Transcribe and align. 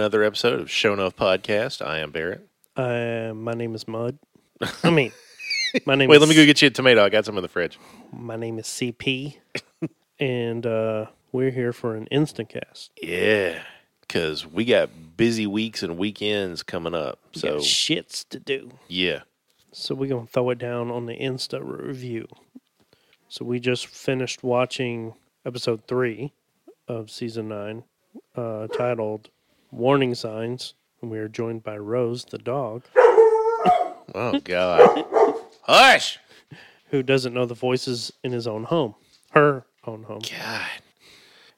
And 0.00 0.04
welcome 0.04 0.12
to 0.12 0.16
another 0.16 0.26
episode 0.26 0.60
of 0.60 0.70
Show 0.70 0.94
Enough 0.94 1.14
Podcast. 1.14 1.84
I 1.84 1.98
am 1.98 2.10
Barrett. 2.10 2.46
Uh, 2.74 3.34
my 3.34 3.52
name 3.52 3.74
is 3.74 3.86
Mud. 3.86 4.18
I 4.82 4.88
mean, 4.88 5.12
my 5.84 5.94
name. 5.96 6.08
Wait, 6.08 6.16
is, 6.16 6.20
let 6.20 6.28
me 6.30 6.34
go 6.34 6.46
get 6.46 6.62
you 6.62 6.68
a 6.68 6.70
tomato. 6.70 7.04
I 7.04 7.10
got 7.10 7.26
some 7.26 7.36
in 7.36 7.42
the 7.42 7.48
fridge. 7.48 7.78
My 8.10 8.36
name 8.36 8.58
is 8.58 8.64
CP, 8.66 9.36
and 10.18 10.64
uh, 10.66 11.06
we're 11.32 11.50
here 11.50 11.74
for 11.74 11.96
an 11.96 12.06
instant 12.06 12.48
cast. 12.48 12.92
Yeah, 13.02 13.62
because 14.00 14.46
we 14.46 14.64
got 14.64 14.88
busy 15.18 15.46
weeks 15.46 15.82
and 15.82 15.98
weekends 15.98 16.62
coming 16.62 16.94
up. 16.94 17.18
We 17.34 17.40
So, 17.42 17.48
got 17.54 17.60
shits 17.60 18.26
to 18.30 18.40
do, 18.40 18.70
yeah. 18.88 19.20
so 19.72 19.94
we're 19.94 20.08
gonna 20.08 20.26
throw 20.26 20.48
it 20.50 20.58
down 20.58 20.90
on 20.90 21.04
the 21.04 21.14
Insta 21.18 21.60
review. 21.62 22.26
So 23.28 23.44
we 23.44 23.60
just 23.60 23.86
finished 23.86 24.42
watching 24.42 25.12
episode 25.44 25.86
three 25.86 26.32
of 26.88 27.10
season 27.10 27.48
nine, 27.48 27.84
uh, 28.34 28.66
titled 28.68 29.28
"Warning 29.70 30.14
Signs," 30.14 30.74
and 31.00 31.10
we 31.10 31.18
are 31.18 31.28
joined 31.28 31.62
by 31.62 31.76
Rose, 31.78 32.24
the 32.24 32.38
dog, 32.38 32.84
Oh, 34.14 34.40
God. 34.42 35.04
Hush! 35.62 36.18
who 36.90 37.02
doesn't 37.02 37.32
know 37.32 37.46
the 37.46 37.54
voices 37.54 38.12
in 38.22 38.32
his 38.32 38.46
own 38.46 38.64
home, 38.64 38.94
her 39.30 39.64
own 39.86 40.02
home. 40.04 40.20
God. 40.20 40.82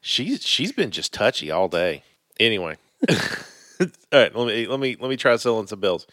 She's 0.00 0.42
she's 0.42 0.72
been 0.72 0.90
just 0.90 1.12
touchy 1.12 1.50
all 1.50 1.68
day. 1.68 2.02
Anyway. 2.38 2.76
all 3.10 3.16
right, 4.12 4.34
let 4.34 4.46
me 4.46 4.66
let 4.66 4.80
me 4.80 4.96
let 5.00 5.08
me 5.08 5.16
try 5.16 5.36
selling 5.36 5.66
some 5.66 5.80
bills. 5.80 6.06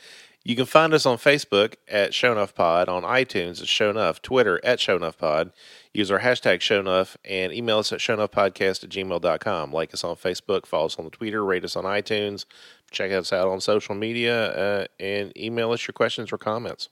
You 0.44 0.56
can 0.56 0.66
find 0.66 0.94
us 0.94 1.06
on 1.06 1.18
Facebook 1.18 1.76
at 1.88 2.14
Show 2.14 2.32
Enough 2.32 2.56
Pod, 2.56 2.88
on 2.88 3.04
iTunes 3.04 3.62
at 3.62 3.68
Show 3.68 3.90
Enough, 3.90 4.22
Twitter 4.22 4.59
at 4.64 4.80
Show 4.80 4.96
Enough 4.96 5.18
Pod. 5.18 5.52
Use 5.94 6.09
our 6.09 6.20
hashtag 6.20 6.62
Show 6.62 6.80
Enough 6.80 7.18
and 7.26 7.52
email 7.52 7.80
us 7.80 7.92
at 7.92 8.00
shownoughpodcast 8.00 8.84
at 8.84 8.90
gmail.com. 8.90 9.73
Like 9.73 9.94
us 9.94 10.04
on 10.04 10.16
Facebook, 10.16 10.66
follow 10.66 10.86
us 10.86 10.98
on 10.98 11.06
the 11.06 11.12
Twitter, 11.12 11.44
rate 11.44 11.66
us 11.66 11.76
on 11.76 11.84
iTunes, 11.84 12.46
check 12.90 13.12
us 13.12 13.34
out 13.34 13.48
on 13.48 13.59
social 13.59 13.96
media, 13.96 14.52
uh, 14.52 14.86
and 15.00 15.38
email 15.38 15.72
us 15.72 15.88
your 15.88 15.94
questions 15.94 16.31
or 16.31 16.38
comments. 16.38 16.90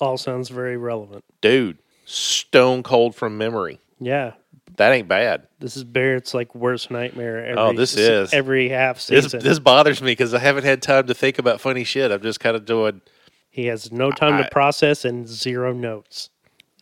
All 0.00 0.16
sounds 0.16 0.48
very 0.48 0.76
relevant. 0.76 1.24
Dude, 1.40 1.78
stone 2.04 2.82
cold 2.82 3.14
from 3.14 3.36
memory. 3.36 3.78
Yeah, 4.00 4.34
That 4.76 4.92
ain't 4.92 5.08
bad. 5.08 5.46
This 5.58 5.76
is 5.76 5.84
Barrett's 5.84 6.34
like 6.34 6.54
worst 6.54 6.90
nightmare. 6.90 7.44
Every, 7.46 7.56
Oh, 7.62 7.72
this 7.72 7.96
is. 7.96 8.32
every 8.34 8.68
half 8.68 8.96
This, 9.06 9.24
season. 9.24 9.40
this 9.42 9.58
bothers 9.58 10.02
me 10.02 10.12
because 10.12 10.34
I 10.34 10.38
haven't 10.38 10.64
had 10.64 10.82
time 10.82 11.06
to 11.06 11.14
think 11.14 11.38
about 11.38 11.60
funny 11.60 11.84
shit. 11.84 12.10
I'm 12.10 12.20
just 12.22 12.40
kind 12.40 12.56
of 12.56 12.64
doing 12.64 13.00
he 13.48 13.66
has 13.66 13.90
no 13.90 14.10
time 14.10 14.34
I- 14.34 14.42
to 14.42 14.48
process 14.50 15.04
and 15.04 15.26
zero 15.26 15.72
notes. 15.72 16.30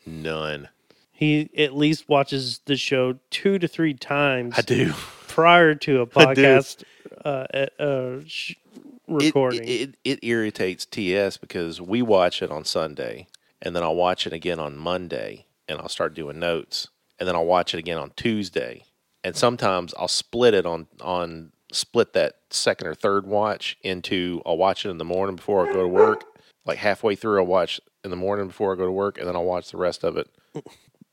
none. 0.07 0.69
He 1.17 1.49
at 1.57 1.77
least 1.77 2.09
watches 2.09 2.61
the 2.67 2.77
show 2.77 3.19
two 3.31 3.61
to 3.61 3.69
three 3.69 3.95
times 3.95 4.55
I 4.59 4.63
do. 4.63 4.93
prior 5.29 5.77
to 5.77 6.01
a 6.01 6.07
podcast 6.09 6.83
uh, 7.25 7.47
uh, 7.79 8.19
sh- 8.27 8.51
It, 8.51 8.57
recording. 9.07 9.63
it, 9.65 9.97
it 10.03 10.19
irritates 10.25 10.85
TS 10.85 11.37
because 11.37 11.81
we 11.81 12.03
watch 12.03 12.43
it 12.43 12.51
on 12.51 12.65
Sunday 12.65 13.29
and 13.63 13.77
then 13.77 13.85
I'll 13.85 13.95
watch 13.95 14.27
it 14.27 14.33
again 14.33 14.59
on 14.59 14.77
Monday 14.77 15.47
and 15.69 15.79
I'll 15.81 15.89
start 15.89 16.15
doing 16.15 16.41
notes 16.41 16.89
and 17.19 17.29
then 17.29 17.35
I'll 17.35 17.47
watch 17.47 17.75
it 17.75 17.79
again 17.79 17.99
on 17.99 18.13
Tuesday 18.17 18.85
and 19.23 19.35
sometimes 19.35 19.95
I'll 19.99 20.09
split 20.09 20.55
it 20.55 20.67
on 20.67 20.87
on 21.01 21.53
split 21.73 22.13
that 22.13 22.37
second 22.51 22.87
or 22.87 22.95
third 22.95 23.27
watch 23.27 23.77
into 23.83 24.43
I'll 24.47 24.57
watch 24.57 24.85
it 24.87 24.91
in 24.91 24.99
the 24.99 25.05
morning 25.05 25.37
before 25.37 25.69
I 25.69 25.73
go 25.73 25.83
to 25.83 25.89
work 25.89 26.25
like 26.65 26.79
halfway 26.79 27.15
through 27.15 27.41
I'll 27.41 27.47
watch 27.47 27.81
in 28.05 28.11
the 28.11 28.17
morning 28.17 28.47
before 28.49 28.73
I 28.73 28.77
go 28.77 28.85
to 28.85 28.93
work 28.93 29.19
and 29.19 29.27
then 29.27 29.35
I'll 29.35 29.45
watch 29.45 29.71
the 29.71 29.79
rest 29.79 30.05
of 30.05 30.17
it 30.17 30.29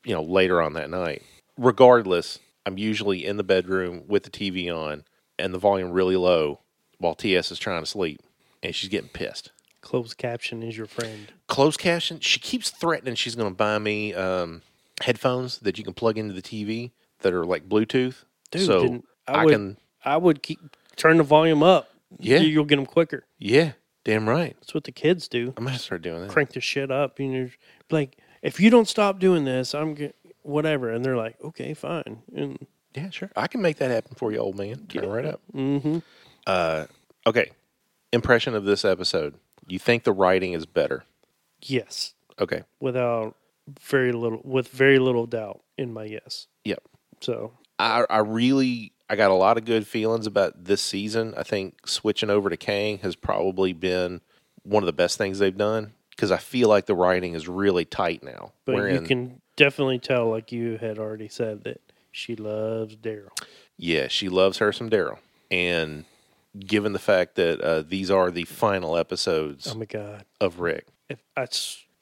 you 0.03 0.13
know 0.13 0.23
later 0.23 0.61
on 0.61 0.73
that 0.73 0.89
night 0.89 1.23
regardless 1.57 2.39
I'm 2.65 2.77
usually 2.77 3.25
in 3.25 3.37
the 3.37 3.43
bedroom 3.43 4.03
with 4.07 4.23
the 4.23 4.29
TV 4.29 4.73
on 4.73 5.03
and 5.39 5.53
the 5.53 5.57
volume 5.57 5.91
really 5.91 6.15
low 6.15 6.59
while 6.99 7.15
TS 7.15 7.51
is 7.51 7.59
trying 7.59 7.81
to 7.81 7.89
sleep 7.89 8.21
and 8.61 8.75
she's 8.75 8.89
getting 8.89 9.09
pissed. 9.09 9.51
Closed 9.81 10.17
caption 10.17 10.61
is 10.61 10.77
your 10.77 10.85
friend. 10.85 11.31
Closed 11.47 11.79
caption, 11.79 12.19
she 12.19 12.39
keeps 12.39 12.69
threatening 12.69 13.15
she's 13.15 13.35
going 13.35 13.49
to 13.49 13.55
buy 13.55 13.79
me 13.79 14.13
um, 14.13 14.61
headphones 15.01 15.59
that 15.59 15.77
you 15.77 15.83
can 15.83 15.93
plug 15.93 16.17
into 16.17 16.33
the 16.33 16.41
TV 16.41 16.91
that 17.19 17.33
are 17.33 17.45
like 17.45 17.67
Bluetooth. 17.69 18.23
Dude, 18.51 18.65
so 18.65 19.03
I 19.27 19.33
I, 19.33 19.45
would- 19.45 19.51
can, 19.53 19.77
I 20.03 20.17
would 20.17 20.41
keep 20.43 20.59
turn 20.95 21.17
the 21.17 21.23
volume 21.23 21.63
up. 21.63 21.89
Yeah. 22.19 22.37
You- 22.39 22.47
you'll 22.49 22.65
get 22.65 22.75
them 22.77 22.85
quicker. 22.85 23.25
yeah, 23.39 23.73
damn 24.03 24.27
right. 24.27 24.55
That's 24.59 24.73
what 24.73 24.83
the 24.83 24.91
kids 24.91 25.27
do. 25.27 25.53
I'm 25.57 25.65
to 25.65 25.77
start 25.79 26.01
doing 26.01 26.21
that. 26.21 26.29
Crank 26.29 26.51
the 26.51 26.61
shit 26.61 26.91
up. 26.91 27.19
You 27.19 27.27
know, 27.27 27.49
like 27.89 28.17
if 28.41 28.59
you 28.59 28.69
don't 28.69 28.87
stop 28.87 29.19
doing 29.19 29.45
this, 29.45 29.73
I'm 29.73 29.95
whatever. 30.43 30.89
And 30.89 31.05
they're 31.05 31.15
like, 31.17 31.35
okay, 31.43 31.73
fine. 31.73 32.23
And 32.35 32.65
Yeah, 32.95 33.09
sure. 33.11 33.29
I 33.35 33.47
can 33.47 33.61
make 33.61 33.77
that 33.77 33.91
happen 33.91 34.15
for 34.15 34.31
you, 34.31 34.39
old 34.39 34.57
man. 34.57 34.85
Turn 34.87 35.03
it 35.03 35.07
right 35.07 35.25
up. 35.25 35.41
mm-hmm. 35.53 35.99
Uh, 36.47 36.85
okay. 37.27 37.51
Impression 38.11 38.55
of 38.55 38.65
this 38.65 38.83
episode. 38.83 39.35
You 39.67 39.79
think 39.79 40.03
the 40.03 40.11
writing 40.11 40.53
is 40.53 40.65
better? 40.65 41.03
yes, 41.63 42.13
Okay. 42.39 42.63
without 42.79 43.35
very 43.79 44.11
little, 44.11 44.41
with 44.43 44.67
very 44.69 44.99
little 44.99 45.25
doubt 45.25 45.61
in 45.77 45.93
my 45.93 46.03
yes. 46.05 46.47
Yep. 46.65 46.83
So 47.21 47.53
I, 47.79 48.05
I 48.09 48.19
really 48.19 48.93
I 49.09 49.15
got 49.15 49.31
a 49.31 49.35
lot 49.35 49.57
of 49.57 49.65
good 49.65 49.85
feelings 49.87 50.25
about 50.27 50.63
this 50.63 50.81
season. 50.81 51.33
I 51.37 51.43
think 51.43 51.87
switching 51.87 52.29
over 52.29 52.49
to 52.49 52.57
Kang 52.57 52.99
has 52.99 53.15
probably 53.15 53.73
been 53.73 54.21
one 54.63 54.83
of 54.83 54.87
the 54.87 54.93
best 54.93 55.17
things 55.17 55.39
they've 55.39 55.55
done 55.57 55.93
because 56.11 56.31
I 56.31 56.37
feel 56.37 56.69
like 56.69 56.85
the 56.85 56.95
writing 56.95 57.33
is 57.33 57.47
really 57.47 57.85
tight 57.85 58.23
now. 58.23 58.53
But 58.65 58.75
We're 58.75 58.89
you 58.91 59.01
can 59.01 59.41
definitely 59.55 59.99
tell, 59.99 60.29
like 60.29 60.51
you 60.51 60.77
had 60.77 60.97
already 60.99 61.27
said, 61.27 61.63
that 61.63 61.81
she 62.11 62.35
loves 62.35 62.95
Daryl. 62.95 63.29
yeah, 63.77 64.07
she 64.07 64.29
loves 64.29 64.57
her 64.59 64.71
some 64.71 64.89
Daryl, 64.89 65.17
and 65.49 66.05
given 66.59 66.93
the 66.93 66.99
fact 66.99 67.35
that 67.35 67.61
uh, 67.61 67.81
these 67.81 68.11
are 68.11 68.29
the 68.31 68.43
final 68.43 68.97
episodes 68.97 69.67
Oh 69.71 69.75
my 69.75 69.85
god! 69.85 70.25
of 70.39 70.59
Rick, 70.59 70.87
If 71.09 71.19
I, 71.37 71.47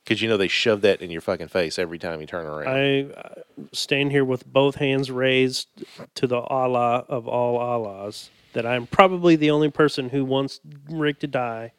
because 0.10 0.24
you 0.24 0.28
know 0.28 0.38
they 0.38 0.48
shove 0.48 0.82
that 0.82 1.04
in 1.04 1.12
your 1.12 1.22
fucking 1.22 1.50
face 1.50 1.78
every 1.78 2.00
time 2.00 2.20
you 2.20 2.26
turn 2.26 2.48
around. 2.48 2.68
I 2.68 3.02
uh, 3.14 3.42
stand 3.72 4.12
here 4.12 4.26
with 4.26 4.44
both 4.44 4.74
hands 4.74 5.12
raised 5.12 5.68
to 6.16 6.26
the 6.26 6.40
Allah 6.40 7.06
of 7.08 7.28
all 7.28 7.60
Allahs, 7.60 8.32
that 8.54 8.66
I'm 8.66 8.88
probably 8.88 9.36
the 9.36 9.52
only 9.52 9.70
person 9.70 10.10
who 10.10 10.26
wants 10.26 10.62
Rick 10.90 11.20
to 11.20 11.28
die, 11.28 11.74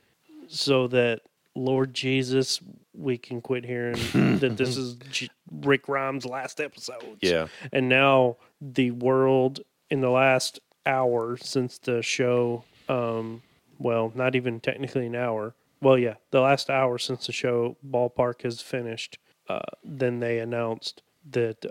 so 0.47 0.87
that 0.87 1.23
Lord 1.57 1.93
Jesus, 1.93 2.61
we 2.95 3.19
can 3.19 3.41
quit 3.41 3.65
hearing 3.65 3.99
that 4.39 4.57
this 4.57 4.77
is 4.77 4.95
J- 5.11 5.29
Rick 5.51 5.83
Grimes' 5.83 6.25
last 6.25 6.61
episode. 6.61 7.19
yeah, 7.21 7.49
and 7.73 7.89
now 7.89 8.37
the 8.61 8.93
world 8.93 9.59
in 9.91 10.03
the 10.03 10.11
last 10.11 10.61
hour 10.87 11.37
since 11.37 11.77
the 11.79 12.01
show 12.01 12.65
um 12.89 13.43
well 13.79 14.11
not 14.15 14.35
even 14.35 14.59
technically 14.59 15.07
an 15.07 15.15
hour 15.15 15.55
well 15.81 15.99
yeah 15.99 16.15
the 16.31 16.41
last 16.41 16.71
hour 16.71 16.99
since 16.99 17.27
the 17.27 17.33
show 17.33 17.77
ballpark 17.89 18.43
has 18.43 18.61
finished 18.61 19.19
uh 19.49 19.61
then 19.85 20.21
they 20.21 20.39
announced 20.39 21.03
that 21.29 21.65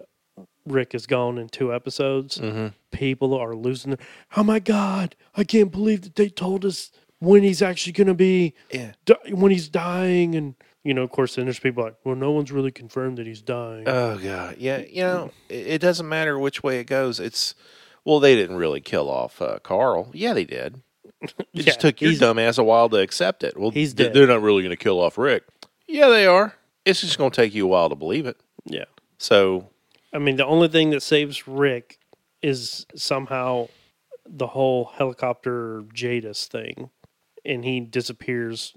rick 0.65 0.93
is 0.93 1.05
gone 1.05 1.37
in 1.37 1.49
two 1.49 1.73
episodes 1.73 2.37
hmm 2.37 2.67
people 2.91 3.35
are 3.35 3.55
losing 3.55 3.91
their 3.91 4.05
oh 4.35 4.43
my 4.43 4.59
god 4.59 5.15
i 5.35 5.43
can't 5.43 5.71
believe 5.71 6.01
that 6.01 6.15
they 6.15 6.27
told 6.27 6.65
us 6.65 6.91
when 7.19 7.43
he's 7.43 7.61
actually 7.61 7.93
going 7.93 8.07
to 8.07 8.13
be 8.15 8.53
yeah. 8.71 8.93
di- 9.05 9.33
when 9.33 9.51
he's 9.51 9.69
dying 9.69 10.33
and 10.35 10.55
you 10.83 10.93
know 10.93 11.03
of 11.03 11.11
course 11.11 11.35
then 11.35 11.45
there's 11.45 11.59
people 11.59 11.83
like 11.83 11.95
well 12.03 12.15
no 12.15 12.31
one's 12.31 12.51
really 12.51 12.71
confirmed 12.71 13.17
that 13.17 13.27
he's 13.27 13.41
dying 13.41 13.87
Oh 13.87 14.17
god, 14.17 14.55
yeah. 14.57 14.79
You 14.79 15.03
know, 15.03 15.31
it, 15.49 15.67
it 15.67 15.81
doesn't 15.81 16.07
matter 16.09 16.39
which 16.39 16.63
way 16.63 16.79
it 16.79 16.85
goes. 16.85 17.19
It's 17.19 17.53
well, 18.05 18.19
they 18.19 18.35
didn't 18.35 18.55
really 18.55 18.81
kill 18.81 19.09
off 19.09 19.41
uh, 19.41 19.59
Carl. 19.59 20.09
Yeah, 20.13 20.33
they 20.33 20.45
did. 20.45 20.81
It 21.21 21.33
Yeah, 21.53 21.63
just 21.63 21.79
took 21.81 21.99
your 22.01 22.11
he's- 22.11 22.19
dumb 22.19 22.39
ass 22.39 22.57
a 22.57 22.63
while 22.63 22.89
to 22.89 22.97
accept 22.97 23.43
it. 23.43 23.57
Well, 23.57 23.71
He's 23.71 23.93
dead. 23.93 24.13
they're 24.13 24.27
not 24.27 24.41
really 24.41 24.61
going 24.63 24.69
to 24.75 24.81
kill 24.83 24.99
off 24.99 25.17
Rick. 25.17 25.43
Yeah, 25.87 26.07
they 26.07 26.25
are. 26.25 26.55
It's 26.85 27.01
just 27.01 27.17
going 27.17 27.31
to 27.31 27.35
take 27.35 27.53
you 27.53 27.65
a 27.65 27.67
while 27.67 27.89
to 27.89 27.95
believe 27.95 28.25
it. 28.25 28.37
yeah 28.65 28.85
So 29.17 29.69
I 30.13 30.17
mean, 30.19 30.37
the 30.37 30.45
only 30.45 30.67
thing 30.69 30.89
that 30.91 31.01
saves 31.03 31.47
Rick 31.47 31.99
is 32.41 32.85
somehow 32.95 33.67
the 34.25 34.47
whole 34.47 34.85
helicopter 34.95 35.83
Jadis 35.93 36.47
thing, 36.47 36.89
and 37.43 37.63
he 37.65 37.79
disappears, 37.79 38.73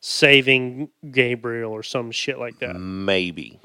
saving 0.00 0.88
Gabriel 1.10 1.70
or 1.72 1.82
some 1.82 2.10
shit 2.12 2.38
like 2.38 2.58
that. 2.60 2.76
maybe, 2.76 3.60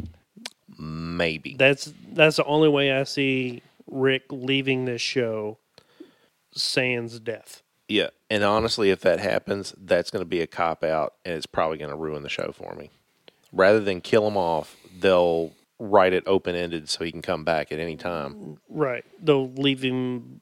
maybe. 0.77 1.55
That's 1.57 1.91
that's 2.13 2.35
the 2.37 2.45
only 2.45 2.69
way 2.69 2.91
I 2.91 3.03
see 3.03 3.61
Rick 3.87 4.23
leaving 4.31 4.85
this 4.85 5.01
show. 5.01 5.57
Sans 6.51 7.19
death. 7.19 7.61
Yeah, 7.89 8.09
and 8.29 8.43
honestly, 8.43 8.91
if 8.91 9.01
that 9.01 9.19
happens, 9.19 9.73
that's 9.77 10.09
going 10.11 10.21
to 10.21 10.29
be 10.29 10.39
a 10.41 10.47
cop 10.47 10.83
out, 10.83 11.15
and 11.25 11.35
it's 11.35 11.45
probably 11.45 11.77
going 11.77 11.89
to 11.89 11.97
ruin 11.97 12.23
the 12.23 12.29
show 12.29 12.53
for 12.53 12.73
me. 12.75 12.89
Rather 13.51 13.79
than 13.79 13.99
kill 13.99 14.27
him 14.27 14.37
off, 14.37 14.77
they'll 14.99 15.51
write 15.79 16.13
it 16.13 16.23
open 16.27 16.55
ended 16.55 16.87
so 16.89 17.03
he 17.03 17.11
can 17.11 17.21
come 17.21 17.43
back 17.43 17.71
at 17.71 17.79
any 17.79 17.95
time. 17.95 18.59
Right. 18.69 19.03
They'll 19.21 19.49
leave 19.51 19.81
him 19.81 20.41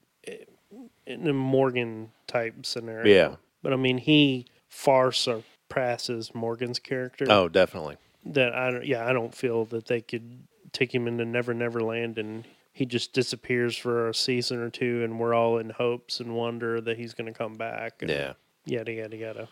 in 1.05 1.27
a 1.27 1.33
Morgan 1.33 2.11
type 2.27 2.65
scenario. 2.65 3.13
Yeah. 3.13 3.35
But 3.63 3.71
I 3.71 3.75
mean, 3.77 3.97
he 3.97 4.47
far 4.67 5.11
surpasses 5.11 6.35
Morgan's 6.35 6.79
character. 6.79 7.25
Oh, 7.29 7.47
definitely. 7.47 7.97
that 8.25 8.53
I 8.53 8.71
don't, 8.71 8.85
yeah, 8.85 9.07
I 9.07 9.13
don't 9.13 9.33
feel 9.33 9.65
that 9.65 9.85
they 9.87 10.01
could 10.01 10.39
take 10.73 10.93
him 10.93 11.07
into 11.07 11.25
Never 11.25 11.53
Never 11.53 11.81
Land 11.81 12.17
and 12.17 12.45
he 12.77 12.85
just 12.85 13.11
disappears 13.11 13.75
for 13.75 14.07
a 14.09 14.13
season 14.13 14.59
or 14.59 14.69
two, 14.69 15.03
and 15.03 15.19
we're 15.19 15.33
all 15.33 15.57
in 15.57 15.71
hopes 15.71 16.19
and 16.19 16.35
wonder 16.35 16.79
that 16.79 16.95
he's 16.95 17.15
going 17.15 17.25
to 17.25 17.35
come 17.35 17.55
back. 17.55 18.03
Yeah. 18.05 18.33
Yada 18.65 18.91
yada 18.91 19.17
yada. 19.17 19.49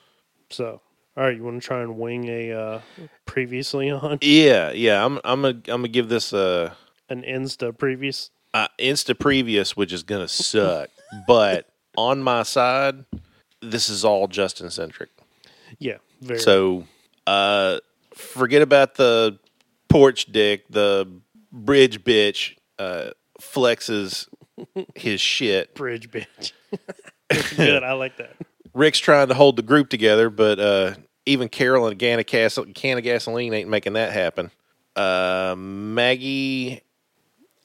So, 0.51 0.79
all 1.17 1.23
right, 1.23 1.35
you 1.35 1.43
want 1.43 1.59
to 1.59 1.65
try 1.67 1.81
and 1.81 1.97
wing 1.97 2.29
a 2.29 2.51
uh, 2.51 2.81
previously 3.25 3.89
on 3.89 4.19
Yeah, 4.21 4.71
yeah. 4.73 5.03
I'm 5.03 5.19
I'm 5.25 5.41
gonna 5.41 5.55
I'm 5.55 5.61
gonna 5.81 5.87
give 5.87 6.07
this 6.07 6.33
a 6.33 6.77
an 7.09 7.23
Insta 7.23 7.75
previous? 7.75 8.29
uh, 8.53 8.67
insta 8.79 9.17
previous, 9.17 9.75
which 9.75 9.91
is 9.91 10.03
gonna 10.03 10.27
suck. 10.27 10.89
but 11.27 11.67
on 11.97 12.21
my 12.21 12.43
side, 12.43 13.05
this 13.59 13.89
is 13.89 14.05
all 14.05 14.27
Justin 14.27 14.69
centric. 14.69 15.09
Yeah, 15.79 15.97
very. 16.21 16.39
So, 16.39 16.85
uh, 17.25 17.79
forget 18.13 18.61
about 18.61 18.93
the 18.95 19.39
porch 19.89 20.27
dick. 20.27 20.67
The 20.69 21.09
bridge 21.51 22.03
bitch 22.03 22.55
uh, 22.79 23.11
flexes 23.39 24.27
his 24.95 25.21
shit. 25.21 25.75
bridge 25.75 26.09
bitch. 26.11 26.51
That's 27.29 27.53
good. 27.53 27.83
I 27.83 27.93
like 27.93 28.17
that. 28.17 28.35
Rick's 28.73 28.99
trying 28.99 29.29
to 29.29 29.33
hold 29.33 29.55
the 29.55 29.61
group 29.61 29.89
together, 29.89 30.29
but 30.29 30.59
uh, 30.59 30.95
even 31.25 31.49
Carol 31.49 31.87
and 31.87 32.01
a 32.01 32.23
can 32.23 32.49
of, 32.57 32.73
can 32.73 32.97
of 32.97 33.03
gasoline 33.03 33.53
ain't 33.53 33.69
making 33.69 33.93
that 33.93 34.11
happen. 34.11 34.51
Uh, 34.95 35.55
Maggie 35.57 36.81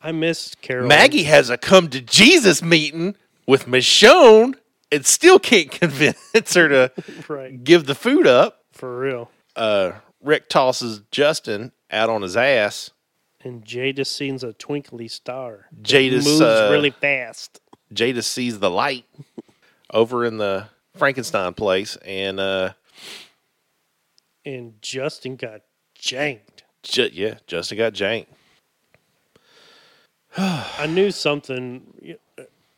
I 0.03 0.13
missed 0.13 0.61
Carol. 0.63 0.87
Maggie 0.89 1.25
has 1.25 1.51
a 1.51 1.59
come 1.59 1.89
to 1.91 2.01
Jesus 2.01 2.63
meeting 2.63 3.17
with 3.47 3.67
Michonne 3.67 4.55
and 4.91 5.05
still 5.05 5.39
can't 5.39 5.71
convince 5.71 6.55
her 6.55 6.69
to 6.69 6.93
right 7.29 7.63
give 7.63 7.87
the 7.87 7.95
food 7.95 8.27
up. 8.27 8.65
for 8.73 8.99
real. 8.99 9.31
Uh, 9.55 9.93
Rick 10.23 10.49
tosses 10.49 11.03
Justin 11.11 11.73
out 11.91 12.09
on 12.09 12.23
his 12.23 12.37
ass. 12.37 12.91
And 13.43 13.65
Jadis 13.65 14.11
sees 14.11 14.45
a 14.45 14.53
twinkly 14.53 15.09
star. 15.09 15.67
Jada's, 15.81 16.27
moves 16.27 16.41
uh, 16.43 16.69
really 16.71 16.91
fast. 16.91 17.61
Jadis 17.93 18.27
sees 18.27 18.59
the 18.59 18.71
light 18.71 19.07
over 19.93 20.25
in 20.25 20.37
the 20.37 20.67
Frankenstein 20.97 21.55
place, 21.55 21.97
and 22.05 22.39
uh, 22.39 22.73
And 24.45 24.75
Justin 24.83 25.37
got 25.37 25.63
janked. 25.99 26.65
Ju- 26.83 27.11
yeah, 27.13 27.35
Justin 27.47 27.79
got 27.79 27.95
janked. 27.95 28.31
I 30.37 30.87
knew 30.87 31.11
something. 31.11 32.17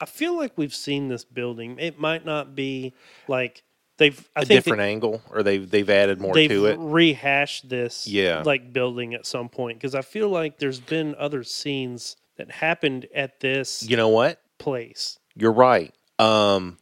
I 0.01 0.05
feel 0.07 0.37
like 0.37 0.53
we've 0.57 0.75
seen 0.75 1.09
this 1.09 1.25
building. 1.25 1.79
It 1.79 1.99
might 1.99 2.25
not 2.25 2.55
be 2.55 2.93
like 3.29 3.63
they've. 3.99 4.19
I 4.37 4.41
A 4.43 4.45
think 4.45 4.59
different 4.65 4.83
angle, 4.83 5.23
or 5.31 5.43
they've 5.43 5.69
they've 5.69 5.89
added 5.91 6.21
more 6.21 6.35
they've 6.35 6.51
to 6.51 6.67
it. 6.67 6.77
rehashed 6.79 7.69
this. 7.69 8.07
Yeah. 8.07 8.43
like 8.45 8.73
building 8.73 9.15
at 9.15 9.27
some 9.27 9.49
point 9.49 9.79
because 9.79 9.95
I 9.95 10.03
feel 10.03 10.29
like 10.29 10.59
there's 10.59 10.81
been 10.81 11.15
other 11.19 11.45
scenes 11.45 12.17
that 12.37 12.51
happened 12.51 13.07
at 13.15 13.41
this 13.41 13.83
You 13.83 13.97
know 13.97 14.09
what? 14.09 14.41
place. 14.59 15.19
You're 15.35 15.53
right. 15.53 15.93
Um, 16.19 16.79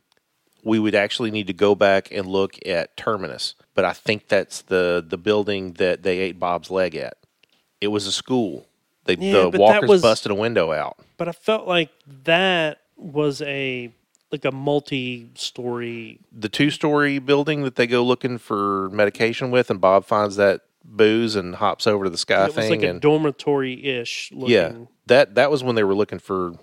we 0.65 0.79
would 0.79 0.95
actually 0.95 1.31
need 1.31 1.47
to 1.47 1.53
go 1.55 1.75
back 1.75 2.11
and 2.12 2.27
look 2.27 2.55
at 2.67 2.97
Terminus, 2.97 3.55
but 3.75 3.85
I 3.85 3.93
think 3.95 4.29
that's 4.29 4.62
the 4.62 5.05
the 5.07 5.17
building 5.19 5.73
that 5.75 6.03
they 6.03 6.19
ate 6.19 6.39
Bob's 6.39 6.71
leg 6.71 6.95
at. 6.95 7.15
It 7.81 7.89
was 7.89 8.07
a 8.07 8.12
school. 8.12 8.67
They 9.07 9.15
Yeah, 9.15 9.49
the 9.51 9.59
walkers 9.59 9.89
was- 9.89 10.03
busted 10.03 10.31
a 10.31 10.35
window 10.35 10.73
out. 10.73 10.99
But 11.17 11.29
I 11.29 11.33
felt 11.33 11.67
like 11.67 11.91
that 12.25 12.81
was 12.97 13.41
a 13.43 13.91
like 14.32 14.44
a 14.44 14.53
multi-story. 14.53 16.21
The 16.32 16.49
two 16.49 16.71
story 16.71 17.19
building 17.19 17.62
that 17.65 17.77
they 17.77 17.87
go 17.87 18.05
looking 18.05 18.38
for 18.38 18.88
medication 18.91 19.50
with, 19.50 19.71
and 19.71 19.81
Bob 19.81 20.05
finds 20.05 20.37
that 20.37 20.62
booze 20.85 21.37
and 21.37 21.56
hops 21.56 21.87
over 21.87 22.05
to 22.05 22.11
the 22.11 22.19
sky 22.19 22.44
It 22.44 22.47
was 22.47 22.55
thing 22.55 22.71
like 22.71 22.82
a 22.82 22.91
and 22.91 23.00
dormitory-ish. 23.00 24.32
Looking. 24.32 24.55
yeah, 24.55 24.73
that 25.06 25.35
that 25.35 25.50
was 25.50 25.62
when 25.62 25.75
they 25.77 25.85
were 25.85 25.94
looking 25.94 26.19
for 26.19 26.55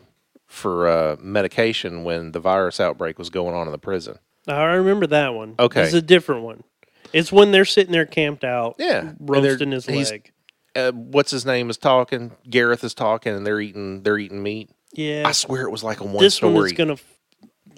for 0.46 0.88
uh, 0.88 1.16
medication 1.20 2.04
when 2.04 2.32
the 2.32 2.40
virus 2.40 2.80
outbreak 2.80 3.20
was 3.20 3.30
going 3.30 3.54
on 3.56 3.68
in 3.68 3.72
the 3.72 3.78
prison. 3.78 4.20
I 4.48 4.64
remember 4.64 5.08
that 5.08 5.34
one. 5.34 5.56
Okay. 5.60 5.84
it's 5.84 5.94
a 5.94 6.02
different 6.02 6.44
one. 6.44 6.64
It's 7.12 7.32
when 7.32 7.52
they're 7.52 7.66
sitting 7.66 7.92
there 7.92 8.06
camped 8.06 8.44
out, 8.44 8.76
Yeah, 8.80 9.14
roasting 9.20 9.72
his 9.72 9.90
leg. 9.90 10.32
Uh, 10.76 10.92
what's 10.92 11.32
his 11.32 11.46
name 11.46 11.70
is 11.70 11.78
talking. 11.78 12.32
Gareth 12.50 12.84
is 12.84 12.94
talking, 12.94 13.34
and 13.34 13.46
they're 13.46 13.60
eating 13.60 14.04
they're 14.04 14.18
eating 14.18 14.44
meat. 14.44 14.70
Yeah, 14.94 15.24
I 15.26 15.32
swear 15.32 15.64
it 15.64 15.72
was 15.72 15.84
like 15.84 16.00
a 16.00 16.04
one 16.04 16.18
this 16.18 16.36
story. 16.36 16.72
gonna 16.74 16.98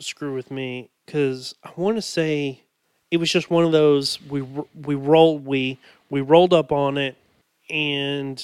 screw 0.04 0.34
with 0.36 0.52
me 0.52 0.90
because 1.06 1.56
I 1.64 1.72
want 1.76 1.98
to 1.98 2.02
say 2.02 2.64
it 3.12 3.18
was 3.18 3.32
just 3.32 3.50
one 3.50 3.64
of 3.66 3.72
those 3.72 4.20
we 4.30 4.42
we 4.42 4.96
rolled 4.96 5.46
we 5.46 5.80
we 6.10 6.22
rolled 6.22 6.54
up 6.54 6.72
on 6.72 6.98
it 6.98 7.16
and 7.70 8.44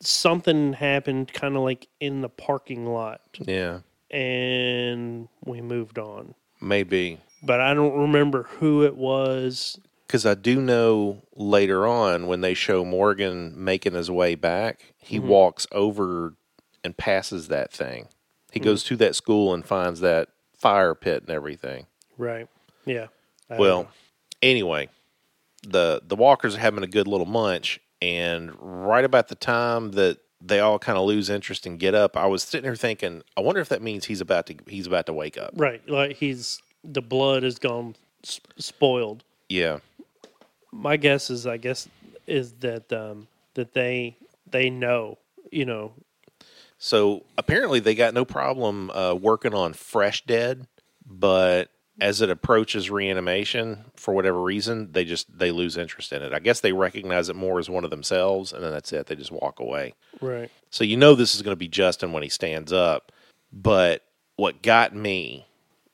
something 0.00 0.72
happened 0.74 1.32
kind 1.32 1.56
of 1.56 1.62
like 1.62 1.88
in 2.00 2.20
the 2.20 2.28
parking 2.28 2.86
lot 2.86 3.20
yeah, 3.40 3.80
and 4.10 5.28
we 5.44 5.60
moved 5.60 5.98
on 5.98 6.34
maybe 6.60 7.18
but 7.42 7.60
I 7.60 7.72
don't 7.74 7.98
remember 7.98 8.44
who 8.44 8.84
it 8.84 8.96
was 8.96 9.78
because 10.06 10.24
I 10.26 10.34
do 10.34 10.60
know 10.60 11.22
later 11.36 11.86
on 11.86 12.26
when 12.26 12.40
they 12.40 12.54
show 12.54 12.84
Morgan 12.84 13.52
making 13.62 13.92
his 13.92 14.10
way 14.10 14.34
back, 14.34 14.94
he 14.96 15.18
Mm-hmm. 15.18 15.28
walks 15.28 15.66
over 15.70 16.34
and 16.82 16.96
passes 16.96 17.48
that 17.48 17.70
thing. 17.70 18.08
He 18.50 18.58
goes 18.58 18.82
Mm-hmm. 18.82 18.88
to 18.88 18.96
that 18.96 19.14
school 19.16 19.52
and 19.52 19.64
finds 19.66 20.00
that 20.00 20.30
fire 20.58 20.94
pit 20.94 21.22
and 21.22 21.30
everything. 21.30 21.86
right 22.16 22.48
yeah 22.84 23.06
I 23.50 23.56
Well, 23.58 23.82
know. 23.84 23.88
anyway, 24.42 24.88
the 25.66 26.02
the 26.06 26.16
walkers 26.16 26.54
are 26.56 26.60
having 26.60 26.84
a 26.84 26.88
good 26.88 27.06
little 27.08 27.26
munch, 27.26 27.80
and 28.02 28.52
right 28.60 29.04
about 29.04 29.28
the 29.28 29.34
time 29.34 29.92
that 29.92 30.18
they 30.40 30.60
all 30.60 30.78
kind 30.78 30.98
of 30.98 31.04
lose 31.04 31.30
interest 31.30 31.66
and 31.66 31.78
get 31.80 31.94
up, 31.94 32.16
I 32.16 32.26
was 32.26 32.42
sitting 32.44 32.64
here 32.64 32.76
thinking, 32.76 33.22
I 33.36 33.40
wonder 33.40 33.60
if 33.60 33.68
that 33.70 33.82
means 33.82 34.04
he's 34.04 34.20
about 34.20 34.46
to 34.46 34.54
he's 34.68 34.86
about 34.86 35.06
to 35.06 35.12
wake 35.12 35.36
up. 35.38 35.50
right 35.56 35.86
like 35.88 36.16
he's 36.16 36.60
the 36.84 37.02
blood 37.02 37.42
is 37.42 37.58
gone 37.58 37.94
spoiled 38.22 39.24
Yeah, 39.48 39.78
my 40.72 40.96
guess 40.96 41.30
is 41.30 41.46
I 41.46 41.56
guess 41.56 41.88
is 42.26 42.52
that 42.60 42.92
um 42.92 43.26
that 43.54 43.72
they 43.74 44.16
they 44.50 44.70
know 44.70 45.18
you 45.50 45.64
know 45.64 45.92
So 46.78 47.24
apparently 47.36 47.80
they 47.80 47.94
got 47.94 48.14
no 48.14 48.24
problem 48.24 48.90
uh, 48.90 49.14
working 49.14 49.52
on 49.52 49.72
Fresh 49.72 50.24
Dead, 50.26 50.66
but 51.04 51.70
as 52.00 52.20
it 52.20 52.30
approaches 52.30 52.90
reanimation, 52.90 53.84
for 53.96 54.14
whatever 54.14 54.40
reason, 54.40 54.92
they 54.92 55.04
just 55.04 55.36
they 55.36 55.50
lose 55.50 55.76
interest 55.76 56.12
in 56.12 56.22
it. 56.22 56.32
I 56.32 56.38
guess 56.38 56.60
they 56.60 56.72
recognize 56.72 57.28
it 57.28 57.36
more 57.36 57.58
as 57.58 57.68
one 57.68 57.84
of 57.84 57.90
themselves, 57.90 58.52
and 58.52 58.62
then 58.62 58.70
that's 58.70 58.92
it. 58.92 59.06
They 59.06 59.16
just 59.16 59.32
walk 59.32 59.58
away. 59.58 59.94
right 60.20 60.50
So 60.70 60.84
you 60.84 60.96
know 60.96 61.14
this 61.14 61.34
is 61.34 61.42
going 61.42 61.52
to 61.52 61.56
be 61.56 61.68
Justin 61.68 62.12
when 62.12 62.22
he 62.22 62.28
stands 62.28 62.72
up. 62.72 63.10
But 63.52 64.04
what 64.36 64.62
got 64.62 64.94
me, 64.94 65.46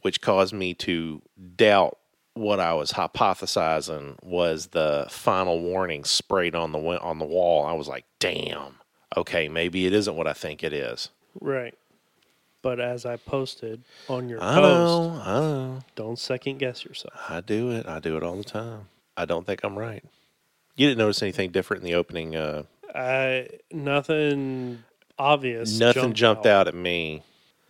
which 0.02 0.20
caused 0.20 0.52
me 0.52 0.74
to 0.74 1.22
doubt 1.56 1.98
what 2.34 2.60
I 2.60 2.74
was 2.74 2.92
hypothesizing, 2.92 4.22
was 4.22 4.66
the 4.68 5.06
final 5.08 5.60
warning 5.60 6.04
sprayed 6.04 6.54
on 6.54 6.72
the 6.72 6.78
on 6.78 7.18
the 7.18 7.24
wall. 7.24 7.64
I 7.64 7.72
was 7.72 7.88
like, 7.88 8.04
"Damn, 8.18 8.80
okay, 9.16 9.48
maybe 9.48 9.86
it 9.86 9.92
isn't 9.92 10.16
what 10.16 10.26
I 10.26 10.32
think 10.32 10.62
it 10.64 10.72
is." 10.72 11.10
right 11.40 11.74
but 12.62 12.80
as 12.80 13.04
I 13.04 13.16
posted 13.16 13.82
on 14.08 14.28
your 14.30 14.42
I 14.42 14.54
post 14.54 14.62
know, 14.62 15.20
I 15.22 15.40
know, 15.40 15.78
don't 15.96 16.18
second 16.18 16.58
guess 16.58 16.82
yourself 16.84 17.12
I 17.28 17.40
do 17.42 17.70
it. 17.72 17.86
I 17.86 17.98
do 18.00 18.16
it 18.16 18.22
all 18.22 18.36
the 18.36 18.44
time. 18.44 18.88
I 19.18 19.26
don't 19.26 19.44
think 19.46 19.62
I'm 19.64 19.78
right. 19.78 20.02
You 20.76 20.88
didn't 20.88 20.98
notice 20.98 21.22
anything 21.22 21.50
different 21.50 21.82
in 21.82 21.86
the 21.86 21.94
opening. 21.94 22.34
Uh, 22.34 22.62
I 22.94 23.48
nothing 23.70 24.82
obvious 25.18 25.78
nothing 25.78 26.14
jumped 26.14 26.46
out 26.46 26.66
at 26.66 26.74
me. 26.74 27.22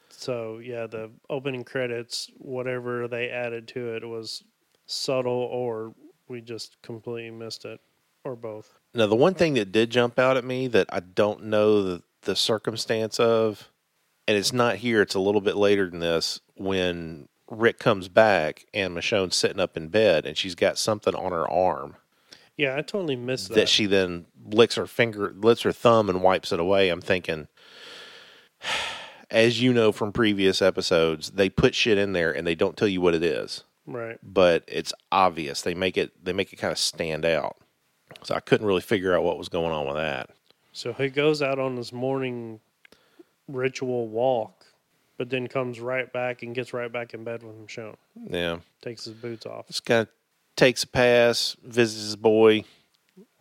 so 0.09 0.59
yeah 0.59 0.87
the 0.87 1.11
opening 1.29 1.65
credits 1.65 2.31
whatever 2.39 3.07
they 3.09 3.29
added 3.29 3.69
to 3.69 3.97
it 3.97 4.07
was 4.09 4.45
subtle 4.87 5.33
or 5.33 5.93
we 6.29 6.41
just 6.41 6.81
completely 6.83 7.31
missed 7.31 7.65
it 7.65 7.81
or 8.23 8.35
both 8.37 8.79
Now, 8.95 9.07
the 9.07 9.17
one 9.17 9.35
thing 9.35 9.55
that 9.55 9.73
did 9.73 9.91
jump 9.91 10.19
out 10.19 10.37
at 10.37 10.45
me 10.45 10.69
that 10.69 10.87
I 10.91 11.01
don't 11.01 11.45
know 11.45 11.83
the, 11.83 12.03
the 12.23 12.37
circumstance 12.37 13.19
of, 13.19 13.71
and 14.29 14.37
it's 14.37 14.53
not 14.53 14.77
here, 14.77 15.03
it's 15.03 15.15
a 15.15 15.21
little 15.21 15.41
bit 15.41 15.57
later 15.57 15.91
than 15.91 15.99
this, 15.99 16.41
when 16.57 17.29
Rick 17.51 17.79
comes 17.79 18.09
back 18.09 18.67
and 18.73 18.95
Michonne's 18.95 19.37
sitting 19.37 19.61
up 19.61 19.77
in 19.77 19.89
bed 19.89 20.27
and 20.27 20.37
she's 20.37 20.55
got 20.55 20.79
something 20.79 21.15
on 21.15 21.33
her 21.33 21.49
arm 21.51 21.97
yeah 22.57 22.77
I 22.77 22.83
totally 22.83 23.17
missed 23.17 23.49
that, 23.49 23.55
that 23.55 23.69
she 23.69 23.87
then 23.87 24.27
licks 24.45 24.77
her 24.77 24.87
finger, 24.87 25.33
licks 25.37 25.63
her 25.63 25.73
thumb 25.73 26.09
and 26.09 26.23
wipes 26.23 26.53
it 26.53 26.61
away. 26.61 26.89
I'm 26.89 27.01
thinking, 27.01 27.49
as 29.31 29.61
you 29.61 29.73
know 29.73 29.93
from 29.93 30.13
previous 30.13 30.63
episodes, 30.63 31.31
they 31.31 31.49
put 31.49 31.75
shit 31.75 31.99
in 31.99 32.13
there 32.13 32.33
and 32.33 32.47
they 32.47 32.55
don't 32.55 32.77
tell 32.77 32.89
you 32.89 33.01
what 33.01 33.15
it 33.15 33.23
is 33.23 33.65
right 33.87 34.19
but 34.23 34.65
it's 34.67 34.95
obvious. 35.13 35.63
They 35.63 35.75
make 35.75 35.97
it 35.97 36.25
they 36.25 36.33
make 36.33 36.53
it 36.53 36.57
kind 36.57 36.73
of 36.73 36.79
stand 36.79 37.25
out. 37.25 37.57
So 38.25 38.35
I 38.35 38.41
couldn't 38.41 38.67
really 38.67 38.81
figure 38.81 39.15
out 39.15 39.23
what 39.23 39.39
was 39.39 39.49
going 39.49 39.73
on 39.73 39.87
with 39.87 39.97
that. 39.97 40.31
So 40.73 40.93
he 40.93 41.09
goes 41.09 41.43
out 41.43 41.59
on 41.59 41.77
his 41.77 41.93
morning 41.93 42.61
ritual 43.49 44.09
walk, 44.09 44.65
but 45.19 45.31
then 45.31 45.47
comes 45.47 45.81
right 45.81 46.11
back 46.13 46.43
and 46.43 46.55
gets 46.55 46.73
right 46.73 46.91
back 46.91 47.15
in 47.15 47.25
bed 47.25 47.43
with 47.43 47.55
Michonne. 47.67 47.97
Yeah, 48.29 48.59
Takes 48.83 49.05
his 49.05 49.15
boots 49.15 49.47
off. 49.47 49.67
just 49.69 49.85
kind 49.85 50.03
of 50.03 50.09
takes 50.57 50.83
a 50.85 50.89
pass, 50.89 51.57
visits 51.63 52.03
his 52.03 52.17
boy, 52.17 52.65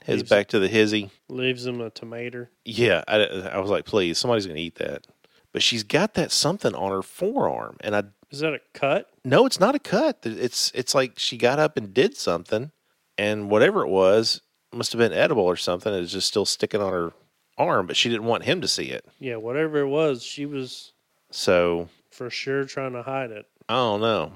heads 0.03 0.19
Leaves- 0.21 0.29
back 0.29 0.47
to 0.49 0.59
the 0.59 0.67
hizzy. 0.67 1.09
Leaves 1.29 1.65
him 1.65 1.81
a 1.81 1.89
tomato. 1.89 2.47
Yeah, 2.65 3.03
I, 3.07 3.23
I 3.23 3.59
was 3.59 3.69
like, 3.69 3.85
please, 3.85 4.17
somebody's 4.17 4.45
gonna 4.45 4.59
eat 4.59 4.75
that. 4.75 5.07
but 5.51 5.63
she's 5.63 5.83
got 5.83 6.13
that 6.15 6.31
something 6.31 6.75
on 6.75 6.91
her 6.91 7.01
forearm, 7.01 7.77
and 7.81 7.95
I 7.95 8.03
Is 8.31 8.39
that 8.39 8.53
a 8.53 8.59
cut? 8.73 9.09
no, 9.23 9.45
it's 9.45 9.59
not 9.59 9.75
a 9.75 9.79
cut. 9.79 10.19
It's 10.23 10.71
it's 10.75 10.93
like 10.93 11.13
she 11.17 11.37
got 11.37 11.59
up 11.59 11.77
and 11.77 11.93
did 11.93 12.17
something, 12.17 12.71
and 13.17 13.49
whatever 13.49 13.81
it 13.85 13.89
was 13.89 14.41
must 14.73 14.91
have 14.91 14.99
been 14.99 15.13
edible 15.13 15.43
or 15.43 15.55
something. 15.55 15.93
It's 15.93 16.11
just 16.11 16.27
still 16.27 16.45
sticking 16.45 16.81
on 16.81 16.91
her 16.91 17.13
arm, 17.57 17.87
but 17.87 17.95
she 17.95 18.09
didn't 18.09 18.25
want 18.25 18.43
him 18.43 18.61
to 18.61 18.67
see 18.67 18.85
it. 18.85 19.05
Yeah, 19.19 19.37
whatever 19.37 19.79
it 19.79 19.87
was, 19.87 20.23
she 20.23 20.45
was 20.45 20.93
So 21.31 21.89
for 22.11 22.29
sure 22.29 22.65
trying 22.65 22.93
to 22.93 23.03
hide 23.03 23.31
it. 23.31 23.45
I 23.69 23.75
don't 23.75 24.01
know. 24.01 24.31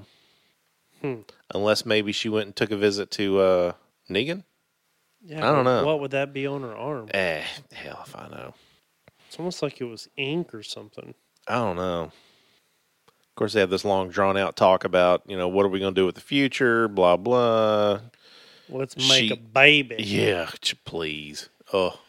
Hmm. 1.02 1.22
Unless 1.54 1.86
maybe 1.86 2.12
she 2.12 2.30
went 2.30 2.48
and 2.48 2.56
took 2.56 2.72
a 2.72 2.78
visit 2.78 3.12
to 3.12 3.40
uh, 3.40 3.72
Negan. 4.10 4.44
Yeah, 5.24 5.48
I 5.48 5.52
don't 5.52 5.66
know. 5.66 5.86
What 5.86 6.00
would 6.00 6.12
that 6.12 6.34
be 6.34 6.48
on 6.48 6.62
her 6.62 6.76
arm? 6.76 7.10
Eh, 7.14 7.44
hell 7.74 8.04
if 8.06 8.16
I 8.16 8.28
know. 8.30 8.54
It's 9.28 9.38
almost 9.38 9.62
like 9.62 9.82
it 9.82 9.86
was 9.86 10.08
ink 10.16 10.54
or 10.54 10.64
something. 10.64 11.14
I 11.48 11.56
don't 11.56 11.76
know. 11.76 12.12
Of 13.08 13.36
course, 13.36 13.54
they 13.54 13.60
have 13.60 13.70
this 13.70 13.86
long, 13.86 14.10
drawn 14.10 14.38
out 14.38 14.56
talk 14.56 14.84
about, 14.84 15.22
you 15.28 15.38
know, 15.38 15.48
what 15.48 15.66
are 15.66 15.70
we 15.70 15.80
going 15.80 15.94
to 15.94 16.02
do 16.02 16.06
with 16.06 16.16
the 16.16 16.22
future, 16.22 16.88
blah, 16.88 17.18
blah. 17.18 18.00
Let's 18.70 18.96
make 18.96 19.06
She- 19.06 19.32
a 19.32 19.36
baby. 19.38 19.96
Yeah, 20.00 20.50
please. 20.86 21.50
Oh, 21.74 22.00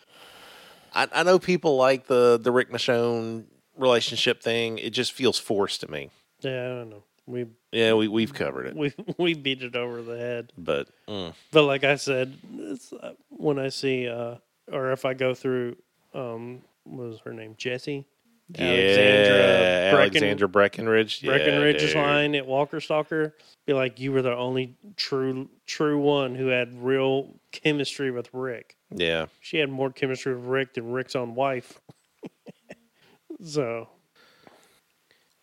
I, 0.94 1.08
I 1.12 1.22
know 1.22 1.38
people 1.38 1.76
like 1.76 2.06
the 2.06 2.38
the 2.42 2.50
Rick 2.52 2.70
Michonne 2.70 3.44
relationship 3.76 4.42
thing. 4.42 4.78
It 4.78 4.90
just 4.90 5.12
feels 5.12 5.38
forced 5.38 5.80
to 5.82 5.90
me. 5.90 6.10
Yeah, 6.40 6.64
I 6.64 6.68
don't 6.68 6.90
know. 6.90 7.02
We 7.26 7.46
Yeah, 7.72 7.92
we 7.94 8.08
we've 8.08 8.32
covered 8.32 8.66
it, 8.66 8.76
we 8.82 8.92
we 9.18 9.34
beat 9.34 9.62
it 9.62 9.76
over 9.76 10.02
the 10.02 10.16
head. 10.18 10.52
but 10.56 10.88
mm, 11.06 11.34
But 11.52 11.64
like 11.64 11.84
I 11.84 11.96
said, 11.96 12.36
it's, 12.56 12.92
uh, 12.92 13.12
when 13.28 13.58
I 13.58 13.68
see 13.68 14.08
uh, 14.08 14.36
or 14.72 14.92
if 14.92 15.04
I 15.04 15.14
go 15.14 15.34
through, 15.34 15.76
um, 16.14 16.62
what 16.84 17.08
was 17.08 17.20
her 17.20 17.32
name? 17.32 17.54
Jessie. 17.58 18.06
Yeah, 18.50 19.92
Brecken- 19.92 19.98
Alexandra 20.00 20.48
Breckenridge, 20.48 21.22
yeah, 21.22 21.30
Breckenridge's 21.32 21.92
dude. 21.92 21.96
line 21.96 22.34
at 22.34 22.46
Walker 22.46 22.80
Stalker 22.80 23.34
be 23.66 23.72
like, 23.74 24.00
"You 24.00 24.12
were 24.12 24.22
the 24.22 24.34
only 24.34 24.74
true 24.96 25.48
true 25.66 25.98
one 25.98 26.34
who 26.34 26.46
had 26.46 26.82
real 26.82 27.34
chemistry 27.52 28.10
with 28.10 28.32
Rick. 28.32 28.76
Yeah, 28.90 29.26
She 29.40 29.58
had 29.58 29.68
more 29.70 29.90
chemistry 29.90 30.34
with 30.34 30.44
Rick 30.44 30.74
than 30.74 30.90
Rick's 30.92 31.14
own 31.16 31.34
wife." 31.34 31.80
so, 33.44 33.88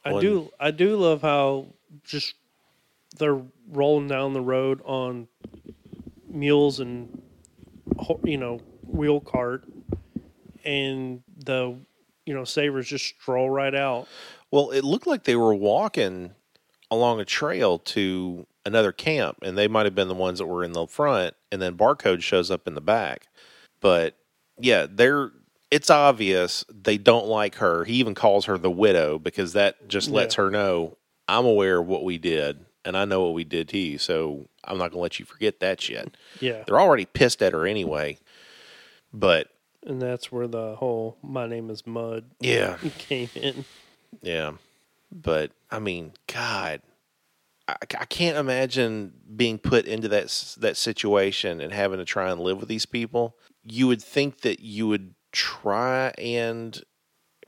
I 0.03 0.13
One- 0.13 0.21
do 0.21 0.51
I 0.59 0.71
do 0.71 0.95
love 0.97 1.21
how 1.21 1.67
just 2.03 2.35
they're 3.17 3.41
rolling 3.69 4.07
down 4.07 4.33
the 4.33 4.41
road 4.41 4.81
on 4.83 5.27
mules 6.27 6.79
and 6.79 7.21
you 8.23 8.37
know 8.37 8.59
wheel 8.83 9.19
cart, 9.19 9.65
and 10.63 11.21
the 11.45 11.75
you 12.25 12.33
know 12.33 12.43
savers 12.43 12.87
just 12.87 13.05
stroll 13.05 13.49
right 13.49 13.75
out. 13.75 14.07
Well, 14.51 14.71
it 14.71 14.83
looked 14.83 15.07
like 15.07 15.23
they 15.23 15.35
were 15.35 15.53
walking 15.55 16.31
along 16.91 17.19
a 17.19 17.25
trail 17.25 17.79
to 17.79 18.45
another 18.65 18.91
camp, 18.91 19.37
and 19.41 19.57
they 19.57 19.67
might 19.67 19.85
have 19.85 19.95
been 19.95 20.07
the 20.07 20.13
ones 20.13 20.39
that 20.39 20.45
were 20.47 20.63
in 20.63 20.71
the 20.73 20.87
front, 20.87 21.35
and 21.51 21.61
then 21.61 21.77
Barcode 21.77 22.21
shows 22.21 22.49
up 22.51 22.67
in 22.67 22.75
the 22.75 22.81
back. 22.81 23.27
But 23.81 24.15
yeah, 24.59 24.87
they're 24.89 25.31
it's 25.71 25.89
obvious 25.89 26.63
they 26.69 26.97
don't 26.97 27.27
like 27.27 27.55
her. 27.55 27.83
He 27.83 27.95
even 27.95 28.13
calls 28.15 28.45
her 28.45 28.57
the 28.57 28.71
widow 28.71 29.17
because 29.19 29.53
that 29.53 29.87
just 29.87 30.09
lets 30.09 30.37
Yeah. 30.37 30.43
her 30.45 30.51
know 30.51 30.97
I'm 31.27 31.45
aware 31.45 31.79
of 31.79 31.87
what 31.87 32.03
we 32.03 32.17
did, 32.19 32.65
and 32.85 32.95
I 32.95 33.05
know 33.05 33.23
what 33.23 33.33
we 33.33 33.43
did 33.43 33.67
to 33.69 33.77
you, 33.77 33.97
so 33.97 34.47
I'm 34.63 34.77
not 34.77 34.91
gonna 34.91 35.01
let 35.01 35.19
you 35.19 35.25
forget 35.25 35.59
that 35.59 35.81
shit. 35.81 36.15
Yeah. 36.39 36.63
They're 36.65 36.79
already 36.79 37.05
pissed 37.05 37.41
at 37.41 37.53
her 37.53 37.65
anyway. 37.65 38.19
But 39.13 39.47
And 39.85 40.01
that's 40.01 40.31
where 40.31 40.47
the 40.47 40.75
whole 40.75 41.17
"my 41.21 41.47
name 41.47 41.69
is 41.69 41.85
Mud" 41.85 42.25
yeah, 42.39 42.77
came 42.97 43.29
in. 43.35 43.65
Yeah, 44.21 44.53
but 45.11 45.51
I 45.69 45.79
mean, 45.79 46.13
God, 46.27 46.81
I, 47.67 47.75
I 47.99 48.05
can't 48.05 48.37
imagine 48.37 49.13
being 49.35 49.57
put 49.59 49.85
into 49.85 50.07
that 50.09 50.55
that 50.59 50.77
situation 50.77 51.61
and 51.61 51.71
having 51.71 51.99
to 51.99 52.05
try 52.05 52.31
and 52.31 52.41
live 52.41 52.59
with 52.59 52.69
these 52.69 52.85
people. 52.85 53.35
You 53.63 53.87
would 53.87 54.01
think 54.01 54.41
that 54.41 54.59
you 54.59 54.87
would 54.87 55.15
try 55.31 56.13
and 56.17 56.81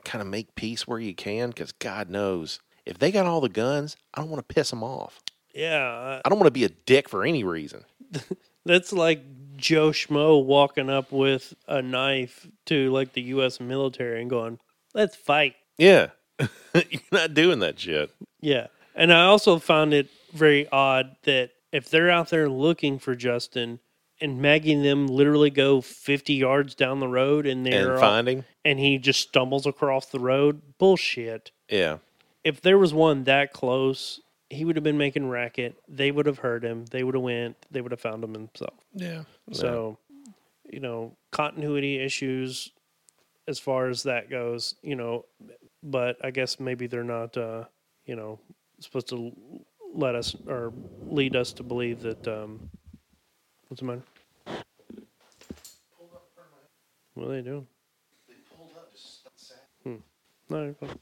kind 0.04 0.22
of 0.22 0.28
make 0.28 0.54
peace 0.54 0.86
where 0.86 1.00
you 1.00 1.14
can, 1.14 1.50
because 1.50 1.72
God 1.72 2.08
knows 2.08 2.60
if 2.86 2.98
they 2.98 3.12
got 3.12 3.26
all 3.26 3.40
the 3.40 3.48
guns, 3.48 3.96
I 4.14 4.20
don't 4.20 4.30
want 4.30 4.46
to 4.48 4.54
piss 4.54 4.70
them 4.70 4.82
off. 4.82 5.20
Yeah, 5.54 6.20
I 6.24 6.28
don't 6.28 6.38
want 6.38 6.46
to 6.46 6.52
be 6.52 6.64
a 6.64 6.68
dick 6.68 7.08
for 7.08 7.24
any 7.24 7.44
reason. 7.44 7.84
that's 8.64 8.92
like 8.92 9.22
Joe 9.58 9.90
Schmo 9.90 10.42
walking 10.42 10.88
up 10.88 11.12
with 11.12 11.52
a 11.66 11.82
knife 11.82 12.46
to 12.66 12.90
like 12.90 13.12
the 13.12 13.22
U.S. 13.22 13.60
military 13.60 14.20
and 14.22 14.30
going, 14.30 14.58
"Let's 14.94 15.14
fight." 15.16 15.56
Yeah, 15.76 16.08
you're 16.38 17.02
not 17.12 17.34
doing 17.34 17.58
that 17.58 17.78
shit. 17.78 18.10
Yeah, 18.40 18.68
and 18.94 19.12
I 19.12 19.24
also 19.24 19.58
found 19.58 19.92
it 19.92 20.08
very 20.32 20.66
odd 20.70 21.16
that 21.24 21.50
if 21.72 21.90
they're 21.90 22.10
out 22.10 22.30
there 22.30 22.48
looking 22.48 22.98
for 22.98 23.14
Justin. 23.14 23.80
And 24.20 24.42
Maggie 24.42 24.72
and 24.72 24.84
them 24.84 25.06
literally 25.06 25.48
go 25.48 25.80
fifty 25.80 26.34
yards 26.34 26.74
down 26.74 26.98
the 26.98 27.06
road, 27.06 27.46
and 27.46 27.64
they're 27.64 27.92
And 27.92 28.00
finding, 28.00 28.44
and 28.64 28.80
he 28.80 28.98
just 28.98 29.20
stumbles 29.20 29.64
across 29.64 30.06
the 30.06 30.18
road. 30.18 30.60
Bullshit. 30.76 31.52
yeah, 31.70 31.98
if 32.42 32.60
there 32.60 32.78
was 32.78 32.92
one 32.92 33.22
that 33.24 33.52
close, 33.52 34.20
he 34.50 34.64
would 34.64 34.76
have 34.76 34.82
been 34.84 34.98
making 34.98 35.28
racket. 35.28 35.76
They 35.88 36.10
would 36.10 36.26
have 36.26 36.38
heard 36.38 36.64
him. 36.64 36.86
They 36.90 37.02
would 37.04 37.14
have 37.14 37.22
went. 37.22 37.56
They 37.70 37.80
would 37.80 37.92
have 37.92 38.00
found 38.00 38.24
him 38.24 38.34
himself. 38.34 38.74
yeah. 38.94 39.22
So, 39.52 39.98
you 40.70 40.80
know, 40.80 41.16
continuity 41.30 41.98
issues 41.98 42.70
as 43.46 43.58
far 43.58 43.88
as 43.88 44.02
that 44.04 44.30
goes. 44.30 44.74
You 44.82 44.96
know, 44.96 45.24
but 45.82 46.16
I 46.24 46.30
guess 46.30 46.58
maybe 46.60 46.86
they're 46.86 47.04
not. 47.04 47.36
Uh, 47.36 47.64
you 48.06 48.16
know, 48.16 48.38
supposed 48.80 49.08
to 49.08 49.32
let 49.94 50.14
us 50.14 50.34
or 50.46 50.72
lead 51.06 51.36
us 51.36 51.52
to 51.54 51.62
believe 51.62 52.00
that. 52.02 52.26
Um, 52.26 52.70
what's 53.68 53.80
the 53.80 53.86
matter? 53.86 54.02
What 57.14 57.28
are 57.28 57.32
they 57.32 57.42
doing? 57.42 57.66
Hmm. 59.82 59.96
No, 60.48 60.64
you're 60.64 60.74
fine. 60.74 60.98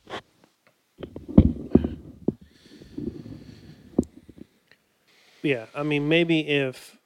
Yeah, 5.47 5.67
I 5.77 5.85
mean, 5.85 6.09
maybe 6.09 6.41
if, 6.41 6.99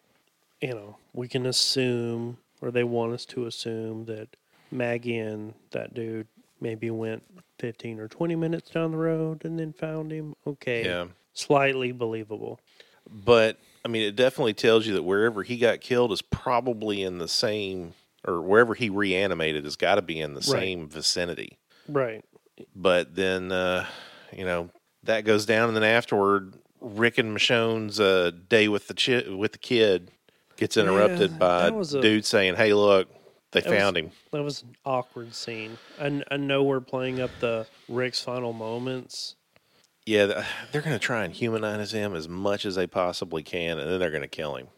you 0.63 0.71
know, 0.71 0.97
we 1.13 1.29
can 1.29 1.45
assume, 1.45 2.39
or 2.63 2.71
they 2.71 2.85
want 2.85 3.13
us 3.13 3.27
to 3.27 3.45
assume 3.45 4.07
that 4.07 4.29
Maggie 4.71 5.19
and 5.19 5.53
that 5.73 5.93
dude 5.93 6.27
maybe 6.59 6.91
went 6.91 7.23
15 7.59 8.01
or 8.01 8.09
20 8.09 8.37
minutes 8.37 8.71
down 8.71 8.93
the 8.93 8.97
road 8.97 9.45
and 9.45 9.59
then 9.59 9.75
found 9.75 10.11
him. 10.11 10.35
Okay. 10.47 10.87
Yeah. 10.87 11.09
Slightly 11.35 11.93
believable. 11.93 12.59
But 13.11 13.59
I 13.85 13.89
mean, 13.89 14.03
it 14.09 14.17
definitely 14.17 14.55
tells 14.55 14.87
you 14.87 14.95
that 14.95 15.03
wherever 15.03 15.43
he 15.43 15.59
got 15.59 15.83
killed 15.83 16.11
is 16.11 16.23
probably 16.23 17.03
in 17.03 17.19
the 17.19 17.29
same, 17.29 17.93
or 18.27 18.41
wherever 18.41 18.73
he 18.73 18.89
reanimated 18.89 19.65
has 19.65 19.77
got 19.77 19.97
to 19.97 20.03
be 20.03 20.19
in 20.19 20.33
the 20.33 20.41
Right. 20.41 20.61
same 20.63 20.89
vicinity. 20.89 21.59
Right. 21.89 22.25
But 22.75 23.15
then, 23.15 23.53
uh, 23.53 23.85
you 24.35 24.45
know, 24.45 24.71
that 25.03 25.25
goes 25.27 25.45
down, 25.45 25.69
and 25.69 25.77
then 25.77 25.85
afterward, 25.85 26.55
Rick 26.81 27.19
and 27.19 27.33
Michonne's 27.35 28.01
uh, 28.01 28.31
day 28.49 28.69
with 28.69 28.89
the 28.89 28.95
chi- 28.95 29.29
with 29.35 29.53
the 29.53 29.59
kid 29.59 30.11
gets 30.57 30.77
interrupted 30.77 31.33
Yeah, 31.33 31.37
by 31.39 31.67
a- 31.69 31.85
dude 32.01 32.25
saying, 32.25 32.57
"Hey, 32.57 32.73
look, 32.75 33.09
they 33.53 33.61
That 33.61 33.71
was- 33.71 33.79
found 33.79 33.97
him." 33.97 34.11
That 34.33 34.43
was 34.43 34.63
an 34.63 34.77
awkward 34.85 35.35
scene. 35.35 35.79
I, 36.01 36.23
I 36.31 36.37
know 36.37 36.63
we're 36.63 36.81
playing 36.81 37.21
up 37.21 37.31
the 37.41 37.67
Rick's 37.89 38.23
final 38.23 38.53
moments. 38.53 39.37
Yeah, 40.07 40.45
they're 40.73 40.81
going 40.83 40.99
to 40.99 40.99
try 40.99 41.25
and 41.25 41.33
humanize 41.35 41.93
him 41.93 42.15
as 42.17 42.29
much 42.29 42.65
as 42.65 42.75
they 42.75 42.87
possibly 42.87 43.43
can, 43.43 43.79
and 43.79 43.89
then 43.91 44.01
they're 44.01 44.11
going 44.11 44.23
to 44.23 44.29
kill 44.29 44.57
him. 44.57 44.69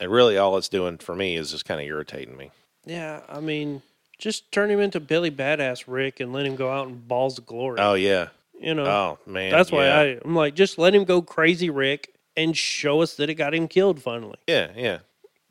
And 0.00 0.10
really, 0.10 0.38
all 0.38 0.56
it's 0.56 0.68
doing 0.70 0.96
for 0.98 1.14
me 1.14 1.36
is 1.36 1.50
just 1.50 1.66
kind 1.66 1.80
of 1.80 1.86
irritating 1.86 2.36
me. 2.36 2.50
Yeah, 2.86 3.20
I 3.28 3.40
mean, 3.40 3.82
just 4.18 4.50
turn 4.50 4.70
him 4.70 4.80
into 4.80 4.98
Billy 4.98 5.30
Badass 5.30 5.84
Rick 5.86 6.18
and 6.20 6.32
let 6.32 6.46
him 6.46 6.56
go 6.56 6.70
out 6.72 6.88
in 6.88 6.96
balls 6.96 7.38
of 7.38 7.44
glory. 7.46 7.78
Oh 7.78 7.92
yeah. 7.94 8.28
You 8.60 8.74
know, 8.74 8.84
Oh 8.86 9.18
man. 9.26 9.50
that's 9.50 9.72
why 9.72 9.86
yeah. 9.86 9.98
I, 9.98 10.18
I'm 10.24 10.34
like, 10.34 10.54
just 10.54 10.78
let 10.78 10.94
him 10.94 11.04
go 11.04 11.22
crazy 11.22 11.70
Rick 11.70 12.14
and 12.36 12.56
show 12.56 13.00
us 13.02 13.14
that 13.16 13.28
it 13.30 13.34
got 13.34 13.54
him 13.54 13.66
killed 13.68 14.00
finally. 14.02 14.36
Yeah, 14.46 14.70
yeah. 14.76 14.98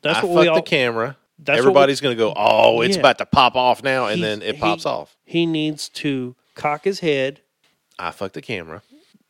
That's 0.02 0.20
I 0.20 0.24
what 0.26 0.40
we 0.40 0.48
all. 0.48 0.54
the 0.56 0.62
camera. 0.62 1.16
that's 1.38 1.58
Everybody's 1.58 2.00
going 2.00 2.16
to 2.16 2.18
go, 2.18 2.32
"Oh, 2.36 2.80
it's 2.80 2.94
Yeah. 2.96 3.00
about 3.00 3.18
to 3.18 3.26
pop 3.26 3.54
off 3.56 3.82
now," 3.82 4.06
and 4.06 4.18
He's- 4.20 4.40
then 4.40 4.48
it 4.48 4.54
he- 4.54 4.60
pops 4.60 4.86
off. 4.86 5.16
He 5.24 5.44
needs 5.46 5.88
to 5.90 6.36
cock 6.54 6.84
his 6.84 7.00
head, 7.00 7.40
I 7.98 8.10
fucked 8.12 8.34
the 8.34 8.42
camera. 8.42 8.82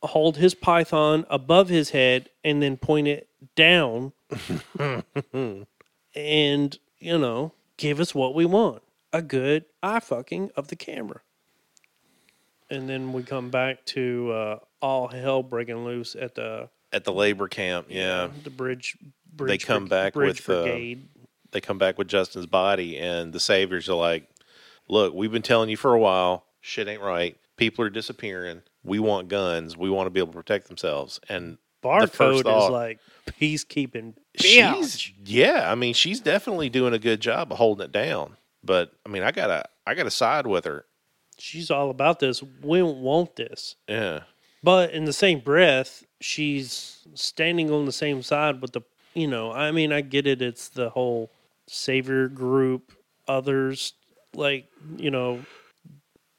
hold 0.03 0.37
his 0.37 0.53
python 0.55 1.25
above 1.29 1.69
his 1.69 1.89
head, 1.91 2.29
and 2.43 2.61
then 2.63 2.77
point 2.77 3.07
it 3.07 3.27
down, 3.55 4.13
and 6.15 6.77
you 6.99 7.17
know, 7.17 7.53
give 7.77 7.99
us 7.99 8.13
what 8.15 8.33
we 8.35 8.45
want: 8.45 8.81
a 9.13 9.21
good 9.21 9.65
eye 9.83 9.99
fucking 9.99 10.51
of 10.55 10.67
the 10.69 10.75
camera. 10.75 11.21
And 12.71 12.89
then 12.89 13.13
we 13.13 13.21
come 13.23 13.49
back 13.49 13.85
to 13.87 14.31
uh, 14.31 14.59
all 14.81 15.07
hell 15.07 15.43
breaking 15.43 15.83
loose 15.83 16.15
at 16.15 16.35
the 16.35 16.69
At 16.91 17.03
the 17.03 17.13
labor 17.13 17.47
camp, 17.47 17.87
yeah, 17.89 18.29
the 18.43 18.49
bridge. 18.49 18.97
bridge 19.31 19.65
come 19.65 19.83
brig- 19.83 19.89
back 19.89 20.13
bridge 20.13 20.47
with, 20.47 20.57
uh, 20.57 20.63
they 21.51 21.61
come 21.61 21.77
back 21.77 21.97
with 21.97 22.07
Justin's 22.07 22.45
body, 22.45 22.97
and 22.97 23.33
the 23.33 23.39
saviors 23.39 23.89
are 23.89 23.95
like, 23.95 24.27
"Look, 24.87 25.13
we've 25.13 25.31
been 25.31 25.41
telling 25.41 25.69
you 25.69 25.77
for 25.77 25.93
a 25.93 25.99
while, 25.99 26.45
shit 26.61 26.87
ain't 26.87 27.01
right. 27.01 27.37
People 27.57 27.85
are 27.85 27.89
disappearing. 27.89 28.61
We 28.83 28.99
want 28.99 29.27
guns. 29.27 29.77
We 29.77 29.89
want 29.89 30.07
to 30.07 30.09
be 30.11 30.19
able 30.19 30.31
to 30.31 30.37
protect 30.39 30.67
themselves. 30.67 31.19
And 31.29 31.57
the 31.81 32.07
first 32.07 32.39
is 32.39 32.69
like 32.69 32.99
peacekeeping. 33.27 34.13
she's 34.35 35.11
yeah. 35.25 35.69
I 35.71 35.75
mean, 35.75 35.93
she's 35.93 36.19
definitely 36.19 36.69
doing 36.69 36.93
a 36.93 36.99
good 36.99 37.19
job 37.19 37.51
of 37.51 37.57
holding 37.57 37.85
it 37.85 37.91
down. 37.91 38.37
But 38.63 38.93
I 39.05 39.09
mean, 39.09 39.23
I 39.23 39.31
gotta 39.31 39.65
I 39.85 39.93
gotta 39.93 40.11
side 40.11 40.47
with 40.47 40.65
her. 40.65 40.85
She's 41.41 41.71
all 41.71 41.89
about 41.89 42.19
this. 42.19 42.43
We 42.61 42.79
don't 42.79 42.99
want 43.01 43.35
this. 43.35 43.75
Yeah. 43.87 44.21
But 44.63 44.91
in 44.91 45.05
the 45.05 45.13
same 45.13 45.39
breath, 45.39 46.03
she's 46.19 46.99
standing 47.15 47.71
on 47.71 47.85
the 47.85 47.91
same 47.91 48.21
side 48.21 48.61
with 48.61 48.73
the, 48.73 48.81
you 49.15 49.27
know, 49.27 49.51
I 49.51 49.71
mean, 49.71 49.91
I 49.91 50.01
get 50.01 50.27
it. 50.27 50.41
It's 50.41 50.69
the 50.69 50.89
whole 50.89 51.31
savior 51.67 52.27
group, 52.27 52.91
others, 53.27 53.93
like, 54.35 54.67
you 54.97 55.09
know, 55.09 55.39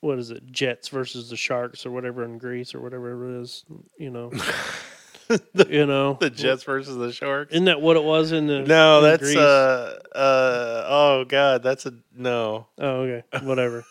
what 0.00 0.18
is 0.18 0.30
it? 0.30 0.46
Jets 0.50 0.88
versus 0.88 1.30
the 1.30 1.36
Sharks 1.36 1.84
or 1.84 1.90
whatever 1.90 2.24
in 2.24 2.38
Grease 2.38 2.74
or 2.74 2.80
whatever 2.80 3.38
it 3.38 3.42
is, 3.42 3.64
you 3.98 4.10
know. 4.10 4.30
you 5.68 5.86
know, 5.86 6.16
The 6.20 6.30
Jets 6.30 6.64
versus 6.64 6.96
the 6.96 7.12
Sharks. 7.12 7.52
Isn't 7.52 7.64
that 7.64 7.80
what 7.80 7.96
it 7.96 8.04
was 8.04 8.32
in 8.32 8.46
the? 8.46 8.60
No, 8.60 8.98
in 8.98 9.04
that's 9.04 9.22
Grease? 9.22 9.36
uh 9.36 9.98
uh 10.14 10.84
oh 10.88 11.24
god, 11.26 11.62
that's 11.62 11.86
a 11.86 11.94
no. 12.16 12.66
Oh, 12.78 13.02
okay, 13.02 13.22
whatever. 13.42 13.84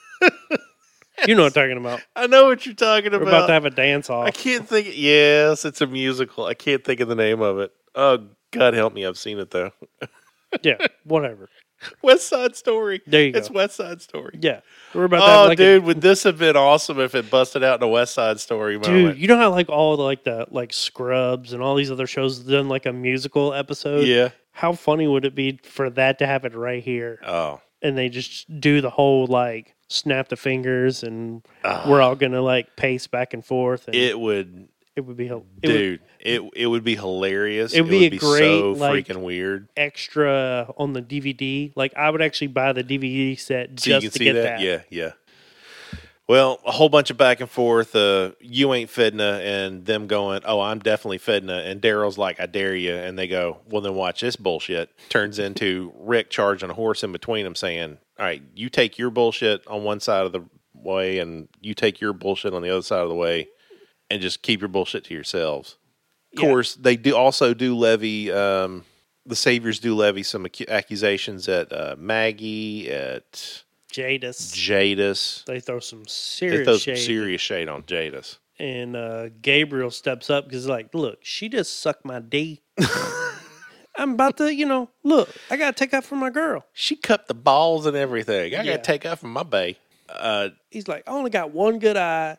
You 1.28 1.36
know 1.36 1.44
what 1.44 1.58
I'm 1.58 1.64
talking 1.64 1.78
about. 1.78 2.02
I 2.16 2.28
know 2.28 2.46
what 2.46 2.66
you're 2.66 2.76
talking 2.76 3.08
about. 3.08 3.22
We're 3.22 3.28
about. 3.30 3.48
to 3.48 3.54
have 3.54 3.66
a 3.66 3.70
dance 3.70 4.10
off. 4.10 4.26
I 4.28 4.32
can't 4.32 4.68
think. 4.68 4.90
Yes, 4.94 5.66
it's 5.66 5.82
a 5.82 5.88
musical. 5.88 6.46
I 6.46 6.54
can't 6.54 6.84
think 6.84 7.00
of 7.00 7.08
the 7.08 7.16
name 7.16 7.42
of 7.42 7.60
it. 7.60 7.72
Oh 7.96 8.28
God, 8.52 8.74
help 8.74 8.94
me! 8.94 9.06
I've 9.06 9.18
seen 9.18 9.40
it 9.40 9.52
though. 9.52 9.72
yeah, 10.64 10.78
whatever. 11.04 11.50
West 12.04 12.28
Side 12.28 12.56
Story. 12.56 13.02
There 13.08 13.24
you 13.26 13.32
go. 13.32 13.40
It's. 13.40 13.50
West 13.50 13.76
Side 13.76 14.02
Story. 14.04 14.38
Yeah, 14.40 14.60
we're 14.94 15.06
about 15.06 15.26
to 15.26 15.34
Oh, 15.34 15.48
like 15.48 15.60
a- 15.60 15.64
dude, 15.64 15.84
would 15.86 16.02
this 16.02 16.22
have 16.24 16.38
been 16.38 16.56
awesome 16.56 17.00
if 17.00 17.16
it 17.16 17.32
busted 17.32 17.64
out 17.64 17.80
in 17.82 17.84
a 17.84 17.88
West 17.88 18.14
Side 18.14 18.40
Story 18.40 18.78
Dude, 18.78 18.88
moment? 18.92 19.18
you 19.18 19.28
know 19.28 19.38
how 19.38 19.50
like 19.50 19.68
all 19.70 19.98
the 19.98 20.04
like 20.04 20.24
the 20.24 20.46
like 20.52 20.74
Scrubs 20.74 21.54
and 21.54 21.64
all 21.64 21.76
these 21.76 21.90
other 21.90 22.06
shows 22.08 22.40
done 22.40 22.70
like 22.70 22.86
a 22.86 22.94
musical 22.94 23.54
episode? 23.54 24.06
yeah. 24.08 24.30
How 24.54 24.74
funny 24.74 25.08
would 25.08 25.24
it 25.26 25.34
be 25.34 25.60
for 25.64 25.90
that 25.92 26.20
to 26.20 26.28
happen 26.28 26.52
right 26.54 26.84
here? 26.84 27.20
Oh, 27.26 27.62
And 27.82 27.98
they 27.98 28.10
just 28.10 28.60
do 28.60 28.82
the 28.82 28.90
whole 28.90 29.26
like 29.26 29.74
snap 29.92 30.30
the 30.30 30.36
fingers 30.38 31.04
and 31.04 31.44
Ah. 31.64 31.86
we're 31.88 32.02
all 32.02 32.16
gonna 32.16 32.42
like 32.42 32.76
pace 32.76 33.08
back 33.08 33.34
and 33.34 33.46
forth 33.46 33.88
and 33.88 33.96
it, 33.96 34.12
it 34.12 34.20
would, 34.20 34.68
would 34.98 35.18
be 35.18 35.28
it 35.28 35.34
would 35.36 35.62
dude. 35.62 36.00
it 36.20 36.42
it 36.56 36.68
would 36.68 36.84
be 36.84 36.96
hilarious. 36.96 37.74
It 37.74 37.82
would 37.82 37.90
be 37.90 38.06
a 38.06 38.10
great, 38.10 38.60
so 38.60 38.72
like- 38.72 39.08
freaking 39.08 39.22
weird. 39.22 39.68
extra 39.78 40.72
on 40.78 40.94
the 40.94 41.02
DVD. 41.02 41.72
Like 41.76 41.96
I 41.96 42.10
would 42.10 42.22
actually 42.22 42.48
buy 42.48 42.74
the 42.74 42.84
DVD 42.84 43.38
set 43.40 43.80
So 43.80 43.92
you 43.92 44.02
just 44.02 44.02
can 44.02 44.12
to 44.12 44.18
see 44.20 44.24
get 44.26 44.34
that? 44.34 44.44
that. 44.44 44.62
Yeah, 44.62 44.82
yeah. 44.90 45.12
Well, 46.28 46.62
a 46.66 46.72
whole 46.72 46.88
bunch 46.88 47.10
of 47.10 47.18
back 47.18 47.42
and 47.42 47.50
forth. 47.50 47.94
Uh, 47.94 48.32
you 48.40 48.74
ain't 48.74 48.90
Fedna, 48.90 49.42
and 49.44 49.86
them 49.86 50.08
going, 50.08 50.42
"Oh, 50.46 50.62
I'm 50.62 50.80
definitely 50.80 51.18
Fedna," 51.18 51.58
and 51.58 51.82
Daryl's 51.82 52.18
like, 52.18 52.40
"I 52.40 52.46
dare 52.46 52.74
you," 52.74 52.94
and 52.94 53.20
they 53.20 53.28
go, 53.28 53.58
"Well, 53.68 53.82
then 53.82 53.96
watch 53.96 54.22
this 54.22 54.38
bullshit." 54.38 54.90
Turns 55.10 55.40
into 55.40 55.92
Rick 55.98 56.30
charging 56.30 56.70
a 56.70 56.74
horse 56.74 57.04
in 57.04 57.12
between 57.12 57.44
them, 57.44 57.56
saying, 57.56 57.98
"All 58.22 58.28
right, 58.28 58.42
you 58.56 58.70
take 58.70 58.98
your 59.00 59.10
bullshit 59.10 59.66
on 59.68 59.84
one 59.84 60.00
side 60.00 60.26
of 60.26 60.32
the 60.32 60.44
way, 60.76 61.18
and 61.20 61.50
you 61.60 61.74
take 61.74 62.00
your 62.00 62.14
bullshit 62.14 62.54
on 62.54 62.62
the 62.62 62.70
other 62.70 62.82
side 62.84 63.02
of 63.02 63.10
the 63.10 63.16
way, 63.16 63.48
and 64.10 64.22
just 64.22 64.42
keep 64.44 64.62
your 64.62 64.68
bullshit 64.70 65.04
to 65.06 65.14
yourselves." 65.14 65.78
Of 66.38 66.44
Yeah. 66.44 66.50
course, 66.50 66.76
they 66.76 66.96
do 66.96 67.16
also 67.16 67.54
do 67.54 67.76
levy. 67.76 68.32
Um, 68.32 68.86
the 69.26 69.36
saviors 69.36 69.80
do 69.80 69.96
levy 69.96 70.24
some 70.24 70.46
acu- 70.46 70.68
accusations 70.70 71.50
at 71.50 71.74
uh, 71.74 71.96
Maggie, 71.98 72.90
at 72.92 73.64
Jadis. 73.92 74.52
Jadis. 74.56 75.44
They 75.46 75.60
throw 75.60 75.80
some 75.80 76.08
serious 76.08 76.60
They 76.60 76.64
throw 76.66 76.78
shade. 76.78 76.98
serious 76.98 77.42
shade 77.42 77.68
on 77.70 77.84
Jadis. 77.86 78.38
and 78.60 78.96
uh, 78.96 79.30
Gabriel 79.42 79.92
steps 79.92 80.30
up 80.30 80.46
because 80.46 80.68
like, 80.68 80.94
look, 80.94 81.20
she 81.24 81.50
just 81.50 81.80
sucked 81.80 82.06
my 82.06 82.20
D. 82.20 82.62
I'm 84.02 84.14
about 84.14 84.38
to, 84.38 84.54
you 84.54 84.66
know, 84.66 84.90
look, 85.04 85.30
I 85.50 85.58
gotta 85.58 85.74
take 85.76 85.94
up 85.94 86.04
for 86.04 86.16
my 86.16 86.30
girl. 86.30 86.66
She 86.74 86.96
cut 86.96 87.28
the 87.28 87.34
balls 87.34 87.86
and 87.86 87.96
everything. 87.96 88.54
I 88.56 88.64
Yeah. 88.64 88.64
got 88.64 88.84
to 88.84 88.92
take 88.92 89.06
out 89.06 89.20
from 89.20 89.32
my 89.32 89.44
bay. 89.44 89.78
Uh, 90.10 90.50
He's 90.70 90.88
like, 90.88 91.04
I 91.08 91.12
only 91.12 91.30
got 91.30 91.52
one 91.52 91.80
good 91.80 91.96
eye, 91.98 92.38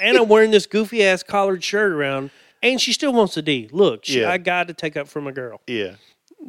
and 0.00 0.16
I'm 0.16 0.28
wearing 0.28 0.50
this 0.50 0.66
goofy 0.66 1.04
ass 1.04 1.22
collared 1.22 1.62
shirt 1.62 1.92
around, 1.92 2.30
and 2.62 2.80
she 2.80 2.92
still 2.92 3.12
wants 3.12 3.36
a 3.36 3.42
D. 3.42 3.68
Look, 3.72 4.04
she, 4.04 4.20
Yeah. 4.20 4.30
I 4.30 4.38
got 4.38 4.68
to 4.68 4.74
take 4.74 4.96
up 4.96 5.08
for 5.08 5.20
my 5.20 5.30
girl. 5.32 5.60
yeah. 5.66 5.96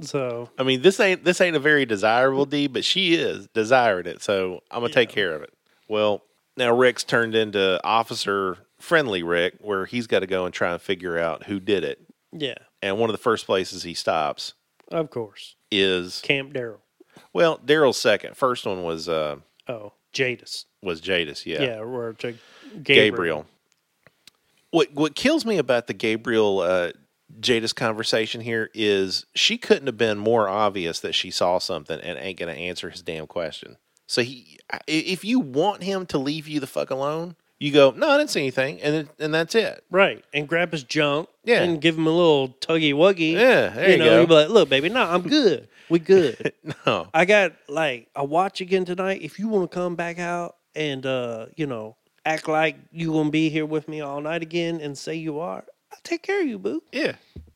So 0.02 0.50
I 0.58 0.64
mean, 0.64 0.82
this 0.82 1.00
ain't 1.00 1.24
this 1.24 1.40
ain't 1.40 1.56
a 1.56 1.60
very 1.60 1.86
desirable 1.86 2.46
D, 2.46 2.66
but 2.66 2.84
she 2.84 3.14
is 3.14 3.48
desiring 3.54 4.08
it, 4.08 4.24
so 4.24 4.62
I'm 4.72 4.82
gonna 4.82 4.92
take 4.92 5.10
care 5.10 5.36
of 5.36 5.44
it. 5.44 5.54
Well, 5.88 6.24
now 6.58 6.76
Rick's 6.76 7.04
turned 7.04 7.36
into 7.36 7.80
Officer 7.84 8.58
Friendly 8.80 9.22
Rick, 9.22 9.58
where 9.62 9.86
he's 9.86 10.08
got 10.08 10.22
to 10.22 10.28
go 10.28 10.46
and 10.46 10.54
try 10.54 10.72
and 10.74 10.82
figure 10.82 11.20
out 11.20 11.44
who 11.44 11.60
did 11.60 11.84
it. 11.84 12.00
yeah, 12.32 12.56
And 12.84 12.98
one 13.00 13.10
of 13.10 13.14
the 13.14 13.22
first 13.22 13.46
places 13.46 13.84
he 13.84 13.94
stops 13.94 14.54
of 14.92 15.10
course, 15.10 15.56
is 15.72 16.20
Camp 16.22 16.54
Daryl. 16.54 16.80
well, 17.32 17.58
Daryl's 17.60 17.98
second. 17.98 18.36
First 18.36 18.66
one 18.66 18.84
was 18.84 19.08
uh 19.08 19.38
Oh, 19.68 19.94
Jadis. 20.12 20.66
was 20.82 21.00
Jadis, 21.02 21.46
Yeah, 21.46 21.62
Yeah, 21.64 21.80
or 21.80 22.14
to 22.14 22.34
Gabriel. 22.84 22.84
Gabriel. 22.84 23.46
What 24.72 24.94
what 24.94 25.16
kills 25.16 25.46
me 25.46 25.58
about 25.58 25.88
the 25.88 25.94
Gabriel 25.94 26.60
uh, 26.60 26.92
Jadis 27.40 27.74
conversation 27.74 28.42
here 28.42 28.70
is 28.74 29.26
she 29.36 29.58
couldn't 29.58 29.88
have 29.88 29.98
been 29.98 30.18
more 30.18 30.50
obvious 30.50 31.00
that 31.00 31.14
she 31.16 31.32
saw 31.32 31.60
something 31.60 32.00
and 32.00 32.18
ain't 32.20 32.40
going 32.40 32.54
to 32.54 32.60
answer 32.60 32.90
his 32.90 33.02
damn 33.02 33.28
question. 33.28 33.78
So 34.08 34.22
he, 34.24 34.60
i- 34.72 34.80
if 34.88 35.24
you 35.24 35.40
want 35.40 35.84
him 35.84 36.06
to 36.08 36.18
leave 36.18 36.48
you 36.48 36.60
the 36.60 36.68
fuck 36.68 36.90
alone, 36.90 37.36
you 37.64 37.72
go, 37.72 37.92
no, 37.92 38.10
I 38.10 38.18
didn't 38.18 38.30
see 38.32 38.42
anything, 38.42 38.82
and 38.82 38.96
it, 38.96 39.08
and 39.20 39.34
that's 39.34 39.56
it. 39.56 39.84
Right, 39.90 40.24
and 40.34 40.48
grab 40.48 40.72
his 40.74 40.84
junk 40.84 41.30
Yeah. 41.46 41.64
and 41.64 41.80
give 41.80 41.98
him 41.98 42.08
a 42.08 42.12
little 42.12 42.50
tuggy 42.60 42.94
wuggy. 42.94 43.34
Yeah, 43.34 43.70
there 43.70 43.92
you, 43.92 43.98
know, 43.98 44.24
go. 44.24 44.28
be 44.28 44.34
like, 44.34 44.50
"Look, 44.50 44.70
baby, 44.70 44.90
no, 44.90 45.02
I'm 45.04 45.22
good. 45.22 45.68
We 45.90 46.00
good. 46.14 46.54
no, 46.86 47.08
I 47.14 47.26
got 47.26 47.54
like 47.70 48.10
a 48.16 48.26
watch 48.26 48.60
again 48.62 48.84
tonight. 48.86 49.22
If 49.22 49.40
you 49.40 49.48
want 49.48 49.72
to 49.72 49.74
come 49.76 49.96
back 49.96 50.20
out 50.20 50.56
and 50.76 51.06
uh, 51.06 51.46
you 51.56 51.66
know, 51.68 51.96
act 52.26 52.48
like 52.48 52.76
you 52.92 53.12
gonna 53.14 53.30
be 53.30 53.50
here 53.50 53.66
with 53.66 53.88
me 53.88 54.02
all 54.02 54.20
night 54.20 54.42
again 54.42 54.82
and 54.82 54.98
say 54.98 55.16
you 55.16 55.40
are, 55.40 55.64
I'll 55.92 56.00
take 56.04 56.22
care 56.24 56.42
of 56.42 56.48
you, 56.48 56.60
boo. 56.60 56.84
yeah, 56.92 57.14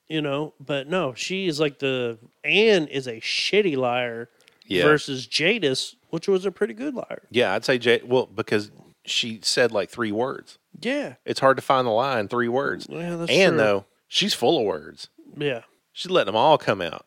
You 0.07 0.21
know, 0.21 0.53
but 0.59 0.87
no, 0.87 1.13
she 1.15 1.47
is 1.47 1.59
like 1.59 1.79
the 1.79 2.17
Anne 2.45 2.87
is 2.87 3.07
a 3.07 3.19
shitty 3.19 3.75
liar 3.75 4.29
yeah, 4.65 4.83
versus 4.83 5.27
Jadis, 5.27 5.95
which 6.11 6.27
was 6.27 6.45
a 6.45 6.51
pretty 6.51 6.73
good 6.73 6.93
liar. 6.93 7.23
yeah. 7.29 7.53
I'd 7.53 7.65
say 7.65 7.77
Jade. 7.77 8.03
Well, 8.07 8.25
because 8.25 8.71
she 9.07 9.39
said 9.43 9.71
like 9.71 9.89
three 9.89 10.11
words. 10.11 10.57
Yeah, 10.79 11.15
It's 11.25 11.39
hard 11.39 11.57
to 11.57 11.63
find 11.63 11.87
the 11.87 11.91
lie 11.91 12.19
in 12.19 12.27
three 12.27 12.47
words. 12.49 12.85
yeah, 12.89 13.15
that's 13.15 13.31
and 13.31 13.51
true. 13.53 13.57
though 13.57 13.85
she's 14.07 14.33
full 14.35 14.59
of 14.59 14.65
words, 14.65 15.09
yeah, 15.35 15.61
she's 15.91 16.11
letting 16.11 16.27
them 16.27 16.35
all 16.35 16.57
come 16.59 16.81
out, 16.81 17.05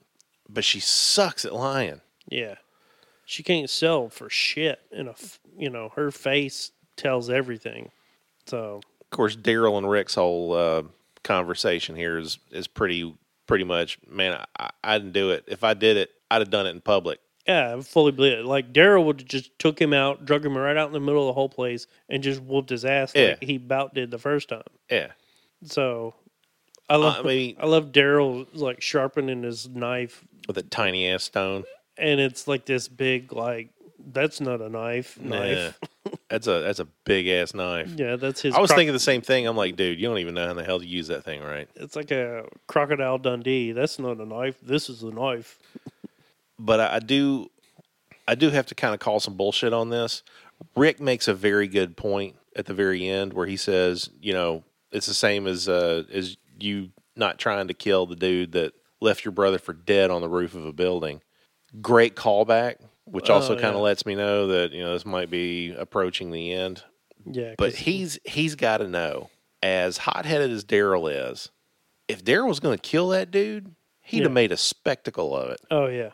but 0.48 0.64
she 0.64 0.80
sucks 0.80 1.44
at 1.44 1.54
lying. 1.54 2.00
yeah, 2.28 2.56
she 3.24 3.42
can't 3.44 3.70
sell 3.70 4.08
for 4.08 4.28
shit. 4.28 4.80
In 4.90 5.06
a, 5.06 5.14
you 5.56 5.70
know, 5.70 5.90
her 5.94 6.10
face 6.10 6.72
tells 6.96 7.30
everything. 7.30 7.90
So 8.46 8.80
of 9.00 9.10
course, 9.10 9.36
Daryl 9.36 9.78
and 9.78 9.88
Rick's 9.88 10.16
whole 10.16 10.52
uh, 10.52 10.82
conversation 11.22 11.94
here 11.94 12.18
is 12.18 12.38
is 12.50 12.66
pretty 12.66 13.14
pretty 13.46 13.64
much. 13.64 13.98
Man, 14.08 14.44
I, 14.58 14.70
I 14.82 14.98
didn't 14.98 15.12
do 15.12 15.30
it. 15.30 15.44
If 15.46 15.62
I 15.62 15.74
did 15.74 15.96
it, 15.96 16.10
I'd 16.30 16.40
have 16.40 16.50
done 16.50 16.66
it 16.66 16.70
in 16.70 16.80
public. 16.80 17.20
Yeah, 17.50 17.76
I 17.76 17.80
fully 17.82 18.12
believe 18.12 18.38
it. 18.38 18.44
Like 18.44 18.72
Daryl 18.72 19.04
would 19.06 19.20
have 19.22 19.28
just 19.28 19.58
took 19.58 19.80
him 19.80 19.92
out, 19.92 20.24
drug 20.24 20.44
him 20.46 20.56
right 20.56 20.76
out 20.76 20.86
in 20.86 20.92
the 20.92 21.00
middle 21.00 21.22
of 21.22 21.26
the 21.26 21.32
whole 21.32 21.48
place, 21.48 21.86
and 22.08 22.22
just 22.22 22.40
whooped 22.42 22.70
his 22.70 22.84
ass 22.84 23.12
Yeah. 23.14 23.30
like 23.30 23.42
he 23.42 23.56
about 23.56 23.92
did 23.94 24.10
the 24.10 24.18
first 24.18 24.48
time. 24.50 24.62
Yeah, 24.90 25.08
So 25.64 26.14
I 26.88 26.96
love, 26.96 27.24
I 27.24 27.28
mean- 27.28 27.56
I 27.58 27.66
love 27.66 27.86
Daryl 27.92 28.46
like 28.52 28.80
sharpening 28.82 29.42
his 29.42 29.68
knife, 29.68 30.24
with 30.46 30.58
a 30.58 30.62
tiny 30.62 31.08
ass 31.08 31.24
stone. 31.24 31.64
and 31.98 32.20
it's 32.20 32.46
like 32.46 32.66
this 32.66 32.86
big 32.88 33.32
like 33.32 33.70
that's 34.12 34.40
not 34.40 34.60
a 34.62 34.68
knife, 34.68 35.20
knife. 35.20 35.78
Yeah. 36.06 36.12
that's 36.30 36.46
a 36.46 36.60
that's 36.60 36.78
a 36.80 36.86
big 37.04 37.28
ass 37.28 37.52
knife. 37.52 37.90
Yeah, 37.96 38.16
that's 38.16 38.40
his. 38.42 38.54
I 38.54 38.60
was 38.60 38.70
croc- 38.70 38.78
thinking 38.78 38.92
the 38.94 38.98
same 38.98 39.20
thing. 39.22 39.46
I'm 39.46 39.56
like, 39.56 39.76
dude, 39.76 39.98
you 40.00 40.08
don't 40.08 40.18
even 40.18 40.34
know 40.34 40.46
how 40.46 40.54
the 40.54 40.64
hell 40.64 40.80
to 40.80 40.86
use 40.86 41.08
that 41.08 41.24
thing, 41.24 41.42
right? 41.42 41.68
it's 41.76 41.96
like 41.96 42.10
a 42.10 42.46
crocodile 42.66 43.18
Dundee. 43.18 43.72
That's 43.72 43.98
not 43.98 44.18
a 44.18 44.24
knife. 44.24 44.56
This 44.62 44.88
is 44.88 45.02
a 45.02 45.10
knife. 45.10 45.58
But 46.62 46.80
I, 46.80 46.96
I 46.96 46.98
do, 46.98 47.50
I 48.28 48.34
do 48.34 48.50
have 48.50 48.66
to 48.66 48.74
kind 48.74 48.92
of 48.94 49.00
call 49.00 49.18
some 49.20 49.36
bullshit 49.36 49.72
on 49.72 49.88
this. 49.90 50.22
Rick 50.76 51.00
makes 51.00 51.26
a 51.26 51.34
very 51.34 51.66
good 51.68 51.96
point 51.96 52.36
at 52.54 52.66
the 52.66 52.74
very 52.74 53.08
end 53.08 53.32
where 53.32 53.46
he 53.46 53.56
says, 53.56 54.10
you 54.20 54.32
know, 54.32 54.62
it's 54.92 55.06
the 55.06 55.14
same 55.14 55.46
as 55.46 55.68
uh, 55.68 56.02
as 56.12 56.36
you 56.58 56.90
not 57.16 57.38
trying 57.38 57.68
to 57.68 57.74
kill 57.74 58.06
the 58.06 58.16
dude 58.16 58.52
that 58.52 58.74
left 59.00 59.24
your 59.24 59.32
brother 59.32 59.58
for 59.58 59.72
dead 59.72 60.10
on 60.10 60.20
the 60.20 60.28
roof 60.28 60.54
of 60.54 60.66
a 60.66 60.72
building. 60.72 61.22
Great 61.80 62.14
callback, 62.16 62.76
which 63.04 63.30
also 63.30 63.56
Oh, 63.56 63.58
kind 63.60 63.74
of 63.74 63.80
lets 63.80 64.04
me 64.04 64.14
know 64.14 64.48
that 64.48 64.72
you 64.72 64.82
know 64.82 64.92
this 64.92 65.06
might 65.06 65.30
be 65.30 65.72
approaching 65.72 66.30
the 66.30 66.52
end. 66.52 66.82
Yeah, 67.24 67.54
but 67.56 67.74
he's 67.74 68.18
he's 68.24 68.54
got 68.54 68.78
to 68.78 68.88
know, 68.88 69.30
as 69.62 69.98
hot 69.98 70.26
headed 70.26 70.50
as 70.50 70.64
Daryl 70.64 71.30
is, 71.30 71.50
if 72.08 72.24
Daryl 72.24 72.48
was 72.48 72.60
going 72.60 72.76
to 72.76 72.82
kill 72.82 73.08
that 73.10 73.30
dude, 73.30 73.74
he'd 74.02 74.18
Yeah. 74.18 74.22
have 74.24 74.32
made 74.32 74.52
a 74.52 74.56
spectacle 74.56 75.36
of 75.36 75.50
it. 75.50 75.60
oh 75.70 75.86
yeah, 75.86 76.10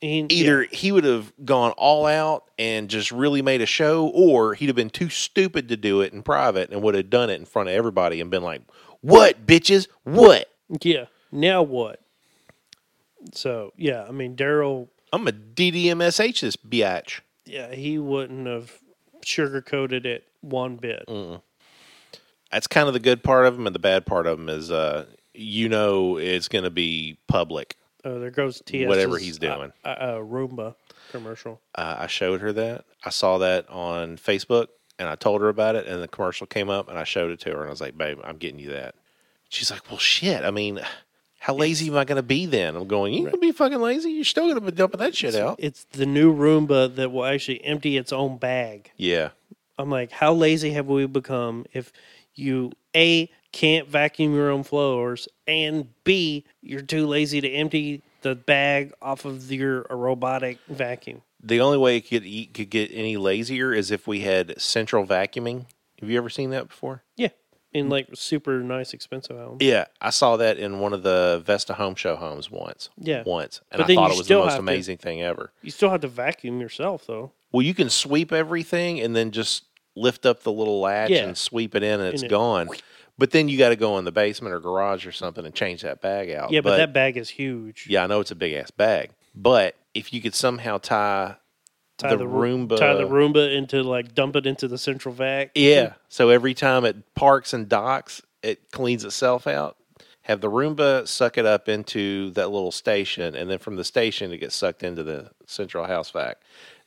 He- 0.00 0.26
Either 0.30 0.62
yeah. 0.62 0.68
he 0.72 0.92
would 0.92 1.04
have 1.04 1.32
gone 1.44 1.72
all 1.72 2.06
out 2.06 2.44
and 2.58 2.88
just 2.88 3.12
really 3.12 3.42
made 3.42 3.60
a 3.60 3.66
show, 3.66 4.06
or 4.08 4.54
he'd 4.54 4.68
have 4.68 4.76
been 4.76 4.88
too 4.90 5.10
stupid 5.10 5.68
to 5.68 5.76
do 5.76 6.00
it 6.00 6.12
in 6.12 6.22
private 6.22 6.70
and 6.70 6.80
would 6.82 6.94
have 6.94 7.10
done 7.10 7.28
it 7.28 7.34
in 7.34 7.44
front 7.44 7.68
of 7.68 7.74
everybody 7.74 8.20
and 8.20 8.30
been 8.30 8.42
like, 8.42 8.62
"What, 9.02 9.46
bitches? 9.46 9.88
What? 10.04 10.48
Yeah. 10.82 11.06
Now 11.30 11.62
what? 11.62 12.00
So 13.34 13.72
yeah, 13.76 14.04
I 14.08 14.10
mean 14.12 14.36
Daryl. 14.36 14.88
I'm 15.12 15.28
a 15.28 15.32
DDMSH 15.32 16.40
this 16.40 16.56
biatch." 16.56 17.20
Yeah, 17.44 17.74
he 17.74 17.98
wouldn't 17.98 18.46
have 18.46 18.78
sugarcoated 19.22 20.06
it 20.06 20.24
one 20.40 20.76
bit. 20.76 21.04
Mm. 21.08 21.42
That's 22.50 22.66
kind 22.66 22.88
of 22.88 22.94
the 22.94 23.00
good 23.00 23.22
part 23.22 23.46
of 23.46 23.54
him, 23.54 23.66
and 23.66 23.74
the 23.74 23.80
bad 23.80 24.06
part 24.06 24.26
of 24.26 24.38
him 24.38 24.48
is, 24.48 24.70
uh, 24.70 25.06
you 25.34 25.68
know, 25.68 26.16
it's 26.16 26.48
going 26.48 26.64
to 26.64 26.70
be 26.70 27.18
public. 27.28 27.76
Oh, 28.04 28.18
there 28.18 28.30
goes 28.30 28.62
TS. 28.64 28.88
Whatever 28.88 29.18
he's 29.18 29.38
doing. 29.38 29.72
Uh, 29.84 29.88
uh, 29.88 30.14
Roomba 30.18 30.74
commercial. 31.10 31.60
Uh, 31.74 31.96
I 32.00 32.06
showed 32.06 32.40
her 32.40 32.52
that. 32.52 32.84
I 33.04 33.10
saw 33.10 33.38
that 33.38 33.68
on 33.68 34.16
Facebook, 34.16 34.68
and 34.98 35.08
I 35.08 35.14
told 35.16 35.40
her 35.42 35.48
about 35.48 35.76
it. 35.76 35.86
And 35.86 36.02
the 36.02 36.08
commercial 36.08 36.46
came 36.46 36.70
up, 36.70 36.88
and 36.88 36.98
I 36.98 37.04
showed 37.04 37.30
it 37.30 37.40
to 37.40 37.50
her, 37.50 37.60
and 37.60 37.66
I 37.66 37.70
was 37.70 37.80
like, 37.80 37.96
"Babe, 37.96 38.18
I'm 38.24 38.36
getting 38.36 38.58
you 38.58 38.70
that." 38.70 38.94
She's 39.48 39.70
like, 39.70 39.88
"Well, 39.90 39.98
shit. 39.98 40.44
I 40.44 40.50
mean, 40.50 40.80
how 41.40 41.54
lazy 41.54 41.88
am 41.88 41.96
I 41.96 42.04
going 42.04 42.16
to 42.16 42.22
be 42.22 42.46
then?" 42.46 42.76
I'm 42.76 42.88
going, 42.88 43.12
"You 43.12 43.24
gonna 43.24 43.38
be 43.38 43.52
fucking 43.52 43.80
lazy? 43.80 44.10
You're 44.12 44.24
still 44.24 44.44
going 44.44 44.54
to 44.54 44.60
be 44.60 44.72
dumping 44.72 45.00
that 45.00 45.14
shit 45.14 45.34
out." 45.34 45.56
It's 45.58 45.84
the 45.84 46.06
new 46.06 46.34
Roomba 46.34 46.94
that 46.96 47.10
will 47.12 47.24
actually 47.24 47.62
empty 47.64 47.96
its 47.96 48.12
own 48.12 48.38
bag. 48.38 48.90
Yeah, 48.96 49.30
I'm 49.78 49.90
like, 49.90 50.10
how 50.10 50.32
lazy 50.32 50.70
have 50.72 50.86
we 50.86 51.06
become 51.06 51.66
if 51.72 51.92
you 52.34 52.72
A 52.94 53.30
can't 53.52 53.88
vacuum 53.88 54.34
your 54.34 54.50
own 54.50 54.62
floors 54.62 55.28
and 55.46 55.88
B 56.04 56.44
you're 56.62 56.82
too 56.82 57.06
lazy 57.06 57.40
to 57.40 57.48
empty 57.50 58.02
the 58.22 58.34
bag 58.34 58.92
off 59.02 59.24
of 59.24 59.50
your 59.50 59.86
robotic 59.90 60.58
vacuum. 60.68 61.22
the 61.42 61.60
only 61.60 61.78
way 61.78 61.96
it 61.96 62.02
could 62.02 62.24
eat, 62.24 62.52
could 62.54 62.70
get 62.70 62.90
any 62.92 63.16
lazier 63.16 63.72
is 63.72 63.90
if 63.90 64.06
we 64.06 64.20
had 64.20 64.60
central 64.60 65.06
vacuuming. 65.06 65.64
Have 66.00 66.10
you 66.10 66.18
ever 66.18 66.28
seen 66.28 66.50
that 66.50 66.68
before? 66.68 67.02
Yeah. 67.16 67.28
In 67.72 67.88
like 67.88 68.08
super 68.14 68.60
nice 68.62 68.92
expensive 68.92 69.36
homes. 69.36 69.58
Yeah, 69.62 69.84
I 70.00 70.10
saw 70.10 70.36
that 70.38 70.58
in 70.58 70.80
one 70.80 70.92
of 70.92 71.02
the 71.02 71.40
Vesta 71.46 71.74
Home 71.74 71.94
Show 71.94 72.16
homes 72.16 72.50
once. 72.50 72.90
Yeah. 72.98 73.22
once, 73.24 73.60
and 73.70 73.80
I 73.80 73.86
thought 73.86 74.10
it 74.10 74.18
was 74.18 74.26
the 74.26 74.34
most 74.34 74.44
have 74.46 74.54
to- 74.54 74.60
amazing 74.60 74.98
thing 74.98 75.22
ever. 75.22 75.52
You 75.62 75.70
still 75.70 75.88
have 75.90 76.00
to 76.02 76.08
vacuum 76.08 76.60
yourself 76.60 77.06
though. 77.06 77.32
Well, 77.52 77.62
you 77.62 77.74
can 77.74 77.88
sweep 77.88 78.32
everything 78.32 79.00
and 79.00 79.14
then 79.16 79.30
just 79.30 79.64
lift 79.96 80.26
up 80.26 80.42
the 80.42 80.52
little 80.52 80.80
latch 80.80 81.10
Yeah. 81.10 81.24
and 81.24 81.38
sweep 81.38 81.74
it 81.74 81.82
in, 81.82 82.00
and 82.00 82.12
it's 82.12 82.22
And 82.22 82.30
it- 82.30 82.34
gone. 82.34 82.68
But 83.20 83.32
then 83.32 83.50
you 83.50 83.58
got 83.58 83.68
to 83.68 83.76
go 83.76 83.98
in 83.98 84.06
the 84.06 84.12
basement 84.12 84.54
or 84.54 84.60
garage 84.60 85.06
or 85.06 85.12
something 85.12 85.44
and 85.44 85.54
change 85.54 85.82
that 85.82 86.00
bag 86.00 86.30
out. 86.30 86.50
Yeah, 86.50 86.62
but, 86.62 86.78
that 86.78 86.94
bag 86.94 87.18
is 87.18 87.28
huge. 87.28 87.86
yeah, 87.86 88.02
I 88.02 88.06
know 88.06 88.20
it's 88.20 88.30
a 88.30 88.34
big 88.34 88.54
ass 88.54 88.70
bag, 88.70 89.10
but 89.34 89.76
if 89.92 90.14
you 90.14 90.22
could 90.22 90.34
somehow 90.34 90.78
tie, 90.78 91.36
Tie 91.98 92.14
the, 92.14 92.26
Ro- 92.26 92.40
Roomba, 92.48 92.78
tie 92.78 92.94
the 92.94 93.06
Roomba 93.06 93.54
into 93.54 93.82
like 93.82 94.14
dump 94.14 94.36
it 94.36 94.46
into 94.46 94.66
the 94.68 94.78
central 94.78 95.14
vac. 95.14 95.50
yeah, 95.54 95.92
so 96.08 96.30
every 96.30 96.54
time 96.54 96.86
it 96.86 97.14
parks 97.14 97.52
and 97.52 97.68
docks, 97.68 98.22
it 98.42 98.70
cleans 98.70 99.04
itself 99.04 99.46
out. 99.46 99.76
Have 100.22 100.40
the 100.40 100.50
Roomba 100.50 101.06
suck 101.06 101.36
it 101.36 101.44
up 101.44 101.68
into 101.68 102.30
that 102.30 102.50
little 102.50 102.72
station, 102.72 103.34
and 103.34 103.50
then 103.50 103.58
from 103.58 103.76
the 103.76 103.84
station 103.84 104.32
it 104.32 104.38
gets 104.38 104.56
sucked 104.56 104.82
into 104.82 105.02
the 105.02 105.30
central 105.44 105.84
house 105.84 106.10
vac. 106.10 106.38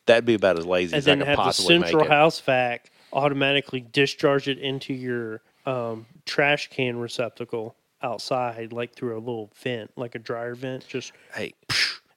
That'd 0.08 0.26
be 0.26 0.34
about 0.34 0.58
as 0.58 0.66
lazy 0.66 0.94
and 0.94 0.98
as 0.98 1.08
I 1.08 1.12
then 1.12 1.20
could 1.20 1.28
have 1.28 1.38
the 1.38 1.44
possibly 1.44 1.80
central 1.80 2.02
make 2.02 2.06
it. 2.10 2.12
house 2.12 2.40
vac 2.40 2.90
automatically 3.14 3.82
discharge 3.82 4.48
it 4.48 4.58
into 4.58 4.96
your 4.96 5.42
um, 5.66 6.06
trash 6.26 6.70
can 6.70 6.98
receptacle 6.98 7.76
outside, 8.02 8.74
like 8.74 8.94
through 8.94 9.18
a 9.18 9.20
little 9.20 9.52
vent, 9.62 9.92
like 9.96 10.16
a 10.16 10.20
dryer 10.20 10.56
vent. 10.56 10.88
Just 10.88 11.14
Hey, 11.34 11.54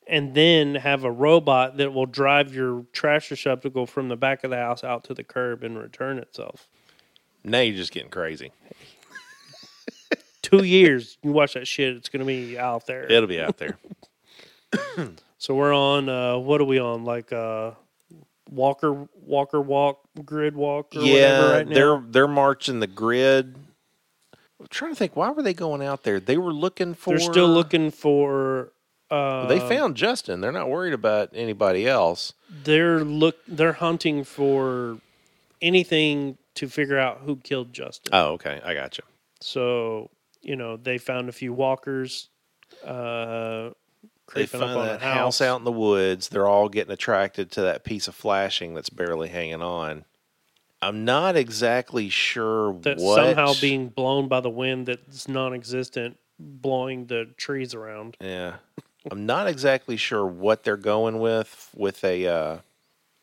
and 0.06 0.34
then 0.34 0.74
have 0.74 1.04
a 1.04 1.10
robot 1.10 1.76
that 1.76 1.92
will 1.92 2.06
drive 2.06 2.54
your 2.54 2.84
trash 2.92 3.30
receptacle 3.30 3.86
from 3.86 4.08
the 4.08 4.16
back 4.16 4.44
of 4.44 4.50
the 4.50 4.56
house 4.56 4.82
out 4.84 5.04
to 5.04 5.14
the 5.14 5.24
curb 5.24 5.62
and 5.62 5.78
return 5.78 6.18
itself. 6.18 6.68
now 7.44 7.60
you're 7.60 7.76
just 7.76 7.92
getting 7.92 8.10
crazy. 8.10 8.52
Two 10.42 10.64
years, 10.64 11.18
you 11.22 11.32
watch 11.32 11.54
that 11.54 11.66
shit, 11.66 11.96
it's 11.96 12.08
gonna 12.08 12.24
be 12.24 12.56
out 12.58 12.86
there. 12.86 13.10
It'll 13.10 13.26
be 13.28 13.40
out 13.40 13.58
there. 13.58 13.78
So 15.38 15.54
we're 15.54 15.74
on. 15.74 16.08
Uh, 16.08 16.38
what 16.38 16.62
are 16.62 16.64
we 16.64 16.78
on? 16.78 17.04
Like 17.04 17.30
uh, 17.30 17.72
Walker 18.50 19.08
Walker 19.14 19.60
Walk 19.60 20.00
Grid 20.24 20.56
Walk 20.56 20.94
or 20.94 21.00
yeah, 21.02 21.12
whatever 21.40 21.52
right 21.52 21.68
now. 21.68 21.74
they're 21.74 22.02
they're 22.08 22.28
marching 22.28 22.80
the 22.80 22.86
grid. 22.86 23.56
I'm 24.58 24.66
trying 24.70 24.92
to 24.92 24.96
think, 24.96 25.16
why 25.16 25.30
were 25.30 25.42
they 25.42 25.52
going 25.54 25.82
out 25.82 26.02
there? 26.04 26.18
They 26.18 26.38
were 26.38 26.52
looking 26.52 26.94
for. 26.94 27.10
They're 27.10 27.18
still 27.32 27.48
looking 27.48 27.90
for. 27.90 28.72
Uh, 29.10 29.46
They 29.46 29.60
found 29.60 29.96
Justin. 29.96 30.40
They're 30.40 30.50
not 30.50 30.68
worried 30.68 30.94
about 30.94 31.30
anybody 31.34 31.86
else. 31.86 32.32
They're 32.64 33.04
look. 33.04 33.36
They're 33.46 33.74
hunting 33.74 34.24
for 34.24 34.98
anything 35.60 36.38
to 36.54 36.68
figure 36.68 36.98
out 36.98 37.18
who 37.24 37.36
killed 37.36 37.72
Justin. 37.72 38.10
Oh, 38.14 38.32
okay, 38.32 38.60
I 38.64 38.74
got 38.74 38.96
you. 38.98 39.04
So 39.40 40.10
you 40.40 40.56
know 40.56 40.76
they 40.76 40.98
found 40.98 41.28
a 41.28 41.32
few 41.32 41.52
walkers. 41.52 42.28
Uh, 42.84 43.70
They 44.34 44.46
find 44.46 44.80
that 44.80 45.02
a 45.02 45.04
house 45.04 45.40
out 45.40 45.58
in 45.58 45.64
the 45.64 45.72
woods. 45.72 46.28
They're 46.28 46.46
all 46.46 46.68
getting 46.68 46.92
attracted 46.92 47.50
to 47.52 47.62
that 47.62 47.84
piece 47.84 48.08
of 48.08 48.14
flashing 48.14 48.74
that's 48.74 48.90
barely 48.90 49.28
hanging 49.28 49.62
on. 49.62 50.04
I'm 50.82 51.04
not 51.04 51.36
exactly 51.36 52.08
sure 52.08 52.74
that's 52.74 53.02
what 53.02 53.16
somehow 53.16 53.54
being 53.60 53.88
blown 53.88 54.28
by 54.28 54.40
the 54.40 54.50
wind 54.50 54.86
that's 54.86 55.26
non-existent, 55.26 56.18
blowing 56.38 57.06
the 57.06 57.26
trees 57.36 57.74
around. 57.74 58.16
Yeah, 58.20 58.56
I'm 59.10 59.26
not 59.26 59.46
exactly 59.46 59.96
sure 59.96 60.26
what 60.26 60.64
they're 60.64 60.76
going 60.76 61.18
with 61.18 61.70
with 61.74 62.04
a 62.04 62.26
uh, 62.26 62.58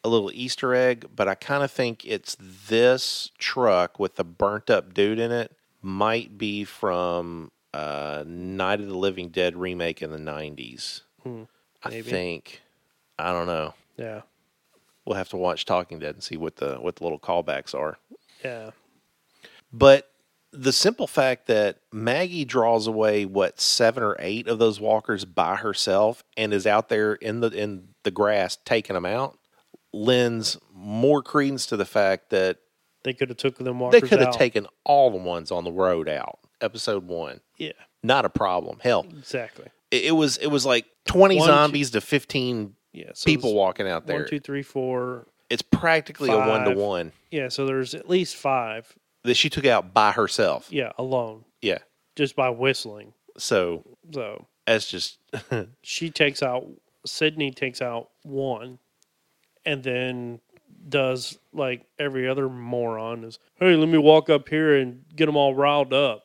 a 0.03 0.09
little 0.09 0.31
Easter 0.33 0.73
egg, 0.73 1.07
but 1.15 1.27
I 1.27 1.35
kind 1.35 1.63
of 1.63 1.71
think 1.71 2.05
it's 2.05 2.35
this 2.39 3.31
truck 3.37 3.99
with 3.99 4.15
the 4.15 4.23
burnt 4.23 4.69
up 4.69 4.93
dude 4.93 5.19
in 5.19 5.31
it. 5.31 5.51
Might 5.81 6.37
be 6.37 6.63
from 6.63 7.51
uh, 7.73 8.23
Night 8.27 8.79
of 8.79 8.87
the 8.87 8.97
Living 8.97 9.29
Dead 9.29 9.55
remake 9.55 10.01
in 10.01 10.11
the 10.11 10.17
'90s. 10.17 11.01
Hmm, 11.23 11.43
I 11.83 12.01
think. 12.01 12.61
I 13.19 13.31
don't 13.31 13.47
know. 13.47 13.73
Yeah, 13.97 14.21
We'll 15.05 15.17
have 15.17 15.29
to 15.29 15.37
watch 15.37 15.65
Talking 15.65 15.99
Dead 15.99 16.15
and 16.15 16.23
see 16.23 16.37
what 16.37 16.55
the 16.57 16.75
what 16.75 16.95
the 16.97 17.03
little 17.03 17.19
callbacks 17.19 17.73
are. 17.75 17.97
yeah. 18.43 18.71
But 19.71 20.09
the 20.51 20.71
simple 20.71 21.07
fact 21.07 21.47
that 21.47 21.79
Maggie 21.91 22.45
draws 22.45 22.85
away 22.85 23.25
what 23.25 23.59
seven 23.59 24.03
or 24.03 24.15
eight 24.19 24.47
of 24.47 24.59
those 24.59 24.79
walkers 24.79 25.25
by 25.25 25.55
herself 25.55 26.23
and 26.37 26.53
is 26.53 26.67
out 26.67 26.89
there 26.89 27.13
in 27.15 27.39
the 27.39 27.47
in 27.49 27.89
the 28.03 28.11
grass 28.11 28.57
taking 28.63 28.93
them 28.93 29.05
out 29.05 29.37
lends 29.91 30.57
more 30.73 31.21
credence 31.23 31.65
to 31.67 31.77
the 31.77 31.85
fact 31.85 32.29
that 32.29 32.57
They 33.03 33.13
could 33.13 33.29
have 33.29 33.37
took 33.37 33.57
them 33.57 33.79
they 33.91 34.01
could 34.01 34.19
have 34.19 34.37
taken 34.37 34.67
all 34.83 35.09
the 35.11 35.17
ones 35.17 35.51
on 35.51 35.63
the 35.63 35.71
road 35.71 36.07
out. 36.09 36.39
Episode 36.63 37.05
one, 37.07 37.41
Yeah, 37.57 37.73
not 38.01 38.25
a 38.25 38.29
problem. 38.29 38.79
Hell, 38.81 39.05
exactly. 39.17 39.65
it, 39.91 40.05
it 40.05 40.11
was 40.11 40.37
it 40.37 40.47
was 40.47 40.65
like 40.65 40.85
twenty 41.05 41.37
One, 41.37 41.47
two- 41.47 41.53
zombies 41.53 41.91
to 41.91 42.01
fifteen 42.01 42.75
Yeah, 42.93 43.11
so 43.13 43.25
people 43.25 43.53
walking 43.53 43.87
out 43.87 44.07
there. 44.07 44.19
One, 44.21 44.27
two, 44.29 44.39
three, 44.39 44.63
four. 44.63 45.27
it's 45.49 45.61
practically 45.61 46.29
a 46.31 46.37
one 46.37 46.61
to 46.63 46.69
five. 46.71 46.77
one 46.77 47.11
Yeah, 47.31 47.49
so 47.49 47.65
there's 47.65 47.93
at 47.93 48.09
least 48.09 48.35
five. 48.37 48.91
that 49.23 49.35
she 49.35 49.49
took 49.49 49.65
out 49.65 49.93
by 49.93 50.11
herself. 50.13 50.67
Yeah, 50.71 50.91
alone, 50.97 51.43
Yeah, 51.61 51.79
just 52.15 52.35
by 52.35 52.49
whistling. 52.49 53.13
so 53.37 53.83
So 54.11 54.47
that's 54.65 54.89
just 54.89 55.17
she 55.81 56.09
takes 56.09 56.41
out 56.41 56.65
Cyndie 57.07 57.53
takes 57.53 57.81
out 57.81 58.09
one, 58.23 58.79
and 59.65 59.83
then 59.83 60.39
does 60.87 61.37
like 61.53 61.85
every 61.99 62.27
other 62.27 62.47
moron 62.49 63.23
is. 63.23 63.39
Hey, 63.55 63.75
let 63.75 63.87
me 63.89 63.97
walk 63.97 64.29
up 64.29 64.47
here 64.49 64.75
and 64.77 65.03
get 65.15 65.25
them 65.27 65.35
all 65.37 65.53
riled 65.55 65.93
up. 65.93 66.23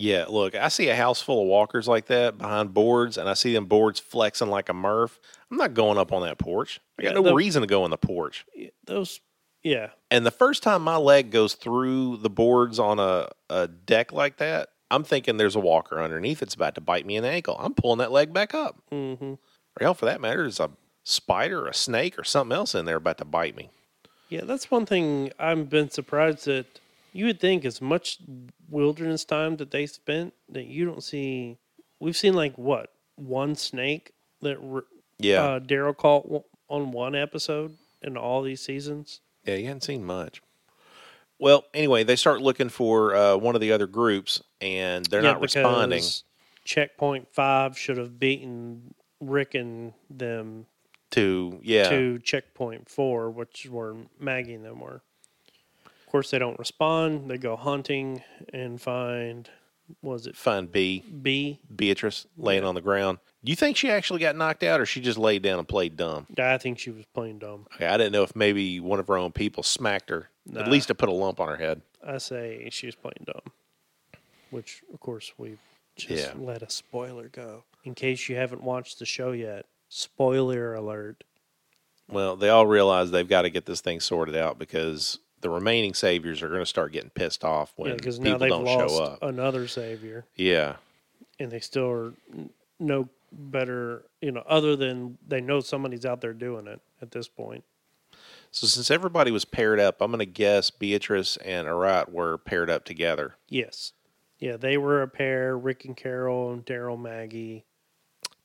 Yeah, 0.00 0.24
look, 0.28 0.54
I 0.54 0.68
see 0.68 0.88
a 0.88 0.96
house 0.96 1.20
full 1.20 1.42
of 1.42 1.48
walkers 1.48 1.86
like 1.86 2.06
that 2.06 2.38
behind 2.38 2.72
boards, 2.74 3.18
and 3.18 3.28
I 3.28 3.34
see 3.34 3.52
them 3.52 3.66
boards 3.66 4.00
flexing 4.00 4.48
like 4.48 4.68
a 4.68 4.74
Murph. 4.74 5.20
I'm 5.50 5.56
not 5.56 5.74
going 5.74 5.98
up 5.98 6.12
on 6.12 6.22
that 6.22 6.38
porch. 6.38 6.80
I 6.98 7.02
got 7.02 7.08
Yeah, 7.10 7.14
no 7.16 7.22
the- 7.22 7.34
reason 7.34 7.60
to 7.62 7.66
go 7.66 7.84
on 7.84 7.90
the 7.90 7.96
porch. 7.98 8.46
Those, 8.86 9.20
yeah, 9.62 9.90
And 10.10 10.24
the 10.24 10.30
first 10.30 10.62
time 10.62 10.82
my 10.82 10.96
leg 10.96 11.30
goes 11.30 11.54
through 11.54 12.16
the 12.18 12.30
boards 12.30 12.78
on 12.78 12.98
a, 12.98 13.28
a 13.50 13.68
deck 13.68 14.12
like 14.12 14.38
that, 14.38 14.70
I'm 14.90 15.04
thinking 15.04 15.36
there's 15.36 15.54
a 15.56 15.60
walker 15.60 16.00
underneath. 16.00 16.42
It's 16.42 16.54
about 16.54 16.74
to 16.76 16.80
bite 16.80 17.04
me 17.06 17.16
in 17.16 17.22
the 17.22 17.28
ankle. 17.28 17.56
I'm 17.60 17.74
pulling 17.74 17.98
that 17.98 18.10
leg 18.10 18.32
back 18.32 18.54
up. 18.54 18.76
Mm-hmm. 18.90 19.24
Or 19.34 19.38
hell, 19.80 19.94
for 19.94 20.06
that 20.06 20.20
matter, 20.20 20.42
there's 20.42 20.58
a 20.60 20.70
spider, 21.04 21.66
a 21.66 21.74
snake, 21.74 22.18
or 22.18 22.24
something 22.24 22.56
else 22.56 22.74
in 22.74 22.86
there 22.86 22.96
about 22.96 23.18
to 23.18 23.24
bite 23.24 23.54
me. 23.56 23.70
yeah. 24.30 24.40
That's 24.44 24.70
one 24.70 24.86
thing 24.86 25.30
I've 25.38 25.68
been 25.70 25.90
surprised 25.90 26.46
that 26.46 26.66
you 27.12 27.26
would 27.26 27.40
think 27.40 27.64
as 27.64 27.80
much 27.80 28.18
wilderness 28.68 29.24
time 29.24 29.56
that 29.56 29.70
they 29.70 29.86
spent 29.86 30.34
that 30.48 30.66
you 30.66 30.84
don't 30.84 31.02
see. 31.02 31.58
We've 31.98 32.16
seen 32.16 32.34
like 32.34 32.56
what 32.56 32.92
one 33.16 33.54
snake 33.54 34.12
that 34.42 34.58
Yeah, 35.18 35.42
uh, 35.42 35.60
Daryl 35.60 35.96
caught 35.96 36.24
w- 36.24 36.44
on 36.68 36.92
one 36.92 37.14
episode 37.14 37.76
in 38.02 38.16
all 38.16 38.42
these 38.42 38.60
seasons. 38.62 39.20
yeah, 39.44 39.56
you 39.56 39.66
hadn't 39.66 39.82
seen 39.84 40.04
much. 40.04 40.40
Well, 41.38 41.64
anyway, 41.72 42.04
they 42.04 42.16
start 42.16 42.42
looking 42.42 42.68
for 42.68 43.14
uh, 43.14 43.36
one 43.36 43.54
of 43.54 43.60
the 43.62 43.72
other 43.72 43.86
groups, 43.86 44.42
and 44.60 45.04
they're 45.06 45.22
Yeah, 45.22 45.32
not 45.32 45.40
responding. 45.40 46.02
Checkpoint 46.64 47.28
Five 47.32 47.78
should 47.78 47.96
have 47.96 48.18
beaten 48.20 48.94
Rick 49.20 49.54
and 49.54 49.94
them 50.10 50.66
To 51.12 51.58
yeah, 51.62 51.88
to 51.88 52.18
checkpoint 52.18 52.88
four, 52.88 53.30
which 53.30 53.64
is 53.64 53.70
where 53.70 53.94
Maggie 54.18 54.54
and 54.54 54.64
them 54.64 54.80
were. 54.80 55.02
Of 56.10 56.12
course, 56.12 56.32
they 56.32 56.40
don't 56.40 56.58
respond. 56.58 57.30
They 57.30 57.38
go 57.38 57.54
hunting 57.54 58.24
and 58.52 58.82
find, 58.82 59.48
was 60.02 60.26
it 60.26 60.36
find 60.36 60.72
B 60.72 61.04
B? 61.22 61.60
Beatrice 61.76 62.26
laying 62.36 62.64
on 62.64 62.74
the 62.74 62.80
ground. 62.80 63.18
Do 63.44 63.50
you 63.52 63.54
think 63.54 63.76
she 63.76 63.88
actually 63.92 64.18
got 64.18 64.34
knocked 64.34 64.64
out, 64.64 64.80
or 64.80 64.86
she 64.86 65.00
just 65.00 65.18
laid 65.18 65.42
down 65.42 65.60
and 65.60 65.68
played 65.68 65.96
dumb? 65.96 66.26
I 66.36 66.58
think 66.58 66.80
she 66.80 66.90
was 66.90 67.04
playing 67.14 67.38
dumb. 67.38 67.68
Okay, 67.76 67.86
I 67.86 67.96
didn't 67.96 68.12
know 68.12 68.24
if 68.24 68.34
maybe 68.34 68.80
one 68.80 68.98
of 68.98 69.06
her 69.06 69.16
own 69.16 69.30
people 69.30 69.62
smacked 69.62 70.10
her, 70.10 70.30
Nah. 70.46 70.62
at 70.62 70.68
least 70.68 70.88
to 70.88 70.96
put 70.96 71.08
a 71.08 71.12
lump 71.12 71.38
on 71.38 71.46
her 71.46 71.56
head. 71.56 71.80
I 72.04 72.18
say 72.18 72.68
she 72.72 72.86
was 72.86 72.96
playing 72.96 73.24
dumb, 73.26 73.52
which 74.50 74.82
of 74.92 74.98
course 74.98 75.32
we 75.38 75.58
just 75.94 76.10
Yeah. 76.26 76.32
let 76.36 76.60
a 76.60 76.70
spoiler 76.70 77.28
go. 77.28 77.62
In 77.84 77.94
case 77.94 78.28
you 78.28 78.34
haven't 78.34 78.64
watched 78.64 78.98
the 78.98 79.06
show 79.06 79.30
yet, 79.30 79.64
spoiler 79.88 80.74
alert. 80.74 81.22
Well, 82.08 82.34
they 82.34 82.48
all 82.48 82.66
realize 82.66 83.12
they've 83.12 83.28
got 83.28 83.42
to 83.42 83.50
get 83.50 83.66
this 83.66 83.80
thing 83.80 84.00
sorted 84.00 84.34
out 84.34 84.58
because 84.58 85.20
the 85.40 85.50
remaining 85.50 85.94
saviors 85.94 86.42
are 86.42 86.48
going 86.48 86.60
to 86.60 86.66
start 86.66 86.92
getting 86.92 87.10
pissed 87.10 87.44
off 87.44 87.72
when 87.76 87.90
Yeah, 87.92 87.96
people 87.96 88.20
now 88.22 88.38
they've 88.38 88.48
don't 88.50 88.64
lost 88.64 88.96
show 88.96 89.02
up. 89.02 89.18
another 89.22 89.66
savior, 89.66 90.26
Yeah, 90.36 90.76
and 91.38 91.50
they 91.50 91.60
still 91.60 91.90
are 91.90 92.12
no 92.78 93.08
better, 93.32 94.04
you 94.20 94.32
know, 94.32 94.42
other 94.46 94.76
than 94.76 95.18
they 95.26 95.40
know 95.40 95.60
somebody's 95.60 96.04
out 96.04 96.20
there 96.20 96.32
doing 96.32 96.66
it 96.66 96.80
at 97.00 97.10
this 97.12 97.28
point. 97.28 97.64
So 98.50 98.66
since 98.66 98.90
everybody 98.90 99.30
was 99.30 99.44
paired 99.44 99.78
up, 99.78 100.00
I'm 100.00 100.10
going 100.10 100.18
to 100.18 100.26
guess 100.26 100.70
Beatrice 100.70 101.36
and 101.38 101.68
Arat 101.68 102.10
were 102.10 102.36
paired 102.38 102.68
up 102.68 102.84
together. 102.84 103.36
Yes, 103.48 103.92
yeah, 104.40 104.56
they 104.56 104.76
were 104.76 105.02
a 105.02 105.08
pair. 105.08 105.56
Rick 105.56 105.84
and 105.84 105.96
Carol 105.96 106.52
and 106.52 106.66
Daryl 106.66 107.00
Maggie. 107.00 107.64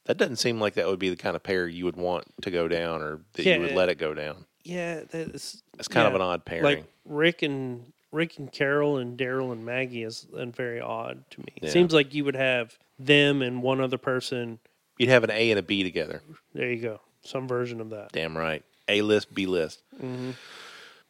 That 0.06 0.18
doesn't 0.18 0.36
seem 0.36 0.60
like 0.62 0.76
that 0.76 0.86
would 0.86 1.00
be 1.00 1.10
the 1.10 1.16
kind 1.16 1.36
of 1.36 1.42
pair 1.42 1.68
you 1.68 1.86
would 1.86 1.96
want 1.96 2.26
to 2.44 2.52
go 2.52 2.68
down, 2.68 3.02
or 3.02 3.22
that 3.34 3.44
Yeah, 3.46 3.56
you 3.56 3.62
would 3.62 3.72
let 3.72 3.90
it 3.90 3.98
go 3.98 4.14
down. 4.14 4.46
Yeah, 4.65 5.01
that's 5.10 5.62
It's 5.80 5.88
kind 5.88 6.08
of 6.08 6.15
an 6.15 6.21
odd 6.21 6.43
pairing. 6.43 6.63
like 6.63 6.84
Rick 7.06 7.41
and 7.43 7.93
Rick 8.12 8.38
and 8.39 8.51
Carol 8.51 8.97
and 8.97 9.17
Daryl 9.17 9.51
and 9.51 9.63
Maggie 9.65 10.04
is 10.04 10.25
very 10.34 10.80
odd 10.82 11.23
to 11.32 11.39
me. 11.41 11.47
It 11.58 11.63
Yeah. 11.65 11.69
seems 11.69 11.93
like 11.93 12.13
you 12.13 12.25
would 12.25 12.36
have 12.36 12.78
them 12.97 13.41
and 13.41 13.62
one 13.62 13.80
other 13.82 13.97
person. 13.97 14.60
You'd 14.97 15.10
have 15.10 15.23
an 15.23 15.32
A 15.32 15.51
and 15.51 15.60
a 15.60 15.63
B 15.63 15.84
together. 15.84 16.21
There 16.54 16.71
you 16.71 16.82
go, 16.82 17.01
some 17.23 17.47
version 17.47 17.80
of 17.82 17.89
that. 17.91 18.12
Damn 18.13 18.38
right. 18.38 18.63
A 18.88 19.01
list, 19.01 19.34
B 19.34 19.45
list. 19.45 19.82
hmm 19.99 20.32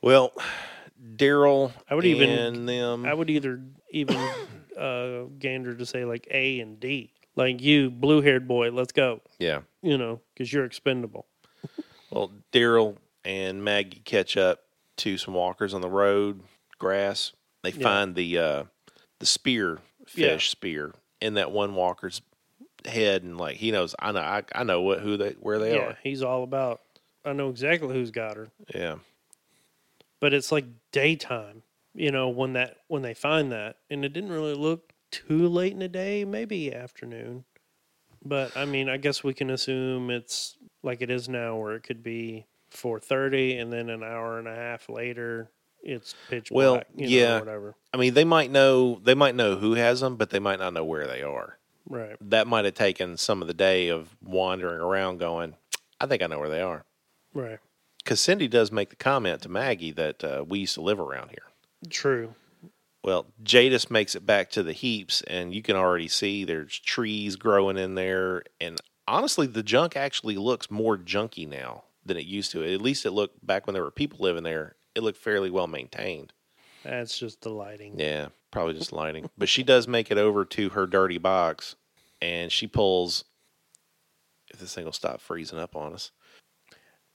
Well, 0.01 0.33
Daryl 1.15 1.71
I 1.89 1.95
would 1.95 2.05
even- 2.05 2.29
and 2.29 2.69
them. 2.69 3.05
I 3.05 3.13
would 3.13 3.29
either 3.29 3.61
even 3.91 4.15
uh, 4.77 5.23
gander 5.39 5.75
to 5.75 5.85
say 5.85 6.05
like 6.05 6.27
A 6.31 6.59
and 6.59 6.79
D, 6.79 7.13
like 7.35 7.61
you, 7.61 7.89
blue 7.91 8.21
haired 8.21 8.47
boy, 8.47 8.71
let's 8.71 8.91
go. 8.91 9.21
yeah. 9.39 9.61
You 9.81 9.97
know, 9.97 10.21
because 10.33 10.51
you're 10.51 10.65
expendable. 10.65 11.27
Well, 12.09 12.31
Daryl 12.51 12.97
and 13.25 13.63
Maggie 13.63 14.01
catch 14.05 14.37
up 14.37 14.61
to 14.97 15.17
some 15.17 15.33
walkers 15.33 15.73
on 15.73 15.81
the 15.81 15.89
road, 15.89 16.41
grass. 16.79 17.33
They 17.63 17.71
Yeah. 17.71 17.83
find 17.83 18.15
the 18.15 18.37
uh, 18.37 18.63
the 19.19 19.25
spear 19.25 19.79
fish 20.05 20.47
Yeah. 20.47 20.51
spear 20.51 20.93
in 21.19 21.33
that 21.33 21.51
one 21.51 21.75
walker's 21.75 22.21
head, 22.85 23.23
and 23.23 23.37
like 23.37 23.57
he 23.57 23.71
knows, 23.71 23.95
I 23.99 24.11
know, 24.11 24.19
I, 24.19 24.43
I 24.53 24.63
know 24.63 24.81
what 24.81 24.99
who 24.99 25.17
they 25.17 25.31
where 25.31 25.59
they 25.59 25.73
yeah, 25.73 25.81
are. 25.89 25.97
he's 26.03 26.21
all 26.21 26.43
about. 26.43 26.81
I 27.25 27.33
know 27.33 27.49
exactly 27.49 27.95
who's 27.95 28.11
got 28.11 28.37
her, 28.37 28.49
Yeah, 28.73 28.97
but 30.19 30.33
it's 30.33 30.51
like 30.51 30.65
daytime. 30.91 31.63
You 31.93 32.11
know 32.11 32.29
when 32.29 32.53
that 32.53 32.77
when 32.87 33.01
they 33.01 33.13
find 33.13 33.51
that, 33.51 33.77
and 33.89 34.05
it 34.05 34.13
didn't 34.13 34.31
really 34.31 34.53
look 34.53 34.93
too 35.11 35.47
late 35.47 35.71
in 35.73 35.79
the 35.79 35.87
day, 35.87 36.25
maybe 36.25 36.73
afternoon. 36.73 37.45
But 38.23 38.55
I 38.55 38.65
mean, 38.65 38.89
I 38.89 38.97
guess 38.97 39.23
we 39.23 39.33
can 39.33 39.49
assume 39.49 40.09
it's 40.11 40.57
like 40.83 41.01
it 41.01 41.09
is 41.09 41.27
now, 41.29 41.55
where 41.55 41.73
it 41.75 41.83
could 41.83 42.03
be 42.03 42.45
four 42.75 42.99
thirty, 42.99 43.57
and 43.57 43.71
then 43.71 43.89
an 43.89 44.03
hour 44.03 44.39
and 44.39 44.47
a 44.47 44.55
half 44.55 44.89
later, 44.89 45.49
it's 45.81 46.15
pitch 46.29 46.49
Well, 46.51 46.75
black. 46.75 46.87
You 46.95 47.07
yeah. 47.07 47.27
know, 47.27 47.39
whatever. 47.39 47.75
I 47.93 47.97
mean 47.97 48.13
they 48.13 48.25
might 48.25 48.51
know 48.51 48.99
they 49.03 49.15
might 49.15 49.35
know 49.35 49.55
who 49.55 49.73
has 49.75 50.01
them, 50.01 50.15
but 50.17 50.29
they 50.29 50.39
might 50.39 50.59
not 50.59 50.73
know 50.73 50.83
where 50.83 51.07
they 51.07 51.21
are. 51.21 51.57
Right. 51.87 52.15
That 52.21 52.47
might 52.47 52.65
have 52.65 52.73
taken 52.73 53.17
some 53.17 53.41
of 53.41 53.47
the 53.47 53.53
day 53.53 53.89
of 53.89 54.15
wandering 54.23 54.81
around, 54.81 55.19
going, 55.19 55.55
I 55.99 56.07
think 56.07 56.23
I 56.23 56.27
know 56.27 56.39
where 56.39 56.49
they 56.49 56.61
are. 56.61 56.83
Right. 57.33 57.59
Because 58.03 58.19
Cyndie 58.19 58.49
does 58.49 58.71
make 58.71 58.89
the 58.89 58.95
comment 58.95 59.43
to 59.43 59.49
Maggie 59.49 59.91
that 59.91 60.23
uh, 60.23 60.43
we 60.47 60.59
used 60.59 60.75
to 60.75 60.81
live 60.81 60.99
around 60.99 61.29
here. 61.29 61.43
True. 61.89 62.33
Well, 63.03 63.27
Jadis 63.43 63.91
makes 63.91 64.15
it 64.15 64.25
back 64.25 64.49
to 64.51 64.63
the 64.63 64.73
heaps, 64.73 65.21
and 65.27 65.53
you 65.53 65.61
can 65.61 65.75
already 65.75 66.07
see 66.07 66.43
there's 66.43 66.79
trees 66.79 67.35
growing 67.35 67.77
in 67.77 67.93
there. 67.93 68.43
And 68.59 68.79
honestly, 69.07 69.45
the 69.45 69.61
junk 69.61 69.95
actually 69.95 70.37
looks 70.37 70.71
more 70.71 70.97
junky 70.97 71.47
now 71.47 71.83
than 72.05 72.17
it 72.17 72.25
used 72.25 72.51
to. 72.51 72.63
At 72.63 72.81
least 72.81 73.05
it 73.05 73.11
looked 73.11 73.45
back 73.45 73.65
when 73.65 73.73
there 73.73 73.83
were 73.83 73.91
people 73.91 74.19
living 74.21 74.43
there. 74.43 74.75
It 74.93 75.03
looked 75.03 75.17
fairly 75.17 75.49
well 75.49 75.67
maintained. 75.67 76.33
That's 76.83 77.17
just 77.17 77.41
the 77.41 77.49
lighting. 77.49 77.99
Yeah, 77.99 78.27
probably 78.51 78.75
just 78.75 78.93
lighting. 78.93 79.29
but 79.37 79.49
she 79.49 79.63
does 79.63 79.87
make 79.87 80.11
it 80.11 80.17
over 80.17 80.45
to 80.45 80.69
her 80.69 80.85
dirty 80.85 81.17
box, 81.17 81.75
and 82.21 82.51
she 82.51 82.67
pulls. 82.67 83.25
If 84.53 84.59
this 84.59 84.73
thing 84.75 84.85
will 84.85 84.91
stop 84.91 85.19
freezing 85.19 85.59
up 85.59 85.75
on 85.75 85.93
us, 85.93 86.11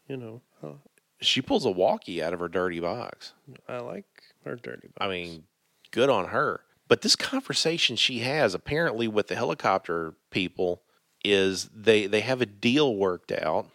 You 0.08 0.16
know, 0.16 0.42
uh, 0.62 0.72
she 1.20 1.40
pulls 1.40 1.64
a 1.64 1.70
walkie 1.70 2.22
out 2.22 2.34
of 2.34 2.40
her 2.40 2.48
dirty 2.48 2.80
box. 2.80 3.32
I 3.68 3.78
like 3.78 4.06
her 4.44 4.56
dirty. 4.56 4.88
Box. 4.88 4.96
I 5.00 5.08
mean, 5.08 5.44
good 5.92 6.10
on 6.10 6.28
her. 6.28 6.62
But 6.88 7.02
this 7.02 7.14
conversation 7.14 7.94
she 7.94 8.18
has 8.18 8.52
apparently 8.52 9.06
with 9.06 9.28
the 9.28 9.36
helicopter 9.36 10.14
people 10.30 10.82
is 11.24 11.70
they 11.72 12.06
they 12.06 12.20
have 12.22 12.40
a 12.40 12.46
deal 12.46 12.96
worked 12.96 13.30
out, 13.30 13.66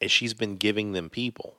and 0.00 0.10
she's 0.10 0.34
been 0.34 0.56
giving 0.56 0.92
them 0.92 1.08
people 1.10 1.58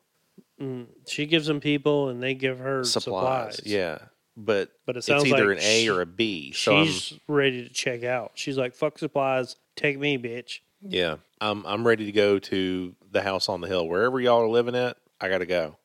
Mm, 0.62 0.88
she 1.08 1.28
gives 1.28 1.46
them 1.46 1.60
people, 1.60 2.10
and 2.10 2.22
they 2.22 2.34
give 2.34 2.58
her 2.58 2.84
supplies. 2.84 3.58
supplies. 3.58 3.62
Yeah, 3.72 4.00
but 4.36 4.72
But 4.88 4.96
it 4.96 5.00
it's 5.08 5.10
either 5.10 5.50
like 5.50 5.58
an 5.60 5.64
A 5.64 5.82
she- 5.84 5.90
or 5.90 6.02
a 6.02 6.06
B. 6.08 6.52
So 6.52 6.78
I'm, 6.78 6.86
She's 6.88 7.14
ready 7.28 7.64
to 7.64 7.70
check 7.72 8.04
out. 8.04 8.32
She's 8.34 8.58
like, 8.58 8.74
"Fuck 8.74 8.98
supplies, 8.98 9.56
take 9.76 10.00
me, 10.00 10.18
bitch." 10.18 10.62
yeah, 10.82 11.18
I'm 11.40 11.64
I'm 11.68 11.86
ready 11.86 12.06
to 12.08 12.12
go 12.12 12.40
to 12.40 12.96
the 13.12 13.22
house 13.22 13.50
on 13.50 13.62
the 13.62 13.68
hill 13.68 13.88
wherever 13.88 14.20
y'all 14.20 14.42
are 14.42 14.48
living 14.48 14.74
at. 14.76 14.98
I 15.22 15.30
got 15.30 15.40
to 15.40 15.46
go. 15.46 15.78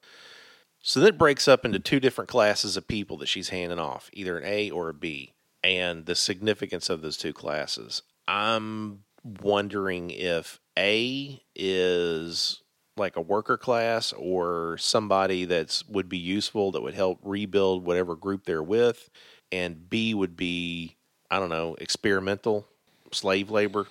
So 0.80 1.00
that 1.00 1.18
breaks 1.18 1.46
up 1.46 1.66
into 1.66 1.78
two 1.78 2.00
different 2.00 2.30
classes 2.30 2.76
of 2.78 2.88
people 2.88 3.18
that 3.18 3.28
she's 3.28 3.50
handing 3.50 3.78
off, 3.78 4.08
either 4.14 4.38
an 4.38 4.44
A 4.46 4.70
or 4.70 4.88
a 4.88 4.94
B, 4.94 5.34
and 5.62 6.06
the 6.06 6.14
significance 6.14 6.88
of 6.88 7.02
those 7.02 7.18
two 7.18 7.34
classes. 7.34 8.02
I'm 8.26 9.00
wondering 9.22 10.08
if 10.10 10.60
A 10.78 11.42
is 11.54 12.62
like 12.96 13.16
a 13.16 13.20
worker 13.20 13.56
class 13.56 14.12
or 14.12 14.76
somebody 14.78 15.44
that's 15.44 15.86
would 15.88 16.08
be 16.08 16.18
useful 16.18 16.72
that 16.72 16.82
would 16.82 16.94
help 16.94 17.18
rebuild 17.22 17.84
whatever 17.84 18.14
group 18.16 18.44
they're 18.44 18.62
with, 18.62 19.08
and 19.50 19.88
B 19.88 20.14
would 20.14 20.36
be 20.36 20.96
I 21.30 21.38
don't 21.38 21.48
know 21.50 21.74
experimental 21.80 22.66
slave 23.12 23.50
labor 23.50 23.86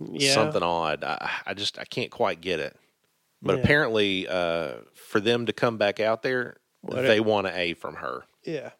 Yeah, 0.00 0.34
something 0.34 0.62
odd. 0.62 1.04
I, 1.04 1.30
I 1.46 1.54
just 1.54 1.78
I 1.78 1.84
can't 1.84 2.10
quite 2.10 2.40
get 2.40 2.60
it. 2.60 2.76
But 3.42 3.56
Yeah. 3.56 3.62
apparently, 3.62 4.26
uh, 4.28 4.76
for 4.94 5.20
them 5.20 5.46
to 5.46 5.52
come 5.52 5.76
back 5.78 6.00
out 6.00 6.22
there, 6.22 6.56
What 6.80 7.02
they 7.02 7.20
want 7.20 7.46
an 7.46 7.54
A 7.54 7.74
from 7.74 7.96
her. 7.96 8.24
yeah. 8.44 8.70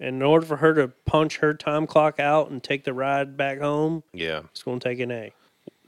And 0.00 0.16
in 0.16 0.22
order 0.22 0.44
for 0.44 0.56
her 0.56 0.74
to 0.74 0.88
punch 1.06 1.36
her 1.38 1.54
time 1.54 1.86
clock 1.86 2.18
out 2.18 2.50
and 2.50 2.60
take 2.62 2.82
the 2.82 2.92
ride 2.92 3.36
back 3.36 3.60
home, 3.60 4.02
Yeah. 4.12 4.42
it's 4.50 4.62
going 4.64 4.80
to 4.80 4.88
take 4.88 4.98
an 4.98 5.12
A. 5.12 5.32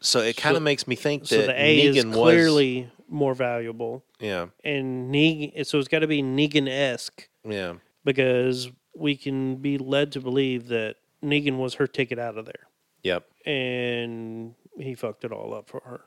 So 0.04 0.20
it 0.20 0.36
kind 0.36 0.54
of 0.56 0.60
So- 0.60 0.64
makes 0.64 0.86
me 0.86 0.96
think 0.96 1.26
So 1.26 1.38
that 1.38 1.46
the 1.48 1.60
A 1.60 1.78
Negan 1.92 1.94
is 1.96 2.04
was 2.06 2.14
clearly 2.14 2.90
more 3.08 3.34
valuable, 3.34 4.04
yeah 4.20 4.46
and 4.64 5.12
Negan. 5.12 5.64
So 5.66 5.78
it's 5.78 5.88
got 5.88 6.00
to 6.00 6.06
be 6.06 6.22
Negan 6.22 6.68
esque 6.68 7.28
yeah 7.44 7.74
because 8.04 8.70
we 8.94 9.16
can 9.16 9.56
be 9.56 9.78
led 9.78 10.12
to 10.12 10.20
believe 10.20 10.68
that 10.68 10.96
Negan 11.22 11.56
was 11.58 11.74
her 11.74 11.86
ticket 11.86 12.18
out 12.18 12.36
of 12.38 12.44
there. 12.46 12.68
yep 13.02 13.24
and 13.46 14.54
he 14.78 14.94
fucked 14.94 15.24
it 15.24 15.32
all 15.32 15.54
up 15.54 15.68
for 15.68 15.80
her. 15.84 16.00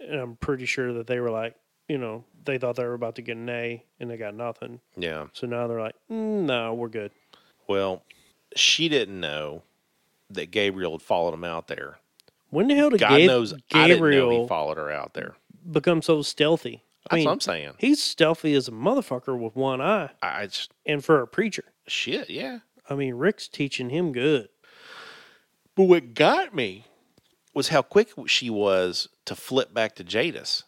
And 0.00 0.20
I'm 0.20 0.36
pretty 0.36 0.66
sure 0.66 0.92
that 0.92 1.06
they 1.06 1.20
were 1.20 1.30
like, 1.30 1.54
you 1.88 1.96
know, 1.98 2.24
they 2.44 2.58
thought 2.58 2.76
they 2.76 2.84
were 2.84 2.92
about 2.94 3.14
to 3.16 3.22
get 3.22 3.36
an 3.36 3.48
A 3.48 3.82
and 3.98 4.10
they 4.10 4.16
got 4.16 4.34
nothing. 4.34 4.80
yeah. 4.96 5.26
So 5.32 5.46
now 5.46 5.66
they're 5.66 5.80
like, 5.80 5.94
mm, 6.10 6.42
no, 6.44 6.74
we're 6.74 6.88
good. 6.88 7.12
Well, 7.66 8.02
she 8.54 8.88
didn't 8.88 9.18
know 9.18 9.62
that 10.30 10.50
Gabriel 10.50 10.92
had 10.92 11.02
followed 11.02 11.32
him 11.34 11.44
out 11.44 11.68
there. 11.68 11.98
When 12.56 12.68
the 12.68 12.74
hell 12.74 12.88
did 12.88 13.00
God 13.00 13.18
Gab- 13.18 13.26
knows 13.26 13.52
I 13.52 13.56
didn't 13.88 14.00
know 14.00 14.06
he 14.08 14.12
Gabriel 14.12 14.48
followed 14.48 14.78
her 14.78 14.90
out 14.90 15.12
there. 15.12 15.34
become 15.70 16.00
so 16.00 16.22
stealthy? 16.22 16.82
I 17.04 17.08
That's 17.10 17.14
mean, 17.18 17.24
what 17.26 17.32
I'm 17.32 17.40
saying. 17.40 17.72
he's 17.76 18.02
stealthy 18.02 18.54
as 18.54 18.66
a 18.66 18.70
motherfucker 18.70 19.38
with 19.38 19.54
one 19.54 19.82
eye, 19.82 20.08
I 20.22 20.42
I 20.42 20.46
just 20.46 20.72
and 20.86 21.04
for 21.04 21.20
a 21.20 21.26
preacher. 21.26 21.64
shit 21.86 22.30
yeah. 22.30 22.60
I 22.88 22.94
mean, 22.94 23.14
Rick's 23.14 23.46
teaching 23.46 23.90
him 23.90 24.10
good. 24.12 24.48
But 25.74 25.84
what 25.84 26.14
got 26.14 26.54
me 26.54 26.86
was 27.52 27.68
how 27.68 27.82
quick 27.82 28.08
she 28.26 28.48
was 28.48 29.08
to 29.26 29.34
flip 29.34 29.74
back 29.74 29.94
to 29.96 30.04
Jadis. 30.04 30.62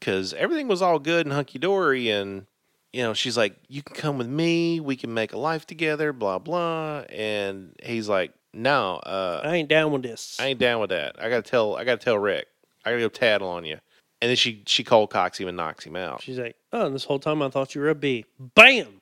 Because 0.00 0.34
everything 0.34 0.66
was 0.66 0.82
all 0.82 0.98
good 0.98 1.26
and 1.26 1.32
hunky 1.32 1.58
dory. 1.58 2.08
And, 2.10 2.46
you 2.92 3.02
know, 3.02 3.14
she's 3.14 3.36
like, 3.36 3.56
You 3.68 3.82
can 3.82 3.94
come 3.96 4.18
with 4.18 4.28
me. 4.28 4.80
We 4.80 4.96
can 4.96 5.12
make 5.14 5.32
a 5.32 5.38
life 5.38 5.66
together, 5.66 6.12
blah, 6.12 6.38
blah. 6.38 7.00
And 7.10 7.74
he's 7.82 8.08
like, 8.08 8.32
No, 8.58 8.96
uh, 8.96 9.40
I 9.44 9.54
ain't 9.54 9.68
down 9.68 9.92
with 9.92 10.02
this. 10.02 10.36
I 10.40 10.46
ain't 10.46 10.58
down 10.58 10.80
with 10.80 10.90
that. 10.90 11.16
I 11.22 11.28
got 11.28 11.44
to 11.44 11.50
tell, 11.50 11.76
I 11.76 11.84
got 11.84 12.00
to 12.00 12.04
tell 12.04 12.18
Rick. 12.18 12.48
I 12.84 12.90
got 12.90 12.96
to 12.96 13.02
go 13.02 13.08
tattle 13.08 13.48
on 13.48 13.64
you. 13.64 13.78
And 14.20 14.28
then 14.30 14.36
she 14.36 14.64
she 14.66 14.82
cold 14.82 15.10
cocks 15.10 15.38
him 15.38 15.46
and 15.46 15.56
knocks 15.56 15.84
him 15.84 15.94
out. 15.94 16.22
She's 16.22 16.40
like, 16.40 16.56
"Oh, 16.72 16.86
and 16.86 16.94
this 16.94 17.04
whole 17.04 17.20
time 17.20 17.40
I 17.40 17.50
thought 17.50 17.76
you 17.76 17.80
were 17.80 17.88
a 17.88 17.94
bee." 17.94 18.24
Bam. 18.38 19.00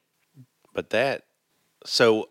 But 0.75 0.91
that 0.91 1.23
so 1.87 2.29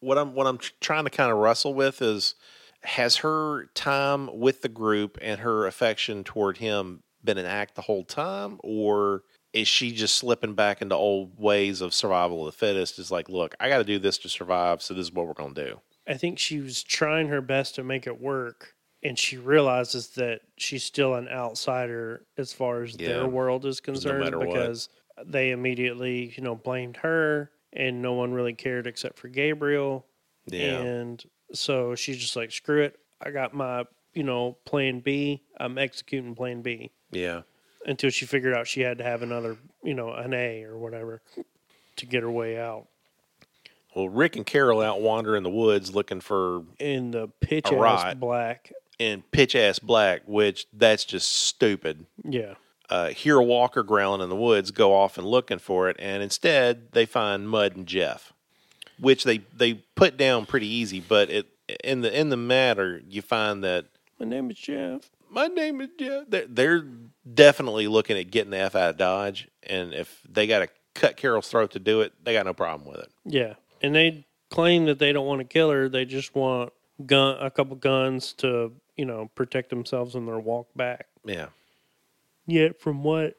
what 0.00 0.18
I'm 0.18 0.34
what 0.34 0.46
I'm 0.46 0.58
trying 0.80 1.04
to 1.04 1.10
kind 1.10 1.30
of 1.30 1.38
wrestle 1.38 1.74
with 1.74 2.02
is 2.02 2.34
has 2.82 3.16
her 3.16 3.66
time 3.74 4.38
with 4.38 4.62
the 4.62 4.68
group 4.68 5.18
and 5.22 5.40
her 5.40 5.66
affection 5.66 6.24
toward 6.24 6.58
him 6.58 7.02
been 7.24 7.38
an 7.38 7.46
act 7.46 7.74
the 7.74 7.82
whole 7.82 8.04
time 8.04 8.60
or 8.62 9.22
is 9.52 9.66
she 9.66 9.90
just 9.90 10.16
slipping 10.16 10.54
back 10.54 10.80
into 10.80 10.94
old 10.94 11.32
ways 11.38 11.80
of 11.80 11.92
survival 11.92 12.46
of 12.46 12.52
the 12.52 12.56
fittest 12.56 12.98
is 13.00 13.10
like 13.10 13.28
look 13.28 13.56
i 13.58 13.68
got 13.68 13.78
to 13.78 13.84
do 13.84 13.98
this 13.98 14.18
to 14.18 14.28
survive 14.28 14.80
so 14.80 14.94
this 14.94 15.06
is 15.06 15.12
what 15.12 15.26
we're 15.26 15.32
going 15.32 15.54
to 15.54 15.64
do 15.64 15.80
I 16.08 16.14
think 16.14 16.38
she 16.38 16.60
was 16.60 16.82
trying 16.82 17.28
her 17.28 17.40
best 17.40 17.74
to 17.76 17.84
make 17.84 18.06
it 18.06 18.20
work, 18.20 18.74
and 19.02 19.18
she 19.18 19.36
realizes 19.36 20.08
that 20.10 20.40
she's 20.56 20.84
still 20.84 21.14
an 21.14 21.28
outsider 21.28 22.26
as 22.38 22.52
far 22.52 22.82
as 22.82 22.96
Yeah. 22.98 23.08
their 23.08 23.26
world 23.26 23.64
is 23.66 23.80
concerned 23.80 24.34
what. 24.34 24.46
because 24.46 24.88
they 25.24 25.50
immediately, 25.50 26.32
you 26.36 26.42
know, 26.42 26.54
blamed 26.54 26.98
her, 26.98 27.50
and 27.72 28.00
no 28.02 28.12
one 28.14 28.32
really 28.32 28.54
cared 28.54 28.86
except 28.86 29.18
for 29.18 29.28
Gabriel. 29.28 30.06
yeah 30.46 30.80
And 30.82 31.24
so 31.52 31.94
she's 31.94 32.18
just 32.18 32.36
like, 32.36 32.52
screw 32.52 32.82
it. 32.82 32.98
I 33.20 33.30
got 33.30 33.52
my, 33.54 33.84
you 34.14 34.22
know, 34.22 34.58
plan 34.64 35.00
B. 35.00 35.42
I'm 35.58 35.76
executing 35.78 36.34
plan 36.34 36.62
B 36.62 36.90
yeah 37.12 37.42
until 37.86 38.10
she 38.10 38.26
figured 38.26 38.52
out 38.54 38.66
she 38.66 38.80
had 38.80 38.98
to 38.98 39.04
have 39.04 39.22
another, 39.22 39.56
you 39.82 39.94
know, 39.94 40.12
an 40.12 40.34
A 40.34 40.64
or 40.64 40.76
whatever 40.76 41.22
to 41.96 42.06
get 42.06 42.22
her 42.22 42.30
way 42.30 42.58
out. 42.58 42.88
Well 43.96 44.08
rick 44.08 44.36
and 44.36 44.46
carol 44.46 44.80
out 44.80 45.00
wander 45.00 45.34
in 45.34 45.42
the 45.42 45.50
woods 45.50 45.92
looking 45.94 46.20
for 46.20 46.62
In 46.78 47.10
the 47.10 47.26
pitch 47.40 47.66
A 47.70 47.74
ass 47.74 47.80
ride. 48.04 48.20
black. 48.20 48.72
in 49.00 49.22
pitch 49.32 49.56
ass 49.56 49.80
black 49.80 50.22
which 50.26 50.66
that's 50.72 51.04
just 51.04 51.32
stupid 51.32 52.06
Yeah. 52.22 52.54
uh, 52.90 53.08
hear 53.08 53.36
a 53.38 53.42
walker 53.44 53.82
growling 53.82 54.20
in 54.20 54.28
the 54.28 54.36
woods, 54.36 54.70
go 54.70 54.94
off 54.94 55.18
and 55.18 55.26
looking 55.26 55.58
for 55.58 55.88
it, 55.88 55.96
and 55.98 56.22
instead 56.22 56.92
they 56.92 57.04
find 57.06 57.48
Mud 57.48 57.74
and 57.74 57.86
Jeff, 57.86 58.32
which 59.00 59.24
they 59.24 59.38
they 59.56 59.74
put 59.96 60.16
down 60.16 60.46
pretty 60.46 60.68
easy. 60.68 61.00
But 61.00 61.28
it 61.30 61.46
in 61.82 62.02
the 62.02 62.16
in 62.16 62.28
the 62.28 62.36
matter, 62.36 63.02
you 63.08 63.22
find 63.22 63.64
that 63.64 63.86
My 64.20 64.26
name 64.26 64.50
is 64.52 64.56
Jeff. 64.58 65.10
my 65.28 65.48
name 65.48 65.80
is 65.80 65.88
Jeff. 65.98 66.24
They're, 66.28 66.46
they're 66.48 66.86
definitely 67.34 67.88
looking 67.88 68.16
at 68.16 68.30
getting 68.30 68.52
the 68.52 68.58
f 68.58 68.76
out 68.76 68.90
of 68.90 68.96
Dodge, 68.98 69.48
and 69.64 69.92
if 69.92 70.22
they 70.28 70.46
got 70.46 70.60
to 70.60 70.68
cut 70.94 71.16
Carol's 71.16 71.48
throat 71.48 71.72
to 71.72 71.78
do 71.80 72.00
it, 72.02 72.12
they 72.24 72.32
got 72.32 72.46
no 72.46 72.54
problem 72.54 72.88
with 72.88 73.00
it. 73.00 73.10
Yeah, 73.24 73.54
and 73.86 73.94
they 73.94 74.26
claim 74.50 74.84
that 74.86 74.98
they 74.98 75.12
don't 75.12 75.26
want 75.26 75.40
to 75.40 75.44
kill 75.44 75.70
her. 75.70 75.88
They 75.88 76.04
just 76.04 76.34
want 76.34 76.72
gun 77.06 77.36
a 77.40 77.50
couple 77.50 77.76
guns 77.76 78.32
to 78.34 78.72
you 78.96 79.04
know 79.04 79.30
protect 79.34 79.70
themselves 79.70 80.14
on 80.16 80.26
their 80.26 80.38
walk 80.38 80.68
back. 80.76 81.06
Yeah, 81.24 81.48
Yet, 82.46 82.78
from 82.80 83.02
what, 83.02 83.34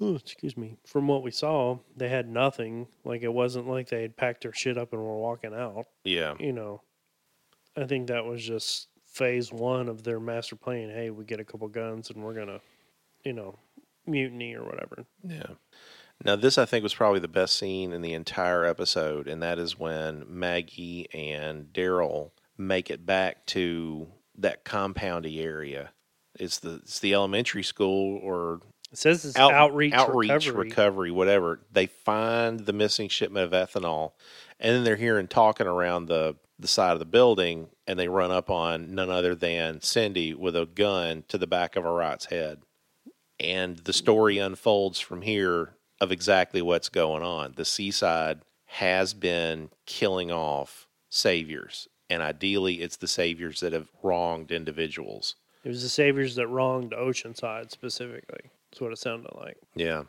oh, 0.00 0.16
excuse 0.16 0.56
me, 0.56 0.76
from 0.84 1.06
what 1.06 1.22
we 1.22 1.30
saw, 1.30 1.78
they 1.96 2.08
had 2.08 2.28
nothing. 2.28 2.88
Like 3.04 3.22
it 3.22 3.32
wasn't 3.32 3.68
like 3.68 3.88
they 3.88 4.02
had 4.02 4.16
packed 4.16 4.42
their 4.42 4.52
shit 4.52 4.76
up 4.76 4.92
and 4.92 5.00
were 5.00 5.18
walking 5.18 5.54
out. 5.54 5.86
yeah, 6.04 6.34
You 6.40 6.52
know, 6.52 6.82
I 7.76 7.84
think 7.84 8.08
that 8.08 8.24
was 8.24 8.44
just 8.44 8.88
phase 9.06 9.52
one 9.52 9.88
of 9.88 10.02
their 10.02 10.18
master 10.20 10.56
plan. 10.56 10.88
Hey, 10.90 11.10
we 11.10 11.24
get 11.24 11.40
a 11.40 11.44
couple 11.44 11.68
guns 11.68 12.10
and 12.10 12.22
we're 12.24 12.34
gonna, 12.34 12.60
you 13.24 13.32
know, 13.32 13.56
mutiny 14.06 14.54
or 14.54 14.64
whatever. 14.64 15.04
yeah. 15.24 15.54
Now, 16.24 16.36
this 16.36 16.58
I 16.58 16.66
think 16.66 16.82
was 16.82 16.94
probably 16.94 17.20
the 17.20 17.28
best 17.28 17.56
scene 17.56 17.92
in 17.92 18.02
the 18.02 18.12
entire 18.12 18.64
episode, 18.64 19.26
and 19.26 19.42
that 19.42 19.58
is 19.58 19.78
when 19.78 20.24
Maggie 20.28 21.08
and 21.14 21.72
Daryl 21.72 22.32
make 22.58 22.90
it 22.90 23.06
back 23.06 23.46
to 23.46 24.08
that 24.36 24.64
compoundy 24.64 25.40
area. 25.42 25.92
It's 26.38 26.58
the 26.58 26.74
it's 26.82 27.00
the 27.00 27.14
elementary 27.14 27.62
school 27.62 28.18
or 28.22 28.60
It 28.92 28.98
says 28.98 29.24
it's 29.24 29.36
out- 29.38 29.52
outreach, 29.54 29.94
outreach 29.94 30.30
recovery. 30.30 30.68
recovery, 30.68 31.10
whatever. 31.10 31.60
They 31.72 31.86
find 31.86 32.60
the 32.60 32.72
missing 32.74 33.08
shipment 33.08 33.52
of 33.52 33.68
ethanol, 33.68 34.12
and 34.58 34.74
then 34.74 34.84
they're 34.84 34.96
hearing 34.96 35.26
talking 35.26 35.66
around 35.66 36.06
the 36.06 36.36
the 36.58 36.68
side 36.68 36.92
of 36.92 36.98
the 36.98 37.06
building, 37.06 37.70
and 37.86 37.98
they 37.98 38.08
run 38.08 38.30
up 38.30 38.50
on 38.50 38.94
none 38.94 39.08
other 39.08 39.34
than 39.34 39.78
Cyndie 39.78 40.34
with 40.34 40.54
a 40.54 40.66
gun 40.66 41.24
to 41.28 41.38
the 41.38 41.46
back 41.46 41.74
of 41.76 41.86
Arat's 41.86 42.26
head, 42.26 42.60
and 43.38 43.78
the 43.78 43.94
story 43.94 44.36
unfolds 44.36 45.00
from 45.00 45.22
here 45.22 45.76
of 46.00 46.12
exactly 46.12 46.62
what's 46.62 46.88
going 46.88 47.22
on. 47.22 47.54
The 47.56 47.64
seaside 47.64 48.40
has 48.66 49.14
been 49.14 49.70
killing 49.86 50.30
off 50.30 50.88
saviors, 51.08 51.88
and 52.08 52.22
ideally, 52.22 52.82
it's 52.82 52.96
the 52.96 53.08
saviors 53.08 53.60
that 53.60 53.72
have 53.72 53.90
wronged 54.02 54.50
individuals. 54.50 55.34
It 55.64 55.68
was 55.68 55.82
the 55.82 55.88
saviors 55.88 56.36
that 56.36 56.48
wronged 56.48 56.92
Oceanside 56.92 57.70
specifically. 57.70 58.50
That's 58.70 58.80
what 58.80 58.92
it 58.92 58.98
sounded 58.98 59.32
like. 59.34 59.58
Yeah. 59.74 60.04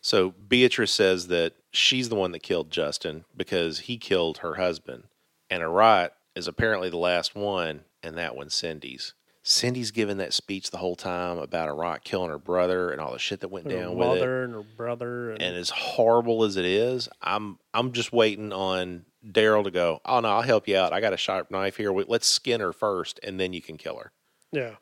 So 0.00 0.30
Beatrice 0.30 0.92
says 0.92 1.28
that 1.28 1.54
she's 1.72 2.08
the 2.08 2.14
one 2.14 2.32
that 2.32 2.42
killed 2.42 2.70
Justin 2.70 3.24
because 3.36 3.80
he 3.80 3.98
killed 3.98 4.38
her 4.38 4.54
husband. 4.54 5.04
And 5.50 5.62
Arat 5.62 6.10
is 6.34 6.48
apparently 6.48 6.88
the 6.88 6.96
last 6.96 7.34
one, 7.34 7.84
and 8.02 8.16
that 8.16 8.36
one's 8.36 8.54
Cyndie's. 8.54 9.14
Cyndie's 9.44 9.90
given 9.92 10.18
that 10.18 10.34
speech 10.34 10.70
the 10.70 10.76
whole 10.78 10.96
time 10.96 11.38
about 11.38 11.68
Arat 11.68 12.04
killing 12.04 12.28
her 12.30 12.38
brother 12.38 12.90
and 12.90 13.00
all 13.00 13.12
the 13.12 13.18
shit 13.18 13.40
that 13.40 13.48
went 13.48 13.70
Her 13.70 13.78
down 13.78 13.96
with 13.96 14.06
it. 14.08 14.10
mother 14.10 14.44
and 14.44 14.52
her 14.54 14.62
brother, 14.76 15.30
and, 15.32 15.40
And 15.42 15.56
as 15.56 15.70
horrible 15.70 16.44
as 16.44 16.56
it 16.56 16.64
is, 16.66 17.08
I'm 17.22 17.58
I'm 17.72 17.92
just 17.92 18.12
waiting 18.12 18.52
on 18.52 19.04
Daryl 19.26 19.64
to 19.64 19.70
go. 19.70 20.00
Oh 20.04 20.20
no, 20.20 20.28
I'll 20.28 20.42
help 20.42 20.68
you 20.68 20.76
out. 20.76 20.92
I 20.92 21.00
got 21.00 21.12
a 21.12 21.16
sharp 21.16 21.50
knife 21.50 21.76
here. 21.76 21.92
Let's 21.92 22.26
skin 22.26 22.60
her 22.60 22.72
first, 22.72 23.20
and 23.22 23.40
then 23.40 23.52
you 23.52 23.62
can 23.62 23.76
kill 23.78 23.96
her. 23.96 24.12
yeah, 24.52 24.74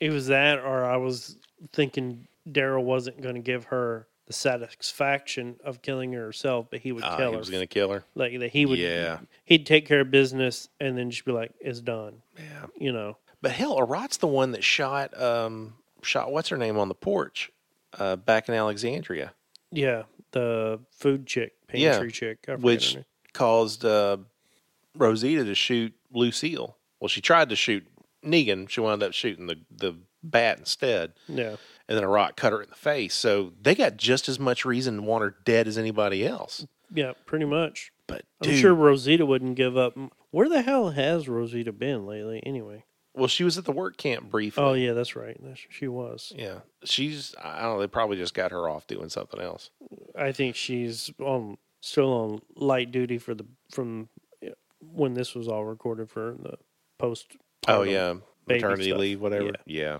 it 0.00 0.10
was 0.10 0.28
that, 0.28 0.58
or 0.60 0.84
I 0.84 0.96
was 0.96 1.36
thinking 1.72 2.26
Daryl 2.50 2.82
wasn't 2.84 3.20
going 3.20 3.34
to 3.36 3.40
give 3.40 3.64
her 3.64 4.06
the 4.26 4.32
satisfaction 4.32 5.56
of 5.64 5.82
killing 5.82 6.12
her 6.12 6.24
herself, 6.26 6.66
but 6.70 6.80
he 6.80 6.92
would 6.92 7.02
Uh, 7.04 7.16
kill 7.16 7.28
he 7.28 7.32
her. 7.34 7.38
was 7.38 7.50
going 7.50 7.62
to 7.62 7.66
kill 7.66 7.90
her. 7.90 8.04
like 8.14 8.38
that, 8.38 8.50
he 8.50 8.64
would. 8.66 8.78
Yeah. 8.78 9.18
he'd 9.44 9.66
take 9.66 9.86
care 9.86 10.00
of 10.00 10.10
business 10.10 10.68
and 10.80 10.96
then 10.96 11.10
just 11.10 11.24
be 11.24 11.32
like, 11.32 11.52
"It's 11.60 11.80
done." 11.80 12.22
Yeah. 12.38 12.66
You 12.78 12.92
know. 12.92 13.16
But 13.42 13.50
hell, 13.50 13.76
Arat's 13.78 14.16
the 14.16 14.26
one 14.26 14.52
that 14.52 14.64
shot 14.64 15.20
um 15.20 15.74
shot 16.02 16.32
what's 16.32 16.48
her 16.48 16.56
name 16.56 16.78
on 16.78 16.88
the 16.88 16.94
porch 16.94 17.50
uh 17.98 18.16
back 18.16 18.48
in 18.48 18.54
Alexandria, 18.54 19.34
Yeah, 19.70 20.04
the 20.30 20.80
food 20.90 21.26
chick, 21.26 21.52
Yeah, 21.72 21.92
pantry 21.92 22.12
chick, 22.12 22.38
forget 22.44 22.58
her 22.60 22.64
which 22.64 22.96
caused 23.34 23.84
uh 23.84 24.18
Rosita 24.96 25.44
to 25.44 25.54
shoot 25.54 25.94
Lucille. 26.12 26.76
Well, 27.00 27.08
she 27.08 27.20
tried 27.20 27.48
to 27.48 27.56
shoot 27.56 27.86
Negan. 28.24 28.68
She 28.68 28.80
wound 28.80 29.02
up 29.02 29.12
shooting 29.12 29.46
the 29.46 29.58
the 29.70 29.96
bat 30.22 30.58
instead, 30.58 31.14
yeah, 31.26 31.56
and 31.88 31.98
then 31.98 32.04
Arat 32.04 32.36
cut 32.36 32.52
her 32.52 32.62
in 32.62 32.68
the 32.68 32.76
face. 32.76 33.14
So 33.14 33.52
they 33.60 33.74
got 33.74 33.96
just 33.96 34.28
as 34.28 34.38
much 34.38 34.64
reason 34.64 34.96
to 34.96 35.02
want 35.02 35.24
her 35.24 35.34
dead 35.44 35.66
as 35.66 35.76
anybody 35.76 36.24
else. 36.24 36.66
yeah, 36.94 37.12
pretty 37.26 37.46
much. 37.46 37.90
But 38.06 38.22
I'm 38.42 38.50
dude, 38.50 38.60
sure 38.60 38.74
Rosita 38.74 39.24
wouldn't 39.26 39.56
give 39.56 39.76
up. 39.76 39.96
Where 40.30 40.48
the 40.48 40.62
hell 40.62 40.90
has 40.90 41.28
Rosita 41.28 41.72
been 41.72 42.06
lately? 42.06 42.42
Anyway. 42.44 42.84
Well, 43.14 43.28
she 43.28 43.44
was 43.44 43.58
at 43.58 43.64
the 43.64 43.72
work 43.72 43.96
camp 43.98 44.30
briefly. 44.30 44.62
Oh 44.64 44.72
yeah, 44.72 44.92
that's 44.92 45.14
right. 45.14 45.38
She 45.68 45.86
was. 45.86 46.32
yeah. 46.34 46.60
She's 46.84 47.34
I 47.42 47.62
don't 47.62 47.74
know. 47.74 47.80
They 47.80 47.86
probably 47.86 48.16
just 48.16 48.34
got 48.34 48.52
her 48.52 48.68
off 48.68 48.86
doing 48.86 49.08
something 49.10 49.40
else. 49.40 49.70
I 50.16 50.32
think 50.32 50.56
she's 50.56 51.10
on 51.18 51.58
still 51.80 52.12
on 52.12 52.42
light 52.56 52.90
duty 52.90 53.18
for 53.18 53.34
the 53.34 53.44
from 53.70 54.08
when 54.80 55.14
this 55.14 55.34
was 55.34 55.48
all 55.48 55.64
recorded 55.64 56.10
for 56.10 56.36
the 56.40 56.56
post. 56.98 57.36
Oh 57.68 57.82
yeah, 57.82 58.14
maternity 58.48 58.90
stuff. 58.90 58.98
leave, 58.98 59.20
whatever. 59.20 59.44
Yeah. 59.44 59.52
Yeah. 59.66 59.98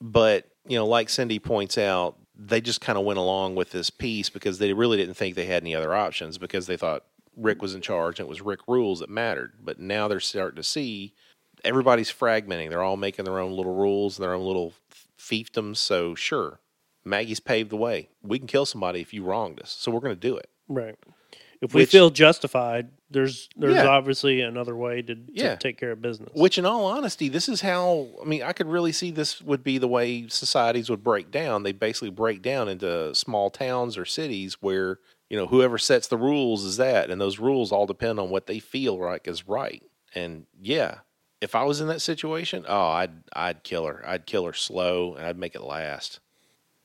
But 0.00 0.48
you 0.66 0.78
know, 0.78 0.86
like 0.86 1.08
Cyndie 1.08 1.42
points 1.42 1.76
out, 1.76 2.16
they 2.34 2.60
just 2.60 2.80
kind 2.80 2.98
of 2.98 3.04
went 3.04 3.18
along 3.18 3.54
with 3.54 3.70
this 3.70 3.90
piece 3.90 4.30
because 4.30 4.58
they 4.58 4.72
really 4.72 4.96
didn't 4.96 5.14
think 5.14 5.34
they 5.34 5.46
had 5.46 5.62
any 5.62 5.74
other 5.74 5.94
options 5.94 6.38
because 6.38 6.66
they 6.66 6.76
thought 6.76 7.04
Rick 7.36 7.62
was 7.62 7.74
in 7.74 7.80
charge 7.80 8.18
and 8.18 8.26
it 8.26 8.30
was 8.30 8.40
Rick 8.40 8.60
rules 8.66 9.00
that 9.00 9.10
mattered. 9.10 9.54
But 9.62 9.78
now 9.78 10.08
they're 10.08 10.20
starting 10.20 10.56
to 10.56 10.62
see 10.62 11.14
everybody's 11.64 12.10
fragmenting. 12.12 12.70
They're 12.70 12.82
all 12.82 12.96
making 12.96 13.24
their 13.24 13.38
own 13.38 13.52
little 13.52 13.74
rules 13.74 14.18
and 14.18 14.24
their 14.24 14.34
own 14.34 14.44
little 14.44 14.72
fiefdoms. 15.18 15.76
So 15.78 16.14
sure, 16.14 16.60
Maggie's 17.04 17.40
paved 17.40 17.70
the 17.70 17.76
way. 17.76 18.08
We 18.22 18.38
can 18.38 18.48
kill 18.48 18.66
somebody 18.66 19.00
if 19.00 19.12
you 19.12 19.24
wronged 19.24 19.60
us, 19.60 19.70
so 19.70 19.90
we're 19.90 20.00
going 20.00 20.14
to 20.14 20.20
do 20.20 20.36
it. 20.36 20.48
Right. 20.68 20.96
If 21.60 21.74
we 21.74 21.82
Which- 21.82 21.90
feel 21.90 22.10
justified, 22.10 22.90
there's 23.10 23.48
there's 23.56 23.74
Yeah. 23.74 23.88
obviously 23.88 24.42
another 24.42 24.76
way 24.76 25.02
to, 25.02 25.14
to 25.14 25.22
Yeah. 25.32 25.56
take 25.56 25.76
care 25.78 25.90
of 25.90 26.00
business. 26.00 26.30
Which, 26.34 26.56
in 26.58 26.64
all 26.66 26.84
honesty, 26.84 27.28
this 27.28 27.48
is 27.48 27.62
how 27.62 28.08
I 28.22 28.24
mean, 28.26 28.42
I 28.42 28.52
could 28.52 28.68
really 28.68 28.92
see 28.92 29.10
this 29.10 29.40
would 29.42 29.64
be 29.64 29.78
the 29.78 29.88
way 29.88 30.28
societies 30.28 30.88
would 30.88 31.02
break 31.02 31.30
down. 31.32 31.62
They 31.64 31.72
basically 31.72 32.10
break 32.10 32.42
down 32.42 32.68
into 32.68 33.12
small 33.14 33.50
towns 33.50 33.98
or 33.98 34.04
cities 34.04 34.58
where 34.60 35.00
you 35.30 35.36
know 35.36 35.46
whoever 35.46 35.78
sets 35.78 36.06
the 36.06 36.16
rules 36.16 36.64
is 36.64 36.76
that, 36.76 37.10
and 37.10 37.20
those 37.20 37.38
rules 37.40 37.72
all 37.72 37.86
depend 37.86 38.20
on 38.20 38.30
what 38.30 38.46
they 38.46 38.60
feel 38.60 38.96
like 38.98 39.26
is 39.26 39.48
right. 39.48 39.82
And 40.14 40.46
yeah, 40.60 40.98
if 41.40 41.54
I 41.54 41.64
was 41.64 41.80
in 41.80 41.88
that 41.88 42.00
situation, 42.02 42.64
oh, 42.68 42.88
I'd 42.88 43.12
I'd 43.32 43.62
kill 43.64 43.86
her. 43.86 44.02
I'd 44.06 44.26
kill 44.26 44.44
her 44.46 44.52
slow, 44.52 45.14
and 45.14 45.26
I'd 45.26 45.38
make 45.38 45.54
it 45.54 45.62
last. 45.62 46.20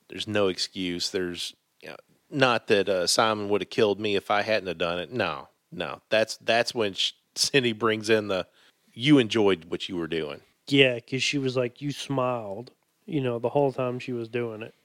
There's 0.10 0.28
no 0.28 0.48
excuse. 0.48 1.10
There's 1.10 1.56
you 1.82 1.90
know, 1.90 1.96
not 2.30 2.68
that 2.68 2.88
uh, 2.90 3.08
Simon 3.08 3.50
would 3.50 3.62
have 3.62 3.70
killed 3.70 4.00
me 4.00 4.16
if 4.16 4.30
I 4.32 4.42
hadn't 4.44 4.68
have 4.68 4.78
done 4.78 5.00
it. 5.00 5.12
No, 5.12 5.50
no. 5.72 6.02
That's 6.10 6.38
that's 6.38 6.74
when 6.76 6.94
sh- 6.94 7.14
Cyndie 7.36 7.78
brings 7.78 8.10
in 8.10 8.28
the 8.28 8.46
you 8.94 9.18
enjoyed 9.18 9.66
what 9.66 9.90
you 9.90 9.98
were 9.98 10.08
doing. 10.08 10.42
yeah, 10.68 10.96
because 10.96 11.24
she 11.24 11.38
was 11.40 11.58
like, 11.58 11.82
"You 11.82 11.92
smiled," 11.92 12.72
you 13.08 13.22
know, 13.22 13.40
the 13.40 13.50
whole 13.50 13.74
time 13.74 13.98
she 13.98 14.14
was 14.14 14.28
doing 14.30 14.62
it, 14.62 14.76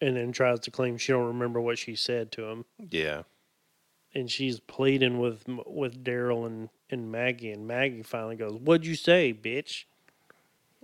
and 0.00 0.16
then 0.16 0.32
tries 0.32 0.58
to 0.60 0.70
claim 0.72 0.98
she 0.98 1.12
don't 1.12 1.26
remember 1.28 1.60
what 1.60 1.78
she 1.78 1.94
said 1.94 2.32
to 2.32 2.44
him, 2.46 2.64
Yeah. 2.90 3.22
and 4.12 4.28
she's 4.28 4.58
pleading 4.58 5.20
with 5.20 5.44
with 5.66 6.02
Daryl 6.02 6.46
and 6.46 6.68
and 6.90 7.10
Maggie, 7.12 7.50
and 7.50 7.66
Maggie 7.66 8.02
finally 8.02 8.36
goes, 8.36 8.54
"What'd 8.54 8.86
you 8.86 8.94
say, 8.94 9.32
bitch?" 9.32 9.84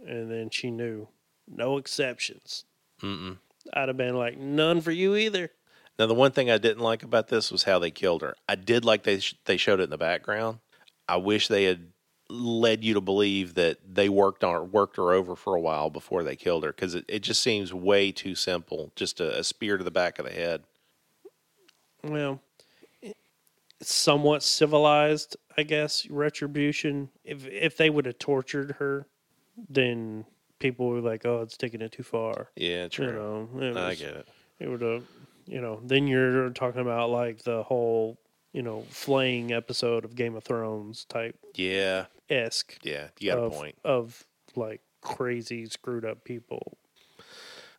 And 0.06 0.30
then 0.30 0.50
she 0.50 0.70
knew, 0.70 1.08
no 1.48 1.78
exceptions. 1.78 2.64
Mm-mm. 3.02 3.38
I'd 3.72 3.88
have 3.88 3.96
been 3.96 4.16
like, 4.16 4.36
none 4.36 4.80
for 4.80 4.90
you 4.90 5.16
either. 5.16 5.50
Now, 5.98 6.06
the 6.06 6.14
one 6.14 6.32
thing 6.32 6.50
I 6.50 6.58
didn't 6.58 6.82
like 6.82 7.02
about 7.02 7.28
this 7.28 7.52
was 7.52 7.62
how 7.62 7.78
they 7.78 7.90
killed 7.90 8.22
her. 8.22 8.34
I 8.48 8.56
did 8.56 8.84
like 8.84 9.04
they 9.04 9.20
sh- 9.20 9.36
they 9.44 9.56
showed 9.56 9.80
it 9.80 9.84
in 9.84 9.90
the 9.90 9.98
background. 9.98 10.58
I 11.08 11.16
wish 11.16 11.48
they 11.48 11.64
had 11.64 11.92
led 12.28 12.82
you 12.82 12.94
to 12.94 13.00
believe 13.00 13.54
that 13.54 13.78
they 13.86 14.08
worked 14.08 14.42
on 14.42 14.54
her, 14.54 14.64
worked 14.64 14.96
her 14.96 15.12
over 15.12 15.36
for 15.36 15.54
a 15.54 15.60
while 15.60 15.90
before 15.90 16.24
they 16.24 16.34
killed 16.34 16.64
her 16.64 16.72
because 16.72 16.94
it, 16.94 17.04
it 17.06 17.20
just 17.20 17.42
seems 17.42 17.72
way 17.72 18.10
too 18.10 18.34
simple. 18.34 18.90
Just 18.96 19.20
a, 19.20 19.38
a 19.38 19.44
spear 19.44 19.76
to 19.76 19.84
the 19.84 19.90
back 19.90 20.18
of 20.18 20.24
the 20.24 20.32
head. 20.32 20.64
Well, 22.02 22.40
somewhat 23.88 24.42
civilized, 24.42 25.36
I 25.56 25.62
guess. 25.62 26.06
Retribution. 26.08 27.10
If 27.24 27.46
if 27.46 27.76
they 27.76 27.90
would 27.90 28.06
have 28.06 28.18
tortured 28.18 28.72
her, 28.78 29.06
then 29.68 30.24
people 30.58 30.88
were 30.88 31.00
like, 31.00 31.24
"Oh, 31.26 31.42
it's 31.42 31.56
taking 31.56 31.80
it 31.82 31.92
too 31.92 32.02
far." 32.02 32.50
Yeah, 32.56 32.84
You 32.84 32.88
true. 32.88 33.12
know, 33.12 33.60
it 33.60 33.76
I 33.76 33.94
get 33.94 34.14
it. 34.16 34.28
it 34.60 34.68
would 34.68 34.80
have, 34.82 35.04
you 35.46 35.60
know. 35.60 35.80
Then 35.84 36.06
you're 36.06 36.50
talking 36.50 36.80
about 36.80 37.10
like 37.10 37.42
the 37.42 37.62
whole, 37.62 38.18
you 38.52 38.62
know, 38.62 38.84
flaying 38.90 39.52
episode 39.52 40.04
of 40.04 40.14
Game 40.14 40.34
of 40.36 40.44
Thrones 40.44 41.04
type 41.04 41.36
Yeah, 41.54 42.06
esque 42.30 42.78
yeah, 42.82 43.08
you 43.18 43.30
got 43.30 43.38
of, 43.38 43.52
a 43.52 43.56
point. 43.56 43.76
of 43.84 44.24
like 44.56 44.80
crazy 45.00 45.66
screwed 45.66 46.04
up 46.04 46.24
people. 46.24 46.78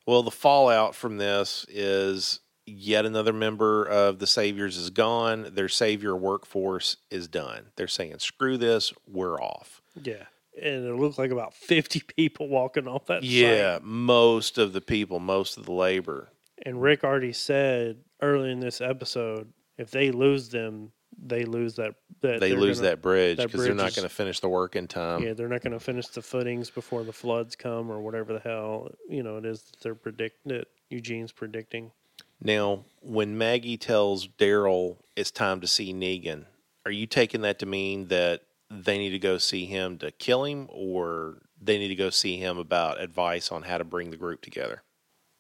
Well, 0.05 0.21
the 0.21 0.31
fallout 0.31 0.93
from 0.93 1.17
this 1.17 1.65
is 1.67 2.39
yet 2.66 3.05
another 3.05 3.34
member 3.34 3.84
of 3.86 4.20
the 4.20 4.28
Saviors 4.28 4.78
is 4.78 4.89
gone. 4.89 5.51
Their 5.53 5.70
Savior 5.70 6.16
workforce 6.16 6.97
is 7.11 7.28
done. 7.28 7.68
They're 7.76 7.88
saying, 7.88 8.20
screw 8.20 8.57
this, 8.57 8.93
we're 9.07 9.41
off. 9.41 9.82
Yeah, 10.01 10.24
and 10.61 10.86
it 10.86 10.95
looked 10.95 11.18
like 11.18 11.32
about 11.32 11.53
fifty 11.53 12.01
people 12.16 12.47
walking 12.49 12.88
off 12.88 13.05
that. 13.07 13.22
site. 13.22 13.32
Yeah, 13.32 13.80
most 13.82 14.57
of 14.57 14.74
the 14.74 14.82
people, 14.82 15.20
most 15.20 15.57
of 15.57 15.66
the 15.66 15.72
labor. 15.74 16.30
And 16.66 16.82
Rick 16.82 17.03
already 17.03 17.34
said 17.34 17.97
early 18.22 18.51
in 18.51 18.59
this 18.59 18.82
episode, 18.82 19.51
if 19.78 19.91
they 19.91 20.09
lose 20.11 20.49
them, 20.49 20.91
they 21.22 21.43
lose 21.45 21.76
that. 21.76 21.95
that 22.22 22.39
They 22.39 22.53
lose 22.53 22.80
gonna- 22.80 22.89
that 22.89 23.01
bridge 23.01 23.38
because 23.38 23.63
they're 23.63 23.74
not 23.76 23.93
going 23.95 24.07
to 24.07 24.13
finish 24.13 24.39
the 24.39 24.49
work 24.49 24.76
in 24.76 24.88
time. 24.88 25.22
yeah, 25.24 25.34
they're 25.34 25.47
not 25.49 25.61
going 25.61 25.74
to 25.74 25.80
finish 25.80 26.07
the 26.07 26.22
footings 26.22 26.70
before 26.70 27.03
the 27.03 27.13
floods 27.13 27.55
come 27.55 27.89
or 27.91 27.99
whatever 28.01 28.34
the 28.34 28.39
hell 28.39 28.89
you 29.09 29.22
know 29.24 29.38
it 29.38 29.45
is 29.45 29.61
that 29.63 29.80
they're 29.82 29.95
predict 29.95 30.45
that 30.47 30.68
Eugene's 30.89 31.32
predicting. 31.32 31.91
Now, 32.41 32.86
when 33.01 33.38
Maggie 33.38 33.77
tells 33.77 34.27
Daryl 34.27 34.97
it's 35.15 35.31
time 35.31 35.61
to 35.61 35.67
see 35.67 35.93
Negan, 35.93 36.45
are 36.86 36.91
you 36.91 37.07
taking 37.07 37.41
that 37.41 37.59
to 37.59 37.65
mean 37.65 38.07
that 38.09 38.41
they 38.69 38.97
need 38.97 39.11
to 39.11 39.19
go 39.19 39.38
see 39.38 39.65
him 39.65 39.97
to 39.99 40.11
kill 40.11 40.43
him, 40.43 40.67
or 40.71 41.41
they 41.61 41.77
need 41.77 41.89
to 41.89 41.95
go 41.95 42.09
see 42.09 42.38
him 42.38 42.57
about 42.57 43.01
advice 43.01 43.51
on 43.51 43.63
how 43.63 43.77
to 43.77 43.83
bring 43.83 44.11
the 44.11 44.17
group 44.17 44.41
together? 44.41 44.83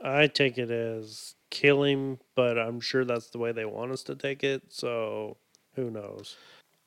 I 0.01 0.27
take 0.27 0.57
it 0.57 0.71
as 0.71 1.35
kill 1.49 1.83
him, 1.83 2.19
but 2.35 2.57
I'm 2.57 2.79
sure 2.79 3.05
that's 3.05 3.29
the 3.29 3.37
way 3.37 3.51
they 3.51 3.65
want 3.65 3.91
us 3.91 4.03
to 4.03 4.15
take 4.15 4.43
it. 4.43 4.63
So 4.69 5.37
who 5.75 5.89
knows? 5.89 6.35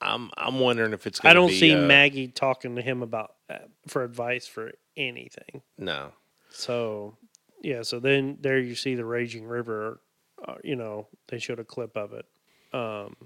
I'm 0.00 0.30
I'm 0.36 0.60
wondering 0.60 0.92
if 0.92 1.06
it's. 1.06 1.20
I 1.24 1.32
don't 1.32 1.48
be, 1.48 1.58
see 1.58 1.74
uh, 1.74 1.78
Maggie 1.78 2.28
talking 2.28 2.76
to 2.76 2.82
him 2.82 3.02
about 3.02 3.34
uh, 3.50 3.58
for 3.88 4.04
advice 4.04 4.46
for 4.46 4.72
anything. 4.96 5.62
No, 5.76 6.12
So 6.50 7.16
yeah, 7.62 7.82
so 7.82 8.00
then 8.00 8.38
there 8.40 8.58
you 8.58 8.74
see 8.74 8.94
the 8.94 9.04
raging 9.04 9.46
river. 9.46 10.00
Uh, 10.46 10.54
you 10.62 10.76
know, 10.76 11.08
they 11.28 11.38
showed 11.38 11.58
a 11.58 11.64
clip 11.64 11.96
of 11.96 12.12
it, 12.12 12.24
um, 12.72 13.16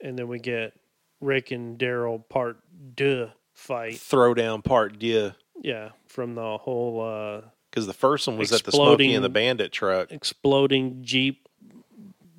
and 0.00 0.18
then 0.18 0.26
we 0.28 0.38
get 0.40 0.72
Rick 1.20 1.50
and 1.52 1.78
Daryl 1.78 2.28
part 2.28 2.58
duh 2.96 3.28
fight. 3.52 3.94
throwdown 3.94 4.64
part 4.64 4.98
duh. 4.98 5.30
Yeah, 5.62 5.90
from 6.08 6.34
the 6.34 6.58
whole 6.58 7.00
uh, 7.00 7.42
because 7.70 7.86
the 7.86 7.92
first 7.92 8.26
one 8.26 8.36
was 8.38 8.52
at 8.52 8.64
the 8.64 8.72
Smokey 8.72 9.14
and 9.14 9.24
the 9.24 9.28
Bandit 9.28 9.70
truck. 9.70 10.10
exploding 10.10 11.04
jeep, 11.04 11.46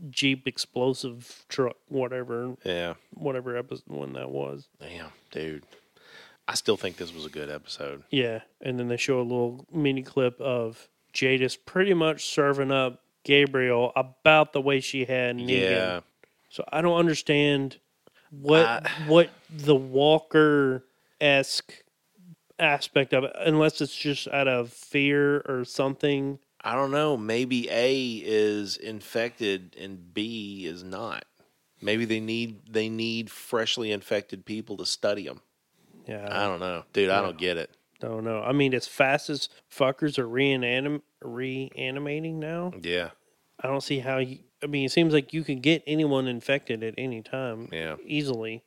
jeep 0.09 0.47
explosive 0.47 1.45
truck, 1.47 1.77
whatever, 1.87 2.55
Yeah, 2.65 2.95
whatever 3.13 3.55
episode 3.57 3.83
when 3.87 4.13
that 4.13 4.29
was. 4.29 4.67
damn, 4.81 5.11
dude. 5.31 5.63
I 6.45 6.55
still 6.55 6.75
think 6.75 6.97
this 6.97 7.13
was 7.13 7.25
a 7.25 7.29
good 7.29 7.49
episode. 7.49 8.03
Yeah, 8.09 8.41
and 8.59 8.77
then 8.77 8.89
they 8.89 8.97
show 8.97 9.21
a 9.21 9.23
little 9.23 9.65
mini 9.71 10.03
clip 10.03 10.41
of 10.41 10.89
Jadis 11.13 11.55
pretty 11.55 11.93
much 11.93 12.25
serving 12.25 12.71
up 12.71 13.01
Gabriel 13.23 13.91
about 13.95 14.51
the 14.53 14.61
way 14.61 14.79
she 14.81 15.05
had 15.05 15.37
Negan. 15.37 15.47
Yeah, 15.61 15.99
So 16.49 16.65
I 16.71 16.81
don't 16.81 16.97
understand 16.97 17.77
what 18.31 18.65
I- 18.65 18.89
what 19.07 19.29
the 19.49 19.75
Walker 19.75 20.85
esque 21.21 21.83
aspect 22.59 23.13
of 23.13 23.23
it, 23.23 23.31
unless 23.37 23.79
it's 23.81 23.95
just 23.95 24.27
out 24.27 24.47
of 24.47 24.71
fear 24.71 25.39
or 25.41 25.63
something. 25.65 26.39
I 26.61 26.75
don't 26.75 26.91
know. 26.91 27.17
Maybe 27.17 27.69
A 27.69 28.21
is 28.23 28.77
infected 28.77 29.75
and 29.79 30.13
B 30.13 30.65
is 30.65 30.83
not. 30.83 31.25
Maybe 31.81 32.05
they 32.05 32.19
need 32.21 32.61
they 32.71 32.87
need 32.89 33.29
freshly 33.29 33.91
infected 33.91 34.45
people 34.45 34.77
to 34.77 34.85
study 34.85 35.25
them. 35.25 35.41
Yeah, 36.07 36.27
I 36.31 36.45
don't 36.47 36.59
know, 36.59 36.83
dude. 36.93 37.09
I 37.09 37.21
don't 37.21 37.37
get 37.37 37.57
it. 37.57 37.69
Don't 38.07 38.23
know. 38.23 38.41
I 38.41 38.51
mean, 38.53 38.73
as 38.73 38.87
fast 38.87 39.29
as 39.29 39.49
fuckers 39.71 40.17
are 40.17 40.27
reanim- 40.27 41.01
reanimating 41.21 42.39
now, 42.39 42.71
Yeah, 42.81 43.09
I 43.59 43.67
don't 43.67 43.81
see 43.81 43.99
how 43.99 44.17
you. 44.17 44.39
I 44.63 44.65
mean, 44.67 44.85
it 44.85 44.91
seems 44.91 45.13
like 45.13 45.33
you 45.33 45.43
can 45.43 45.59
get 45.59 45.83
anyone 45.85 46.27
infected 46.27 46.83
at 46.83 46.93
any 46.97 47.21
time. 47.21 47.67
yeah. 47.71 47.95
easily. 48.05 48.63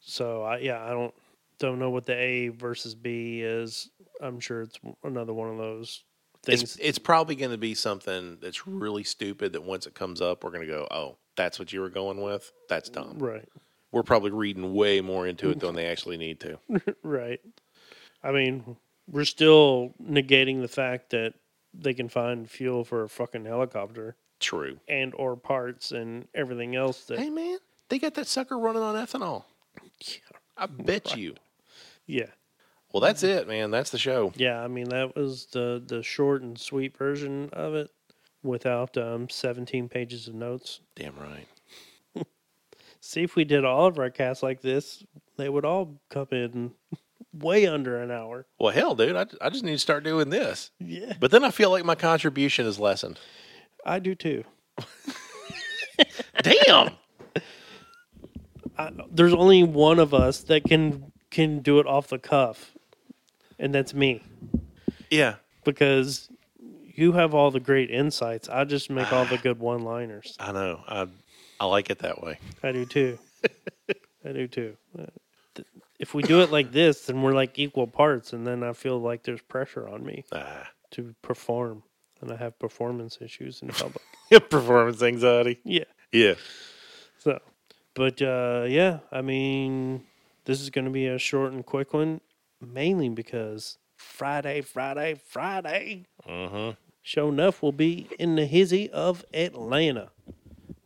So 0.00 0.42
I 0.42 0.58
yeah, 0.58 0.84
I 0.84 0.90
don't 0.90 1.14
don't 1.58 1.78
know 1.78 1.90
what 1.90 2.06
the 2.06 2.14
A 2.14 2.48
versus 2.48 2.94
B 2.94 3.40
is. 3.42 3.90
I'm 4.20 4.40
sure 4.40 4.62
it's 4.62 4.78
another 5.04 5.32
one 5.32 5.50
of 5.50 5.58
those 5.58 6.04
things. 6.42 6.62
It's 6.62 6.76
it's 6.76 6.98
probably 6.98 7.34
going 7.36 7.50
to 7.50 7.58
be 7.58 7.74
something 7.74 8.38
that's 8.40 8.66
really 8.66 9.04
stupid. 9.04 9.52
That 9.52 9.62
once 9.62 9.86
it 9.86 9.94
comes 9.94 10.20
up, 10.20 10.42
we're 10.44 10.50
going 10.50 10.66
to 10.66 10.72
go, 10.72 10.86
"Oh, 10.90 11.16
that's 11.36 11.58
what 11.58 11.72
you 11.72 11.80
were 11.80 11.90
going 11.90 12.20
with. 12.22 12.50
That's 12.68 12.88
dumb." 12.88 13.18
right, 13.18 13.46
We're 13.92 14.02
probably 14.02 14.30
reading 14.30 14.74
way 14.74 15.00
more 15.02 15.26
into 15.26 15.50
it 15.50 15.60
than 15.60 15.74
they 15.74 15.86
actually 15.90 16.16
need 16.16 16.40
to. 16.40 16.58
right. 17.02 17.40
I 18.22 18.32
mean, 18.32 18.76
we're 19.08 19.24
still 19.24 19.94
negating 20.02 20.60
the 20.60 20.68
fact 20.68 21.10
that 21.10 21.34
they 21.72 21.94
can 21.94 22.08
find 22.08 22.50
fuel 22.50 22.84
for 22.84 23.02
a 23.04 23.08
fucking 23.08 23.44
helicopter 23.44 24.16
True. 24.40 24.78
and 24.88 25.14
or 25.14 25.36
parts 25.36 25.92
and 25.92 26.26
everything 26.34 26.74
else 26.76 27.04
that 27.04 27.18
Hey 27.18 27.30
man, 27.30 27.58
they 27.88 27.98
got 27.98 28.14
that 28.14 28.26
sucker 28.26 28.58
running 28.58 28.82
on 28.82 28.94
ethanol. 28.94 29.44
I 30.56 30.66
bet 30.66 31.16
you. 31.16 31.34
yeah 32.06 32.26
Well, 32.92 33.00
that's 33.00 33.22
it, 33.22 33.46
man. 33.48 33.70
That's 33.70 33.90
the 33.90 33.98
show. 33.98 34.32
yeah 34.36 34.62
i 34.62 34.68
mean 34.68 34.88
that 34.88 35.14
was 35.16 35.46
the 35.52 35.82
the 35.86 36.02
short 36.02 36.42
and 36.42 36.58
sweet 36.58 36.96
version 36.96 37.48
of 37.52 37.74
it 37.74 37.90
without 38.42 38.96
um 38.98 39.28
17 39.28 39.88
pages 39.88 40.26
of 40.28 40.34
notes 40.34 40.80
Damn 40.96 41.16
right. 41.18 41.46
See 43.00 43.22
if 43.22 43.36
we 43.36 43.44
did 43.44 43.64
all 43.64 43.86
of 43.86 43.98
our 43.98 44.10
casts 44.10 44.42
like 44.42 44.60
this, 44.60 45.04
they 45.36 45.48
would 45.48 45.64
all 45.64 46.00
come 46.10 46.28
in 46.32 46.72
way 47.32 47.66
under 47.66 48.00
an 48.02 48.10
hour. 48.10 48.46
Well, 48.58 48.72
hell, 48.72 48.94
dude, 48.94 49.16
I, 49.16 49.26
I 49.40 49.50
just 49.50 49.64
need 49.64 49.72
to 49.72 49.78
start 49.78 50.04
doing 50.04 50.30
this. 50.30 50.70
Yeah, 50.78 51.14
But 51.18 51.30
then 51.30 51.44
I 51.44 51.50
feel 51.50 51.70
like 51.70 51.84
my 51.84 51.94
contribution 51.94 52.66
is 52.66 52.78
lessened. 52.78 53.18
I 53.84 53.98
do 53.98 54.14
too. 54.14 54.44
Damn. 56.42 56.90
I, 58.78 58.90
there's 59.10 59.34
only 59.34 59.62
one 59.62 59.98
of 59.98 60.14
us 60.14 60.40
that 60.44 60.64
can 60.64 61.12
can 61.30 61.60
do 61.60 61.78
it 61.78 61.86
off 61.86 62.08
the 62.08 62.18
cuff, 62.18 62.72
and 63.58 63.72
that's 63.74 63.94
me 63.94 64.22
yeah. 65.10 65.36
because 65.64 66.28
you 66.94 67.12
have 67.12 67.34
all 67.34 67.50
the 67.50 67.60
great 67.60 67.90
insights. 67.90 68.48
I 68.48 68.64
just 68.64 68.90
make 68.90 69.12
all 69.12 69.24
the 69.26 69.38
good 69.42 69.60
one-liners. 69.60 70.36
I 70.40 70.52
know. 70.52 70.80
I 70.88 71.06
I 71.60 71.66
like 71.66 71.90
it 71.90 71.98
that 72.00 72.22
way. 72.22 72.38
I 72.62 72.72
do 72.72 72.86
too. 72.86 73.18
I 74.24 74.32
do 74.32 74.48
too. 74.48 74.76
If 76.00 76.14
we 76.14 76.22
do 76.22 76.40
it 76.40 76.50
like 76.50 76.72
this, 76.72 77.02
then 77.06 77.22
we're 77.22 77.34
like 77.34 77.58
equal 77.58 77.86
parts, 77.86 78.32
and 78.32 78.44
then 78.46 78.62
I 78.64 78.72
feel 78.72 78.98
like 78.98 79.22
there's 79.22 79.42
pressure 79.42 79.86
on 79.86 80.04
me 80.04 80.24
Ah. 80.32 80.68
to 80.92 81.14
perform, 81.22 81.82
and 82.20 82.32
I 82.32 82.36
have 82.36 82.58
performance 82.58 83.18
issues 83.20 83.60
in 83.62 83.68
public. 83.68 84.02
Performance 84.50 85.02
anxiety. 85.02 85.60
yeah. 85.64 85.84
Yeah. 86.10 86.34
So, 87.18 87.38
but 87.94 88.20
uh, 88.22 88.64
yeah, 88.68 89.00
I 89.12 89.20
mean, 89.20 90.04
this 90.46 90.60
is 90.60 90.70
going 90.70 90.86
to 90.86 90.90
be 90.90 91.06
a 91.06 91.18
short 91.18 91.52
and 91.52 91.64
quick 91.66 91.92
one, 91.92 92.20
mainly 92.60 93.08
because 93.10 93.76
Friday, 93.96 94.62
Friday, 94.62 95.20
Friday, 95.28 96.06
Mm-hmm. 96.26 96.70
show 97.02 97.28
enough 97.28 97.62
will 97.62 97.72
be 97.72 98.08
in 98.18 98.36
the 98.36 98.46
hizzy 98.46 98.88
of 98.90 99.24
Atlanta. 99.34 100.10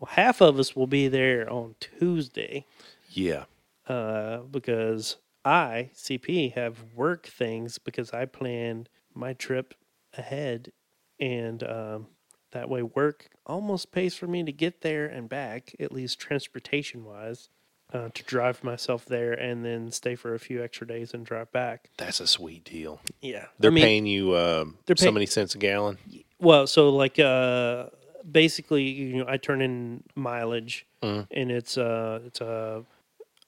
Well, 0.01 0.11
half 0.13 0.41
of 0.43 0.59
us 0.59 0.75
will 0.75 0.87
be 0.89 1.07
there 1.09 1.49
on 1.51 1.77
Tuesday 1.81 2.67
Yeah. 3.11 3.45
Uh, 3.87 4.39
because 4.51 5.17
I, 5.45 5.91
CP, 5.95 6.55
have 6.55 6.85
work 6.95 7.27
things 7.27 7.79
because 7.79 8.13
I 8.13 8.25
plan 8.25 8.87
my 9.15 9.33
trip 9.35 9.75
ahead, 10.17 10.73
and 11.21 11.63
um, 11.63 12.07
that 12.53 12.69
way 12.69 12.83
work 12.83 13.29
almost 13.47 13.93
pays 13.93 14.15
for 14.15 14.27
me 14.27 14.43
to 14.45 14.53
get 14.53 14.81
there 14.81 15.07
and 15.07 15.29
back, 15.29 15.75
at 15.79 15.93
least 15.93 16.19
transportation 16.19 17.05
wise, 17.05 17.51
uh, 17.93 18.09
to 18.15 18.23
drive 18.25 18.65
myself 18.65 19.05
there 19.05 19.33
and 19.33 19.65
then 19.65 19.91
stay 19.91 20.15
for 20.15 20.35
a 20.35 20.39
few 20.39 20.63
extra 20.63 20.87
days 20.87 21.13
and 21.13 21.27
drive 21.27 21.53
back. 21.53 21.91
That's 21.99 22.21
a 22.21 22.27
sweet 22.27 22.65
deal. 22.65 23.01
Yeah, 23.21 23.47
They're 23.59 23.71
I 23.71 23.75
mean, 23.75 23.85
paying 23.85 24.07
you 24.07 24.33
uh, 24.33 24.65
they're 24.87 24.97
so 24.97 25.13
many 25.13 25.27
cents 25.27 25.55
a 25.55 25.59
gallon. 25.59 25.99
Well, 26.41 26.67
so 26.67 26.89
like 26.91 27.19
uh 27.19 27.87
basically 28.31 28.85
you 28.85 29.19
know 29.19 29.27
I 29.29 29.37
turn 29.37 29.61
in 29.61 30.03
mileage 30.15 30.87
Mhm. 31.03 31.27
and 31.31 31.51
it's 31.51 31.77
uh 31.77 32.21
it's 32.27 32.41
a 32.41 32.85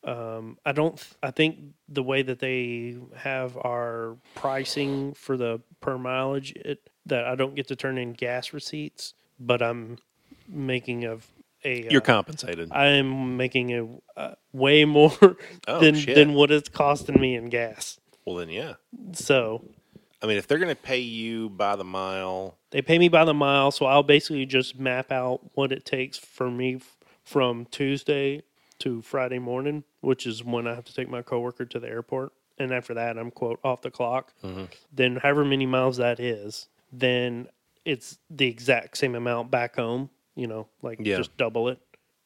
um 0.07 0.57
I 0.65 0.73
don't 0.73 0.97
th- 0.97 1.15
I 1.23 1.31
think 1.33 1.59
the 1.89 2.03
way 2.03 2.23
that 2.23 2.39
they 2.39 2.97
have 3.17 3.57
our 3.57 4.17
pricing 4.35 5.13
for 5.15 5.37
the 5.37 5.61
per 5.81 5.99
mileage 5.99 6.53
it 6.53 6.89
that 7.07 7.25
I 7.25 7.35
don't 7.35 7.55
get 7.55 7.69
to 7.69 7.77
turn 7.77 7.99
in 7.99 8.13
gas 8.13 8.53
receipts, 8.53 9.15
but 9.39 9.63
I'm 9.63 9.99
making 10.49 11.05
a 11.05 11.19
a 11.65 11.89
You're 11.91 12.01
uh, 12.01 12.05
compensated. 12.05 12.71
I'm 12.73 13.37
making 13.37 13.75
a 13.75 14.21
uh, 14.21 14.35
way 14.53 14.85
more 14.85 15.13
Oh, 15.69 15.81
than 15.81 15.95
shit. 15.97 16.15
than 16.15 16.35
what 16.35 16.51
it's 16.53 16.69
costing 16.69 17.21
me 17.21 17.35
in 17.35 17.49
gas. 17.49 17.99
well, 18.25 18.37
then 18.37 18.49
yeah. 18.51 18.75
So 19.13 19.65
I 20.23 20.27
mean, 20.27 20.37
if 20.39 20.47
they're 20.47 20.59
going 20.59 20.75
to 20.75 20.81
pay 20.81 20.99
you 21.01 21.51
by 21.51 21.77
the 21.77 21.85
mile, 21.85 22.57
They 22.71 22.81
pay 22.83 22.99
me 22.99 23.09
by 23.09 23.25
the 23.25 23.35
mile, 23.35 23.71
so 23.71 23.87
I'll 23.87 24.03
basically 24.03 24.47
just 24.47 24.79
map 24.79 25.13
out 25.13 25.41
what 25.55 25.73
it 25.73 25.85
takes 25.85 26.17
for 26.19 26.51
me 26.51 26.81
from 27.25 27.67
Tuesday 27.67 28.43
to 28.81 29.03
Friday 29.03 29.39
morning, 29.39 29.85
which 30.01 30.27
is 30.27 30.45
when 30.45 30.67
I 30.67 30.75
have 30.75 30.85
to 30.85 30.95
take 30.95 31.09
my 31.09 31.23
coworker 31.23 31.65
to 31.65 31.79
the 31.81 31.89
airport. 31.89 32.33
And 32.59 32.73
after 32.73 32.95
that, 32.95 33.19
I'm 33.19 33.31
quote 33.31 33.61
off 33.65 33.83
the 33.83 33.91
clock. 33.91 34.33
Mhm. 34.43 34.69
Then, 34.93 35.17
however 35.17 35.45
many 35.45 35.67
miles 35.67 35.97
that 35.99 36.19
is, 36.21 36.69
then 36.93 37.49
it's 37.85 38.19
the 38.31 38.47
exact 38.47 38.97
same 38.97 39.15
amount 39.15 39.51
back 39.51 39.77
home. 39.77 40.11
You 40.35 40.47
know, 40.47 40.69
like 40.83 40.99
Yeah. 41.01 41.17
just 41.17 41.37
double 41.37 41.69
it, 41.69 41.79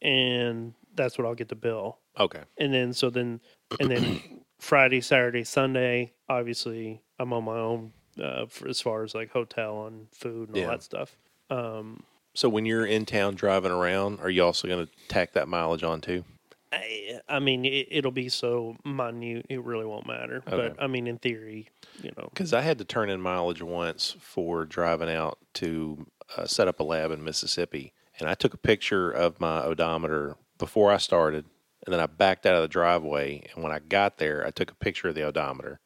and 0.03 0.75
that's 0.95 1.17
what 1.19 1.27
I'll 1.27 1.35
get 1.37 1.49
the 1.49 1.55
bill 1.55 1.99
okay. 2.19 2.43
and 2.59 2.75
then 2.75 2.93
so 2.93 3.09
then 3.11 3.41
and 3.79 3.89
then 3.91 4.21
Friday, 4.59 5.01
Saturday, 5.01 5.45
Sunday, 5.45 6.13
obviously 6.29 7.01
I'm 7.19 7.33
on 7.33 7.45
my 7.45 7.57
own 7.57 7.93
uh, 8.21 8.47
for 8.47 8.67
as 8.69 8.81
far 8.81 9.05
as 9.05 9.15
like 9.15 9.31
hotel 9.31 9.87
and 9.87 10.09
food 10.13 10.49
and 10.49 10.57
Yeah. 10.59 10.65
all 10.65 10.71
that 10.71 10.83
stuff. 10.83 11.17
Um, 11.49 12.03
So 12.35 12.49
when 12.49 12.67
you're 12.67 12.85
in 12.85 13.07
town 13.07 13.37
driving 13.37 13.71
around, 13.71 14.21
are 14.21 14.29
you 14.31 14.43
also 14.45 14.67
going 14.69 14.87
to 14.87 14.93
tack 15.09 15.33
that 15.35 15.47
mileage 15.49 15.83
on 15.85 16.01
too? 16.01 16.25
I, 16.73 17.21
I 17.29 17.39
mean, 17.41 17.65
it, 17.65 17.89
it'll 17.91 18.13
be 18.13 18.29
so 18.29 18.77
minute, 18.85 19.47
it 19.49 19.63
really 19.63 19.85
won't 19.85 20.07
matter. 20.07 20.43
Okay. 20.47 20.57
But 20.57 20.83
I 20.83 20.87
mean, 20.87 21.07
in 21.07 21.19
theory, 21.19 21.69
you 22.03 22.13
know, 22.17 22.29
Because 22.33 22.53
I 22.53 22.61
had 22.61 22.79
to 22.79 22.85
turn 22.85 23.11
in 23.11 23.21
mileage 23.21 23.63
once 23.63 24.15
for 24.21 24.65
driving 24.65 25.11
out 25.11 25.39
to 25.55 26.07
uh, 26.37 26.47
set 26.47 26.69
up 26.69 26.79
a 26.81 26.85
lab 26.85 27.11
in 27.11 27.25
Mississippi, 27.25 27.93
and 28.19 28.29
I 28.29 28.35
took 28.35 28.55
a 28.55 28.59
picture 28.59 29.11
of 29.11 29.41
my 29.41 29.63
odometer 29.63 30.37
before 30.59 30.93
I 30.93 30.99
started, 30.99 31.45
and 31.85 31.93
then 31.93 32.01
I 32.01 32.07
backed 32.07 32.47
out 32.47 32.55
of 32.55 32.63
the 32.63 32.69
driveway. 32.69 33.49
And 33.53 33.65
when 33.65 33.73
I 33.73 33.81
got 33.81 34.19
there, 34.19 34.47
I 34.47 34.51
took 34.51 34.71
a 34.71 34.77
picture 34.77 35.09
of 35.09 35.17
the 35.17 35.25
odometer, 35.25 35.81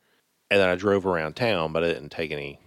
and 0.50 0.60
then 0.60 0.68
I 0.68 0.74
drove 0.74 1.06
around 1.06 1.34
town, 1.34 1.72
but 1.72 1.82
I 1.82 1.88
didn't 1.88 2.10
take 2.10 2.30
any. 2.30 2.60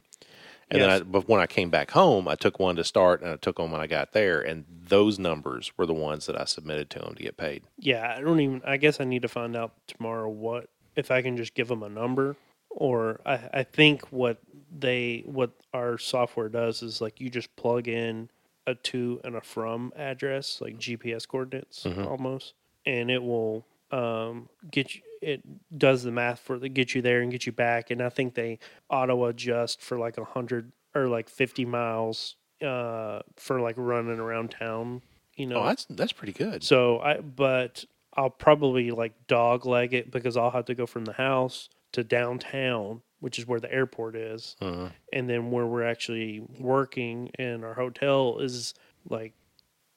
And 0.70 0.80
Yes. 0.82 1.00
then, 1.00 1.02
I, 1.02 1.04
but 1.10 1.30
when 1.30 1.40
I 1.40 1.48
came 1.48 1.70
back 1.70 1.92
home, 1.92 2.28
I 2.28 2.36
took 2.36 2.60
one 2.60 2.76
to 2.76 2.84
start, 2.84 3.22
and 3.22 3.32
I 3.32 3.36
took 3.38 3.58
one 3.60 3.72
when 3.72 3.80
I 3.80 3.88
got 3.88 4.12
there, 4.12 4.42
and 4.42 4.66
those 4.70 5.18
numbers 5.18 5.72
were 5.78 5.86
the 5.86 5.94
ones 5.94 6.26
that 6.26 6.40
I 6.40 6.44
submitted 6.46 6.90
to 6.92 7.00
them 7.00 7.16
to 7.16 7.24
get 7.24 7.38
paid. 7.38 7.64
yeah, 7.78 8.14
I 8.18 8.22
don't 8.22 8.40
even. 8.42 8.62
I 8.66 8.76
guess 8.78 9.00
I 9.00 9.06
need 9.06 9.22
to 9.22 9.28
find 9.30 9.56
out 9.56 9.74
tomorrow 9.88 10.28
what 10.30 10.70
if 10.98 11.10
I 11.10 11.22
can 11.22 11.38
just 11.38 11.54
give 11.54 11.70
them 11.70 11.84
a 11.84 11.90
number, 11.90 12.36
or 12.70 13.22
I, 13.26 13.40
I 13.54 13.64
think 13.64 14.08
what 14.12 14.40
they 14.78 15.24
what 15.26 15.52
our 15.74 15.98
software 15.98 16.50
does 16.50 16.82
is 16.84 17.00
like 17.00 17.22
you 17.22 17.30
just 17.30 17.56
plug 17.56 17.88
in 17.88 18.30
a 18.66 18.76
to 18.76 19.22
and 19.24 19.36
a 19.38 19.42
from 19.42 19.94
address, 19.96 20.60
like 20.60 20.78
GPS 20.78 21.26
coordinates 21.26 21.86
Mhm. 21.86 22.06
almost, 22.06 22.56
and 22.86 23.10
it 23.10 23.24
will 23.24 23.66
um, 23.92 24.50
get 24.70 24.96
you. 24.96 25.02
It 25.22 25.42
does 25.78 26.04
the 26.04 26.12
math 26.12 26.40
for 26.40 26.60
the 26.60 26.70
get 26.70 26.94
you 26.96 27.02
there 27.02 27.22
and 27.22 27.32
get 27.32 27.46
you 27.46 27.52
back, 27.52 27.90
and 27.92 28.02
I 28.02 28.10
think 28.10 28.34
they 28.36 28.60
auto 28.90 29.26
adjust 29.26 29.82
for 29.82 29.98
like 29.98 30.18
a 30.18 30.24
hundred 30.24 30.72
or 30.96 31.08
like 31.08 31.30
fifty 31.30 31.66
miles 31.66 32.36
uh, 32.64 33.22
for 33.36 33.60
like 33.62 33.76
running 33.78 34.20
around 34.20 34.52
town. 34.52 35.02
You 35.36 35.46
know, 35.48 35.62
Oh, 35.62 35.66
that's 35.68 35.86
that's 35.90 36.12
pretty 36.14 36.34
good. 36.34 36.64
so 36.64 37.00
I, 37.00 37.20
but 37.20 37.86
I'll 38.16 38.30
probably 38.32 38.90
like 38.92 39.14
dog 39.28 39.66
leg 39.66 39.94
it 39.94 40.10
because 40.12 40.36
I'll 40.38 40.50
have 40.52 40.66
to 40.66 40.76
go 40.76 40.86
from 40.88 41.06
the 41.06 41.14
house 41.14 41.70
to 41.92 42.04
downtown, 42.04 43.02
which 43.20 43.38
is 43.40 43.46
where 43.48 43.60
the 43.60 43.72
airport 43.72 44.16
is, 44.16 44.56
Mhm. 44.62 44.92
and 45.14 45.30
then 45.30 45.52
where 45.52 45.66
we're 45.68 45.84
actually 45.84 46.40
working 46.60 47.30
and 47.38 47.64
our 47.64 47.76
hotel 47.76 48.40
is 48.40 48.74
like 49.10 49.34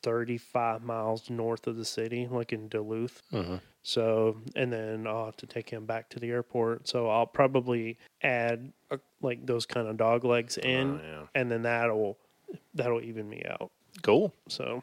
35 0.02 0.82
miles 0.82 1.28
north 1.30 1.66
of 1.66 1.76
the 1.76 1.84
city, 1.84 2.26
like 2.30 2.52
in 2.52 2.68
Duluth. 2.68 3.22
Mhm. 3.32 3.60
So, 3.82 4.36
and 4.56 4.72
then 4.72 5.06
I'll 5.06 5.24
have 5.26 5.36
to 5.38 5.46
take 5.46 5.70
him 5.70 5.86
back 5.86 6.10
to 6.10 6.18
the 6.18 6.30
airport. 6.30 6.86
So 6.88 7.08
I'll 7.08 7.26
probably 7.26 7.96
add 8.22 8.72
uh, 8.90 8.98
like 9.22 9.46
those 9.46 9.64
kind 9.66 9.88
of 9.88 9.96
dog 9.96 10.24
legs 10.24 10.58
in, 10.58 11.00
Oh, 11.00 11.00
yeah. 11.02 11.26
and 11.34 11.50
then 11.50 11.62
that'll 11.62 12.18
that'll 12.74 13.00
even 13.00 13.28
me 13.28 13.42
out. 13.48 13.70
Cool. 14.02 14.34
So, 14.48 14.82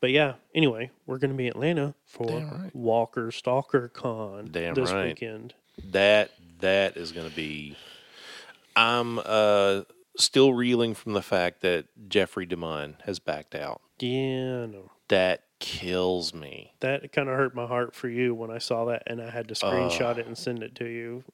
but 0.00 0.10
yeah. 0.10 0.34
Anyway, 0.54 0.90
we're 1.06 1.18
going 1.18 1.30
to 1.30 1.36
be 1.36 1.44
in 1.46 1.50
Atlanta 1.52 1.94
for 2.04 2.26
right. 2.40 2.74
Walker 2.74 3.30
Stalker 3.30 3.88
Con 3.88 4.48
Damn 4.50 4.74
this 4.74 4.90
right. 4.92 5.06
weekend. 5.08 5.54
That 5.92 6.30
that 6.60 6.96
is 6.96 7.12
going 7.12 7.28
to 7.28 7.36
be. 7.36 7.76
I'm 8.74 9.18
uh, 9.24 9.82
still 10.18 10.52
reeling 10.52 10.94
from 10.94 11.12
the 11.12 11.22
fact 11.22 11.60
that 11.62 11.86
Jeffrey 12.08 12.46
DeMunn 12.46 12.96
has 13.04 13.18
backed 13.18 13.54
out. 13.54 13.80
Yeah, 13.98 14.66
know. 14.66 14.90
That 15.08 15.44
kills 15.58 16.34
me. 16.34 16.74
That 16.80 17.12
kind 17.12 17.28
of 17.28 17.36
hurt 17.36 17.54
my 17.54 17.66
heart 17.66 17.94
for 17.94 18.08
you 18.08 18.34
when 18.34 18.50
I 18.50 18.58
saw 18.58 18.86
that, 18.86 19.04
and 19.06 19.20
I 19.22 19.30
had 19.30 19.48
to 19.48 19.54
screenshot 19.54 20.18
it 20.18 20.26
and 20.26 20.36
send 20.36 20.62
it 20.62 20.74
to 20.76 20.84
you. 20.86 21.24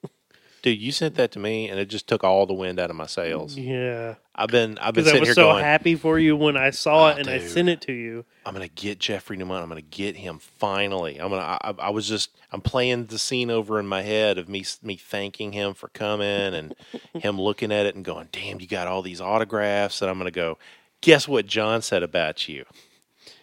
Dude, 0.62 0.78
you 0.78 0.92
sent 0.92 1.16
that 1.16 1.32
to 1.32 1.40
me, 1.40 1.68
and 1.68 1.80
it 1.80 1.86
just 1.86 2.06
took 2.06 2.22
all 2.22 2.46
the 2.46 2.54
wind 2.54 2.78
out 2.78 2.88
of 2.88 2.94
my 2.94 3.06
sails. 3.06 3.56
Yeah, 3.56 4.14
I've 4.36 4.48
been 4.48 4.78
I've 4.78 4.94
been 4.94 5.02
because 5.02 5.08
I 5.08 5.10
sitting 5.10 5.20
was 5.22 5.28
here 5.28 5.34
so 5.34 5.50
going, 5.50 5.64
happy 5.64 5.96
for 5.96 6.20
you 6.20 6.36
when 6.36 6.56
I 6.56 6.70
saw 6.70 7.06
Oh, 7.06 7.08
it 7.08 7.18
and 7.18 7.28
I 7.28 7.40
sent 7.40 7.68
it 7.68 7.80
to 7.80 7.92
you. 7.92 8.24
I'm 8.46 8.52
gonna 8.52 8.68
get 8.68 9.00
Jeffrey 9.00 9.36
DeMunn. 9.36 9.60
I'm 9.60 9.68
gonna 9.68 9.80
get 9.80 10.16
him 10.16 10.38
finally. 10.38 11.20
I'm 11.20 11.30
gonna. 11.30 11.58
I, 11.60 11.74
I 11.80 11.90
was 11.90 12.06
just. 12.06 12.30
I'm 12.52 12.60
playing 12.60 13.06
the 13.06 13.18
scene 13.18 13.50
over 13.50 13.80
in 13.80 13.88
my 13.88 14.02
head 14.02 14.38
of 14.38 14.48
me 14.48 14.64
me 14.84 14.94
thanking 14.94 15.50
him 15.50 15.74
for 15.74 15.88
coming 15.88 16.54
and 16.54 16.74
him 17.14 17.40
looking 17.40 17.72
at 17.72 17.86
it 17.86 17.96
and 17.96 18.04
going, 18.04 18.28
"Damn, 18.30 18.60
you 18.60 18.68
got 18.68 18.86
all 18.86 19.02
these 19.02 19.20
autographs." 19.20 20.00
And 20.00 20.08
I'm 20.08 20.18
gonna 20.18 20.30
go. 20.30 20.58
Guess 21.02 21.28
what 21.28 21.46
Jon 21.46 21.82
said 21.82 22.02
about 22.02 22.48
you? 22.48 22.64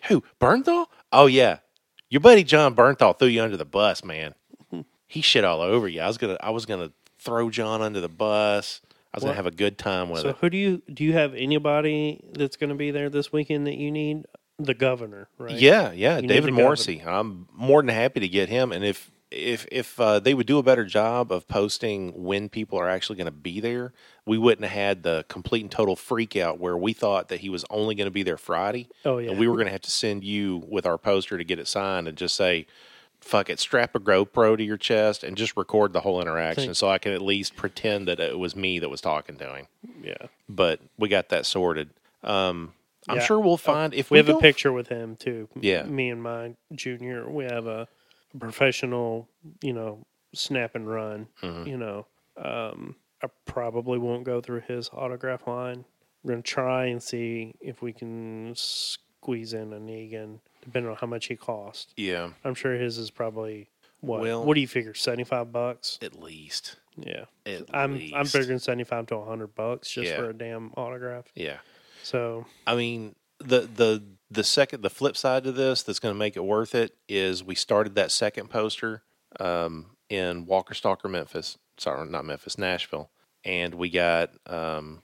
Who 0.08 0.24
Bernthal? 0.42 0.88
Oh 1.12 1.28
yeah, 1.28 1.60
your 2.10 2.22
buddy 2.22 2.44
Jon 2.44 2.74
Bernthal 2.76 3.18
threw 3.18 3.28
you 3.28 3.44
under 3.44 3.58
the 3.58 3.66
bus, 3.66 4.04
man. 4.04 4.34
He 5.08 5.22
shit 5.22 5.44
all 5.44 5.62
over 5.62 5.88
you. 5.88 6.02
I 6.02 6.08
was 6.08 6.18
gonna. 6.18 6.38
I 6.42 6.50
was 6.52 6.66
gonna 6.66 6.92
throw 7.20 7.50
Jon 7.50 7.82
under 7.82 8.00
the 8.00 8.10
bus. 8.10 8.82
I 9.12 9.18
was 9.18 9.24
What? 9.24 9.30
gonna 9.30 9.36
have 9.38 9.48
a 9.48 9.52
good 9.52 9.78
time 9.78 10.10
with 10.10 10.20
it. 10.20 10.24
So, 10.24 10.30
it. 10.30 10.36
who 10.40 10.50
do 10.52 10.58
you 10.58 10.82
do? 10.94 11.04
You 11.04 11.14
have 11.14 11.34
anybody 11.34 12.24
that's 12.34 12.58
going 12.58 12.70
to 12.70 12.76
be 12.76 12.92
there 12.92 13.10
this 13.10 13.32
weekend 13.34 13.66
that 13.68 13.76
you 13.76 13.90
need? 13.92 14.26
The 14.60 14.76
governor, 14.76 15.28
right? 15.40 15.58
Yeah, 15.58 15.92
yeah, 15.94 16.18
You 16.18 16.22
need 16.24 16.28
David 16.28 16.50
governor. 16.52 16.64
Morrissey. 16.64 17.02
I'm 17.06 17.48
more 17.54 17.82
than 17.82 17.90
happy 17.90 18.20
to 18.20 18.28
get 18.28 18.50
him. 18.50 18.72
And 18.72 18.84
if 18.86 19.10
if 19.32 19.68
if 19.72 20.00
uh, 20.00 20.20
they 20.20 20.34
would 20.34 20.48
do 20.48 20.58
a 20.58 20.64
better 20.64 20.86
job 20.86 21.32
of 21.32 21.48
posting 21.48 22.24
when 22.24 22.50
people 22.50 22.80
are 22.80 22.90
actually 22.90 23.16
going 23.18 23.26
to 23.26 23.32
be 23.32 23.60
there, 23.60 23.94
we 24.26 24.38
wouldn't 24.38 24.68
have 24.68 24.74
had 24.80 25.04
the 25.04 25.26
complete 25.28 25.62
and 25.62 25.72
total 25.72 25.96
freak 25.96 26.36
out 26.36 26.60
where 26.60 26.76
we 26.78 26.94
thought 26.94 27.28
that 27.30 27.42
he 27.42 27.50
was 27.50 27.64
only 27.70 27.96
going 27.96 28.08
to 28.08 28.12
be 28.12 28.24
there 28.24 28.38
Friday, 28.38 28.88
Oh 29.06 29.18
yeah. 29.20 29.30
and 29.32 29.40
we 29.40 29.48
were 29.48 29.56
going 29.56 29.68
to 29.68 29.72
have 29.72 29.82
to 29.82 29.92
send 29.92 30.24
you 30.24 30.64
with 30.68 30.86
our 30.86 30.98
poster 30.98 31.38
to 31.38 31.44
get 31.44 31.60
it 31.60 31.68
signed 31.68 32.08
and 32.08 32.18
just 32.18 32.36
say. 32.36 32.66
Fuck 33.22 33.50
it, 33.50 33.60
strap 33.60 33.96
a 33.96 34.00
GoPro 34.00 34.56
to 34.56 34.64
your 34.64 34.78
chest 34.78 35.26
and 35.26 35.36
just 35.36 35.58
record 35.58 35.92
the 35.92 36.00
whole 36.00 36.22
interaction 36.22 36.68
Think- 36.68 36.78
so 36.78 36.88
I 36.90 37.00
can 37.00 37.12
at 37.12 37.22
least 37.22 37.58
pretend 37.58 38.08
that 38.08 38.18
it 38.22 38.40
was 38.40 38.56
me 38.56 38.80
that 38.80 38.88
was 38.88 39.02
talking 39.02 39.36
to 39.40 39.56
him. 39.56 39.68
yeah. 40.02 40.28
But 40.48 40.80
we 40.98 41.10
got 41.10 41.28
that 41.28 41.46
sorted. 41.46 41.90
Um, 42.24 42.72
I'm 43.10 43.18
Yeah. 43.18 43.24
sure 43.26 43.38
we'll 43.42 43.58
find 43.58 43.94
if 43.94 44.10
We, 44.10 44.22
we, 44.22 44.26
have 44.26 44.38
a 44.38 44.40
picture 44.40 44.72
with 44.72 44.88
him 44.88 45.18
too. 45.18 45.50
Yeah. 45.60 45.84
Me 45.84 46.10
and 46.10 46.24
my 46.24 46.54
junior. 46.74 47.30
We 47.30 47.44
have 47.44 47.68
a 47.68 47.90
professional, 48.38 49.28
you 49.62 49.74
know, 49.74 50.06
snap 50.34 50.76
and 50.76 50.90
run. 50.90 51.28
Mhm. 51.42 51.68
You 51.68 51.78
know, 51.78 52.06
um, 52.38 52.96
I 53.24 53.28
probably 53.46 53.98
won't 53.98 54.24
go 54.24 54.42
through 54.42 54.62
his 54.62 54.90
autograph 54.94 55.48
line. 55.48 55.86
We're 56.24 56.34
gonna 56.34 56.42
try 56.44 56.86
and 56.86 57.02
see 57.02 57.56
if 57.62 57.82
we 57.82 57.94
can 57.94 58.54
squeeze 58.56 59.54
in 59.54 59.74
a 59.74 59.80
Negan, 59.80 60.40
depending 60.62 60.92
on 60.92 60.98
how 60.98 61.08
much 61.08 61.28
he 61.28 61.36
costs. 61.36 61.94
Yeah, 61.98 62.32
I'm 62.44 62.56
sure 62.56 62.76
his 62.76 62.98
is 62.98 63.10
probably 63.12 63.70
what? 64.02 64.22
Well- 64.22 64.46
what 64.46 64.54
do 64.56 64.62
you 64.62 64.68
figure? 64.68 64.94
Seventy 64.94 65.24
five 65.24 65.52
bucks? 65.52 65.98
at 66.02 66.20
least. 66.20 66.78
Yeah. 66.98 67.26
At 67.46 67.64
I'm 67.74 67.94
least. 67.96 68.14
I'm 68.14 68.26
figuring 68.26 68.60
seventy 68.60 68.84
five 68.84 69.08
to 69.08 69.22
hundred 69.24 69.56
bucks 69.56 69.90
just 69.90 70.10
Yeah. 70.12 70.18
for 70.18 70.30
a 70.30 70.34
damn 70.34 70.72
autograph. 70.76 71.26
Yeah. 71.36 71.60
So 72.04 72.46
I 72.68 72.76
mean, 72.76 73.16
the 73.40 73.62
the 73.62 74.04
the 74.32 74.44
second 74.44 74.82
the 74.82 74.90
flip 74.90 75.18
side 75.18 75.44
to 75.44 75.52
this 75.52 75.84
that's 75.84 76.00
going 76.00 76.14
to 76.14 76.20
make 76.20 76.36
it 76.36 76.44
worth 76.44 76.76
it 76.76 76.96
is 77.08 77.44
we 77.44 77.56
started 77.56 77.96
that 77.96 78.12
second 78.12 78.50
poster 78.50 79.04
um, 79.40 79.88
in 80.10 80.46
Walker 80.46 80.74
Stalker, 80.74 81.08
Memphis. 81.08 81.58
Sorry, 81.78 82.08
not 82.10 82.26
Memphis, 82.26 82.58
Nashville, 82.58 83.10
and 83.44 83.76
we 83.76 83.90
got 83.90 84.32
um, 84.46 85.02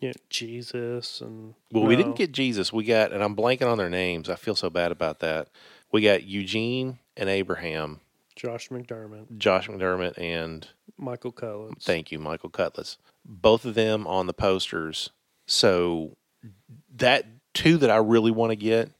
Yeah, 0.00 0.12
Jesus 0.30 1.20
and 1.20 1.54
Well, 1.70 1.84
we 1.84 1.96
didn't 1.96 2.16
get 2.16 2.32
Jesus. 2.32 2.72
We 2.72 2.84
got, 2.84 3.12
and 3.12 3.22
I'm 3.22 3.36
blanking 3.36 3.70
on 3.70 3.78
their 3.78 3.90
names. 3.90 4.30
I 4.30 4.36
feel 4.36 4.56
so 4.56 4.70
bad 4.70 4.90
about 4.90 5.20
that. 5.20 5.48
We 5.92 6.02
got 6.02 6.24
Eugene 6.24 6.98
and 7.16 7.28
Abraham, 7.28 8.00
Josh 8.34 8.70
McDermitt, 8.70 9.38
Josh 9.38 9.68
McDermitt, 9.68 10.18
and 10.18 10.66
Michael 10.96 11.32
Cudlitz. 11.32 11.82
thank 11.82 12.10
you, 12.10 12.18
Michael 12.18 12.50
Cudlitz 12.50 12.96
Both 13.24 13.64
of 13.64 13.74
them 13.74 14.06
on 14.06 14.26
the 14.26 14.32
posters. 14.32 15.10
So 15.46 16.16
that 16.96 17.26
two 17.56 17.76
that 17.78 17.90
I 17.90 17.96
really 17.96 18.30
want 18.30 18.50
to 18.50 18.56
get 18.56 18.90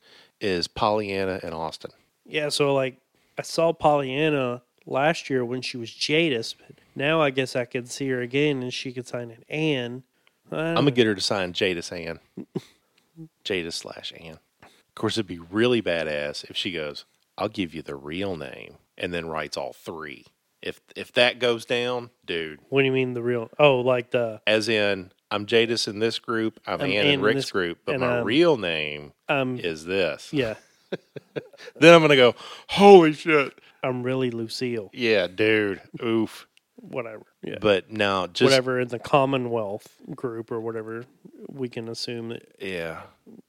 is 0.40 0.66
Pollyanna 0.68 1.40
and 1.42 1.54
Austin. 1.54 1.92
Yeah, 2.24 2.48
so 2.48 2.74
like 2.74 2.98
I 3.38 3.42
saw 3.42 3.72
Pollyanna 3.72 4.62
last 4.86 5.30
year 5.30 5.44
when 5.44 5.62
she 5.62 5.76
was 5.76 5.90
Jadis, 5.90 6.54
but 6.54 6.76
now 6.94 7.20
I 7.20 7.30
guess 7.30 7.54
I 7.54 7.64
could 7.64 7.88
see 7.88 8.09
her 8.09 8.20
again 8.20 8.62
and 8.62 8.72
she 8.72 8.92
could 8.92 9.07
sign 9.07 9.30
an 9.30 9.44
Anne. 9.48 10.02
I'm 10.50 10.74
gonna 10.76 10.90
get 10.90 11.07
her 11.07 11.14
to 11.14 11.20
sign 11.20 11.52
Jadis 11.52 11.90
Anne. 11.92 12.20
Jadis 13.44 13.74
slash 13.76 14.12
Anne. 14.18 14.38
Of 14.62 14.94
course, 14.94 15.16
it'd 15.16 15.26
be 15.26 15.38
really 15.38 15.82
badass 15.82 16.48
if 16.48 16.57
she 16.57 16.72
goes, 16.72 17.04
"I'll 17.36 17.48
give 17.48 17.74
you 17.74 17.82
the 17.82 17.96
real 17.96 18.36
name," 18.36 18.76
and 18.96 19.12
then 19.12 19.26
writes 19.26 19.57
all 19.57 19.72
three. 19.72 20.24
If 20.62 20.80
if 20.94 21.12
that 21.12 21.38
goes 21.38 21.64
down, 21.64 22.11
dude, 22.24 22.61
What 22.68 22.80
do 22.82 22.86
you 22.86 22.92
mean 22.92 23.14
the 23.14 23.22
real? 23.22 23.50
Oh, 23.59 23.80
like 23.80 24.11
the 24.11 24.40
as 24.46 24.68
in 24.68 25.12
I'm 25.30 25.46
Jadis 25.46 25.88
in 25.88 25.98
this 25.98 26.18
group, 26.18 26.60
I'm, 26.66 26.80
I'm 26.80 26.86
Anne 26.90 27.06
in 27.06 27.14
in 27.14 27.20
Rick's 27.22 27.36
this- 27.42 27.50
group, 27.52 27.78
but 27.84 27.98
my 28.00 28.16
I'm- 28.16 28.24
real 28.24 28.56
name 28.56 29.12
um 29.28 29.58
is 29.58 29.84
this. 29.84 30.32
yeah, 30.32 30.54
Then 31.76 31.94
I'm 31.94 32.00
gonna 32.00 32.16
go, 32.16 32.34
holy 32.68 33.12
shit, 33.12 33.52
I'm 33.82 34.02
really 34.02 34.30
Lucille. 34.30 34.90
yeah, 34.92 35.26
dude, 35.26 35.80
oof. 36.02 36.46
Whatever. 36.78 37.24
Yeah. 37.42 37.56
But 37.60 37.90
now, 37.90 38.26
just 38.26 38.44
whatever 38.50 38.78
in 38.78 38.88
the 38.88 38.98
Commonwealth 38.98 39.88
group 40.14 40.52
or 40.52 40.60
whatever, 40.60 41.04
we 41.48 41.68
can 41.70 41.88
assume 41.88 42.28
that 42.28 42.46
yeah, 42.60 43.00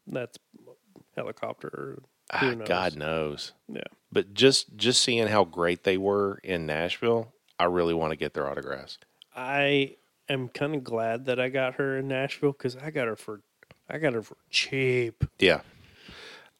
that's 0.07 0.39
helicopter. 1.15 1.67
Or 1.67 2.03
ah, 2.31 2.53
knows? 2.53 2.67
God 2.67 2.95
knows. 2.95 3.51
Yeah. 3.67 3.81
But 4.11 4.33
just 4.33 4.75
just 4.77 5.01
seeing 5.01 5.27
how 5.27 5.43
great 5.43 5.83
they 5.83 5.97
were 5.97 6.39
in 6.43 6.65
Nashville, 6.65 7.33
I 7.59 7.65
really 7.65 7.93
want 7.93 8.11
to 8.11 8.15
get 8.17 8.33
their 8.33 8.47
autographs. 8.49 8.97
I 9.35 9.97
am 10.29 10.49
kind 10.49 10.75
of 10.75 10.83
glad 10.83 11.25
that 11.25 11.39
I 11.39 11.49
got 11.49 11.75
her 11.75 11.97
in 11.97 12.07
Nashville 12.07 12.51
because 12.51 12.75
I 12.75 12.91
got 12.91 13.07
her 13.07 13.15
for 13.15 13.41
I 13.89 13.97
got 13.97 14.13
her 14.13 14.21
for 14.21 14.37
cheap. 14.49 15.23
Yeah. 15.39 15.61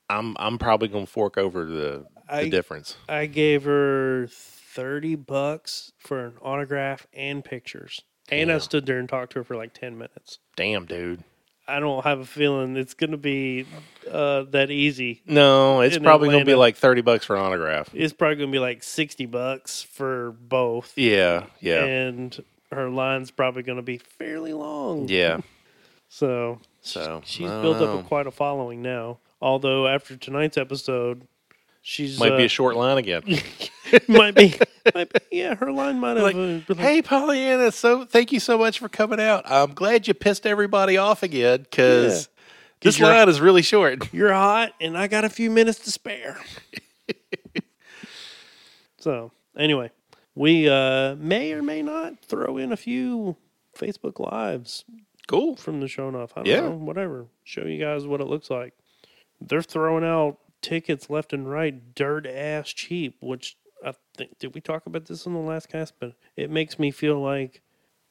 I'm 0.10 0.36
I'm 0.40 0.58
probably 0.58 0.88
gonna 0.88 1.06
fork 1.06 1.38
over 1.38 1.66
the 1.66 2.06
the 2.32 2.50
difference. 2.50 2.98
I 3.10 3.26
gave 3.26 3.64
her 3.64 4.28
thirty 4.30 5.16
bucks 5.16 5.92
for 5.98 6.26
an 6.26 6.34
autograph 6.42 7.08
and 7.14 7.44
pictures, 7.44 8.02
and 8.30 8.52
I 8.52 8.60
stood 8.60 8.86
there 8.86 9.00
and 9.00 9.10
talked 9.10 9.34
to 9.34 9.40
her 9.40 9.44
for 9.44 9.56
like 9.56 9.74
ten 9.74 9.98
minutes. 9.98 10.40
Damn, 10.56 10.86
dude. 10.86 11.24
I 11.70 11.82
don't 11.82 12.06
have 12.06 12.20
a 12.20 12.26
feeling 12.26 12.78
it's 12.78 12.94
gonna 12.94 13.18
be 13.18 13.66
uh, 14.10 14.44
that 14.52 14.72
easy. 14.72 15.22
No, 15.26 15.82
it's 15.82 15.98
probably 15.98 16.30
gonna 16.30 16.46
be 16.46 16.56
like 16.56 16.78
thirty 16.78 17.02
bucks 17.02 17.26
for 17.26 17.36
an 17.36 17.42
autograph. 17.42 17.90
It's 17.94 18.14
probably 18.14 18.38
gonna 18.38 18.52
be 18.52 18.60
like 18.60 18.84
sixty 18.84 19.26
bucks 19.26 19.82
for 19.82 20.32
both. 20.32 20.94
Yeah, 20.96 21.48
yeah, 21.60 21.84
and 21.84 22.42
her 22.72 22.90
line's 22.90 23.32
probably 23.32 23.64
going 23.64 23.78
to 23.78 23.82
be 23.84 23.98
fairly 23.98 24.54
long. 24.54 25.08
yeah. 25.08 25.40
So 26.10 26.60
So 26.82 27.22
she's 27.26 27.50
built 27.50 27.80
don't 27.80 28.00
up 28.00 28.06
a, 28.06 28.08
quite 28.08 28.28
a 28.28 28.32
following 28.32 28.82
now. 28.82 29.20
Although 29.42 29.88
after 29.88 30.16
tonight's 30.16 30.58
episode, 30.58 31.28
she's 31.82 32.20
might 32.20 32.38
be 32.38 32.44
uh, 32.44 32.46
a 32.46 32.50
short 32.50 32.76
line 32.76 32.98
again. 32.98 33.24
might 34.08 34.34
be, 34.36 34.56
might 34.96 35.12
be 35.12 35.20
yeah, 35.32 35.56
her 35.56 35.72
line 35.72 36.00
might 36.00 36.18
have 36.18 36.24
Like, 36.24 36.36
uh, 36.36 36.60
like, 36.70 36.78
hey, 36.78 37.02
Pollyanna, 37.02 37.72
so 37.72 38.06
thank 38.06 38.32
you 38.32 38.40
so 38.40 38.58
much 38.58 38.80
for 38.80 38.90
coming 38.90 39.20
out. 39.20 39.44
I'm 39.46 39.74
glad 39.74 40.08
you 40.08 40.14
pissed 40.14 40.48
everybody 40.48 40.98
off 40.98 41.24
again 41.24 41.64
because 41.64 42.30
this 42.82 43.00
line 43.00 43.30
is 43.30 43.42
really 43.42 43.62
short. 43.62 44.12
"You're 44.14 44.34
hot, 44.34 44.74
and 44.80 44.98
I 44.98 45.08
got 45.08 45.26
a 45.26 45.30
few 45.30 45.52
minutes 45.52 45.80
to 45.80 45.92
spare." 45.92 46.40
so 48.98 49.32
anyway, 49.58 49.92
we 50.38 50.70
uh, 50.70 51.16
may 51.16 51.52
or 51.54 51.62
may 51.64 51.82
not 51.82 52.20
throw 52.24 52.58
in 52.58 52.72
a 52.72 52.78
few 52.78 53.36
Facebook 53.76 54.20
lives 54.20 54.86
Cool. 55.28 55.56
from 55.56 55.80
the 55.82 55.88
show 55.88 56.08
enough. 56.10 56.34
I 56.36 56.44
don't 56.44 56.48
Yeah. 56.48 56.62
know, 56.62 56.72
whatever. 56.72 57.28
Show 57.44 57.66
you 57.66 57.80
guys 57.80 58.06
what 58.08 58.22
it 58.22 58.28
looks 58.28 58.50
like. 58.50 58.74
They're 59.42 59.62
throwing 59.62 60.04
out 60.04 60.38
tickets 60.62 61.10
left 61.10 61.34
and 61.34 61.50
right, 61.50 61.94
dirt 61.96 62.26
ass 62.26 62.70
cheap. 62.70 63.18
Which 63.22 63.58
I 63.86 63.94
think 64.16 64.40
did 64.40 64.54
we 64.56 64.62
talk 64.62 64.86
about 64.86 65.06
this 65.06 65.26
in 65.26 65.34
the 65.34 65.40
last 65.40 65.70
cast? 65.70 65.94
But 66.00 66.14
it 66.36 66.50
makes 66.50 66.80
me 66.80 66.92
feel 66.92 67.20
like 67.20 67.62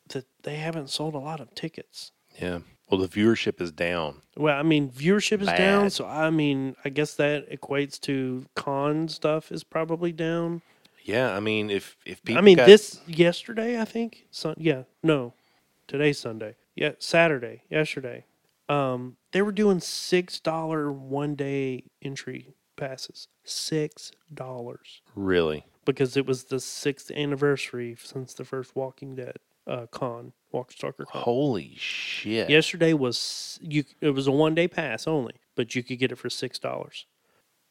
that 0.08 0.26
they 0.42 0.56
haven't 0.56 0.90
sold 0.90 1.14
a 1.14 1.18
lot 1.18 1.40
of 1.40 1.54
tickets. 1.54 2.12
Yeah. 2.40 2.60
Well, 2.88 3.00
the 3.00 3.08
viewership 3.08 3.60
is 3.60 3.72
down. 3.72 4.22
Well, 4.36 4.56
I 4.56 4.62
mean, 4.62 4.90
viewership 4.90 5.40
is 5.40 5.48
down, 5.48 5.90
so 5.90 6.06
I 6.06 6.30
mean, 6.30 6.76
I 6.84 6.88
guess 6.90 7.14
that 7.16 7.50
equates 7.50 8.00
to 8.02 8.46
con 8.54 9.08
stuff 9.08 9.50
is 9.50 9.64
probably 9.64 10.12
down. 10.12 10.62
Yeah, 11.06 11.34
I 11.34 11.40
mean, 11.40 11.70
if 11.70 11.96
if 12.04 12.22
people, 12.24 12.38
I 12.38 12.42
mean, 12.42 12.56
got- 12.56 12.66
this 12.66 13.00
yesterday, 13.06 13.80
I 13.80 13.84
think. 13.84 14.26
Sun, 14.32 14.56
yeah, 14.58 14.82
no, 15.04 15.34
today's 15.86 16.18
Sunday. 16.18 16.56
Yeah, 16.74 16.92
Saturday, 16.98 17.62
yesterday. 17.70 18.24
Um, 18.68 19.16
they 19.32 19.40
were 19.42 19.52
doing 19.52 19.78
six 19.78 20.40
dollar 20.40 20.90
one 20.90 21.36
day 21.36 21.84
entry 22.02 22.54
passes. 22.76 23.28
Six 23.44 24.10
dollars 24.34 25.00
really, 25.14 25.64
because 25.84 26.16
it 26.16 26.26
was 26.26 26.44
the 26.44 26.58
sixth 26.58 27.12
anniversary 27.12 27.96
since 28.02 28.34
the 28.34 28.44
first 28.44 28.74
Walking 28.74 29.14
Dead 29.14 29.36
uh, 29.68 29.86
con, 29.86 30.32
Walker 30.50 30.72
Stalker 30.72 31.04
con. 31.06 31.22
holy 31.22 31.74
shit. 31.76 32.50
Yesterday 32.50 32.92
was 32.92 33.60
you. 33.62 33.84
It 34.00 34.10
was 34.10 34.26
a 34.26 34.32
one 34.32 34.56
day 34.56 34.66
pass 34.66 35.06
only, 35.06 35.34
but 35.54 35.76
you 35.76 35.84
could 35.84 36.00
get 36.00 36.10
it 36.10 36.18
for 36.18 36.28
six 36.30 36.58
dollars. 36.58 37.06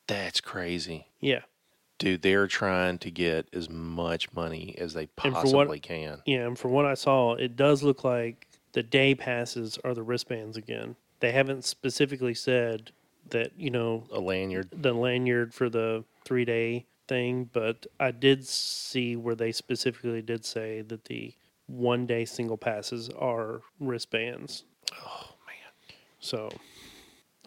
That's 0.08 0.40
crazy. 0.40 1.08
Yeah, 1.20 1.42
Dude, 1.98 2.22
they're 2.22 2.48
trying 2.48 2.98
to 3.00 3.12
get 3.12 3.48
as 3.54 3.70
much 3.70 4.32
money 4.34 4.76
as 4.78 4.94
they 4.94 5.06
for 5.18 5.32
what- 5.32 5.34
possibly 5.34 5.80
can. 5.80 6.22
Yeah, 6.26 6.46
and 6.48 6.60
from 6.60 6.72
what 6.72 6.86
I 6.86 6.94
saw, 6.94 7.36
it 7.36 7.56
does 7.56 7.84
look 7.84 8.04
like 8.04 8.48
the 8.74 8.84
day 8.84 9.16
passes 9.16 9.78
are 9.84 9.94
the 9.94 10.04
wristbands 10.04 10.58
again. 10.58 10.98
They 11.22 11.32
haven't 11.32 11.64
specifically 11.64 12.34
said 12.34 12.92
that, 13.30 13.54
you 13.58 13.70
know, 13.70 14.04
A 14.12 14.20
lanyard. 14.20 14.70
the 14.72 14.94
lanyard 14.94 15.54
for 15.54 15.70
the 15.70 16.04
three 16.26 16.44
day 16.46 16.86
thing, 17.08 17.50
but 17.54 17.86
I 18.00 18.12
did 18.12 18.46
see 18.46 19.16
where 19.16 19.36
they 19.36 19.52
specifically 19.54 20.22
did 20.22 20.44
say 20.44 20.82
that 20.82 21.06
the 21.06 21.34
one 21.68 22.06
day 22.06 22.26
single 22.26 22.58
passes 22.58 23.10
are 23.12 23.62
wristbands. 23.80 24.66
Oh 24.94 25.30
man. 25.48 25.98
So 26.20 26.50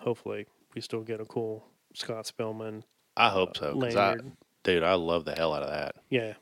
hopefully 0.01 0.47
we 0.75 0.81
still 0.81 1.03
get 1.03 1.21
a 1.21 1.25
cool 1.25 1.67
Scott 1.95 2.27
Spellman 2.27 2.85
I 3.19 3.31
hope 3.31 3.57
so. 3.57 3.75
'cause 3.75 3.97
I, 3.97 4.11
lanyard. 4.11 4.33
dude, 4.63 4.83
I 4.83 4.95
love 4.95 5.25
the 5.25 5.35
hell 5.35 5.53
out 5.55 5.63
of 5.63 5.71
that. 5.71 5.97
Yeah. 6.11 6.35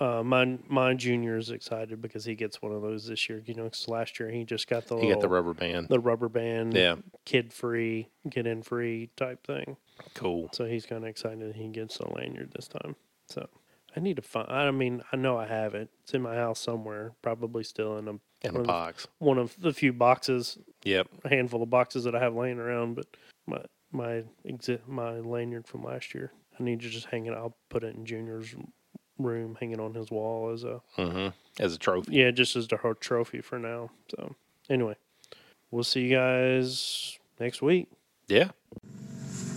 Uh, 0.00 0.22
my 0.24 0.58
my 0.66 0.92
junior 0.92 1.36
is 1.36 1.50
excited 1.50 2.02
because 2.02 2.24
he 2.24 2.34
gets 2.34 2.60
one 2.60 2.72
of 2.72 2.82
those 2.82 3.06
this 3.06 3.28
year. 3.28 3.42
You 3.46 3.54
know, 3.54 3.64
'cause 3.70 3.86
last 3.88 4.18
year 4.18 4.28
he 4.28 4.44
just 4.44 4.66
got 4.68 4.86
the 4.86 4.98
He 4.98 5.08
got 5.08 5.20
the 5.20 5.28
rubber 5.28 5.54
band. 5.54 5.88
the 5.88 6.00
rubber 6.00 6.28
band, 6.28 6.74
Yeah. 6.74 6.96
kid 7.24 7.52
free, 7.52 8.08
get 8.28 8.46
in 8.46 8.62
free 8.62 9.10
type 9.16 9.46
thing. 9.46 9.76
Cool. 10.14 10.50
So 10.52 10.64
he's 10.64 10.84
kind 10.84 11.04
of 11.04 11.08
excited 11.08 11.54
he 11.54 11.68
gets 11.68 11.98
the 11.98 12.08
lanyard 12.10 12.50
this 12.52 12.66
time. 12.66 12.96
So 13.28 13.48
I 13.96 14.00
need 14.00 14.16
to 14.16 14.22
find. 14.22 14.50
I 14.50 14.70
mean, 14.72 15.00
I 15.12 15.16
know 15.16 15.38
I 15.38 15.46
have 15.46 15.74
it. 15.76 15.88
It's 16.02 16.12
in 16.12 16.22
my 16.22 16.34
house 16.34 16.58
somewhere, 16.58 17.12
probably 17.22 17.62
still 17.62 17.96
in 17.96 18.08
a 18.08 18.10
In 18.42 18.52
one 18.52 18.56
a 18.56 18.60
of, 18.62 18.66
box. 18.66 19.06
One 19.20 19.38
of 19.38 19.58
the 19.60 19.72
few 19.72 19.92
boxes, 19.92 20.58
Yep. 20.82 21.06
a 21.24 21.28
handful 21.28 21.62
of 21.62 21.70
boxes 21.70 22.02
that 22.04 22.16
I 22.16 22.18
have 22.18 22.34
laying 22.34 22.58
around. 22.58 22.96
But 22.96 23.06
my 23.46 23.62
my 23.94 24.22
exit 24.46 24.86
my 24.88 25.12
lanyard 25.20 25.66
from 25.66 25.84
last 25.84 26.14
year, 26.14 26.32
I 26.58 26.62
need 26.62 26.80
to 26.80 26.88
just 26.90 27.06
hang 27.06 27.26
it. 27.26 27.32
I'll 27.34 27.56
put 27.68 27.84
it 27.84 27.94
in 27.94 28.04
Junior's 28.04 28.54
room, 29.18 29.56
hang 29.60 29.70
it 29.70 29.80
on 29.80 29.94
his 29.94 30.10
wall 30.10 30.50
as 30.52 30.64
a 30.64 30.80
hmm 30.96 31.28
As 31.60 31.74
a 31.74 31.78
trophy. 31.78 32.12
yeah, 32.14 32.30
just 32.32 32.56
as 32.56 32.66
the 32.68 32.76
whole 32.76 32.94
trophy 32.94 33.40
for 33.40 33.58
now. 33.58 33.90
So 34.10 34.34
anyway, 34.68 34.96
we'll 35.70 35.84
see 35.84 36.00
you 36.02 36.16
guys 36.16 37.18
next 37.38 37.62
week. 37.62 37.88
Yeah. 38.28 38.50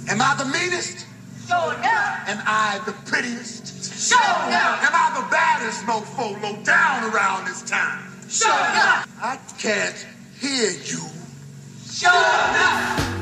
Am 0.09 0.21
I 0.21 0.35
the 0.38 0.45
meanest? 0.45 1.05
Sure 1.47 1.73
enough. 1.73 2.29
Am 2.29 2.43
I 2.45 2.79
the 2.85 2.91
prettiest? 3.09 4.09
Sure 4.09 4.19
enough. 4.19 4.83
Am 4.83 4.91
I 4.93 5.21
the 5.21 5.27
baddest 5.31 5.85
mofo 5.85 6.41
low 6.43 6.61
down 6.63 7.11
around 7.13 7.45
this 7.45 7.63
time? 7.63 8.03
Sure 8.29 8.51
enough. 8.51 9.07
I 9.21 9.39
can't 9.57 10.05
hear 10.39 10.69
you. 10.71 10.99
Sure 11.89 12.11
enough. 12.11 13.16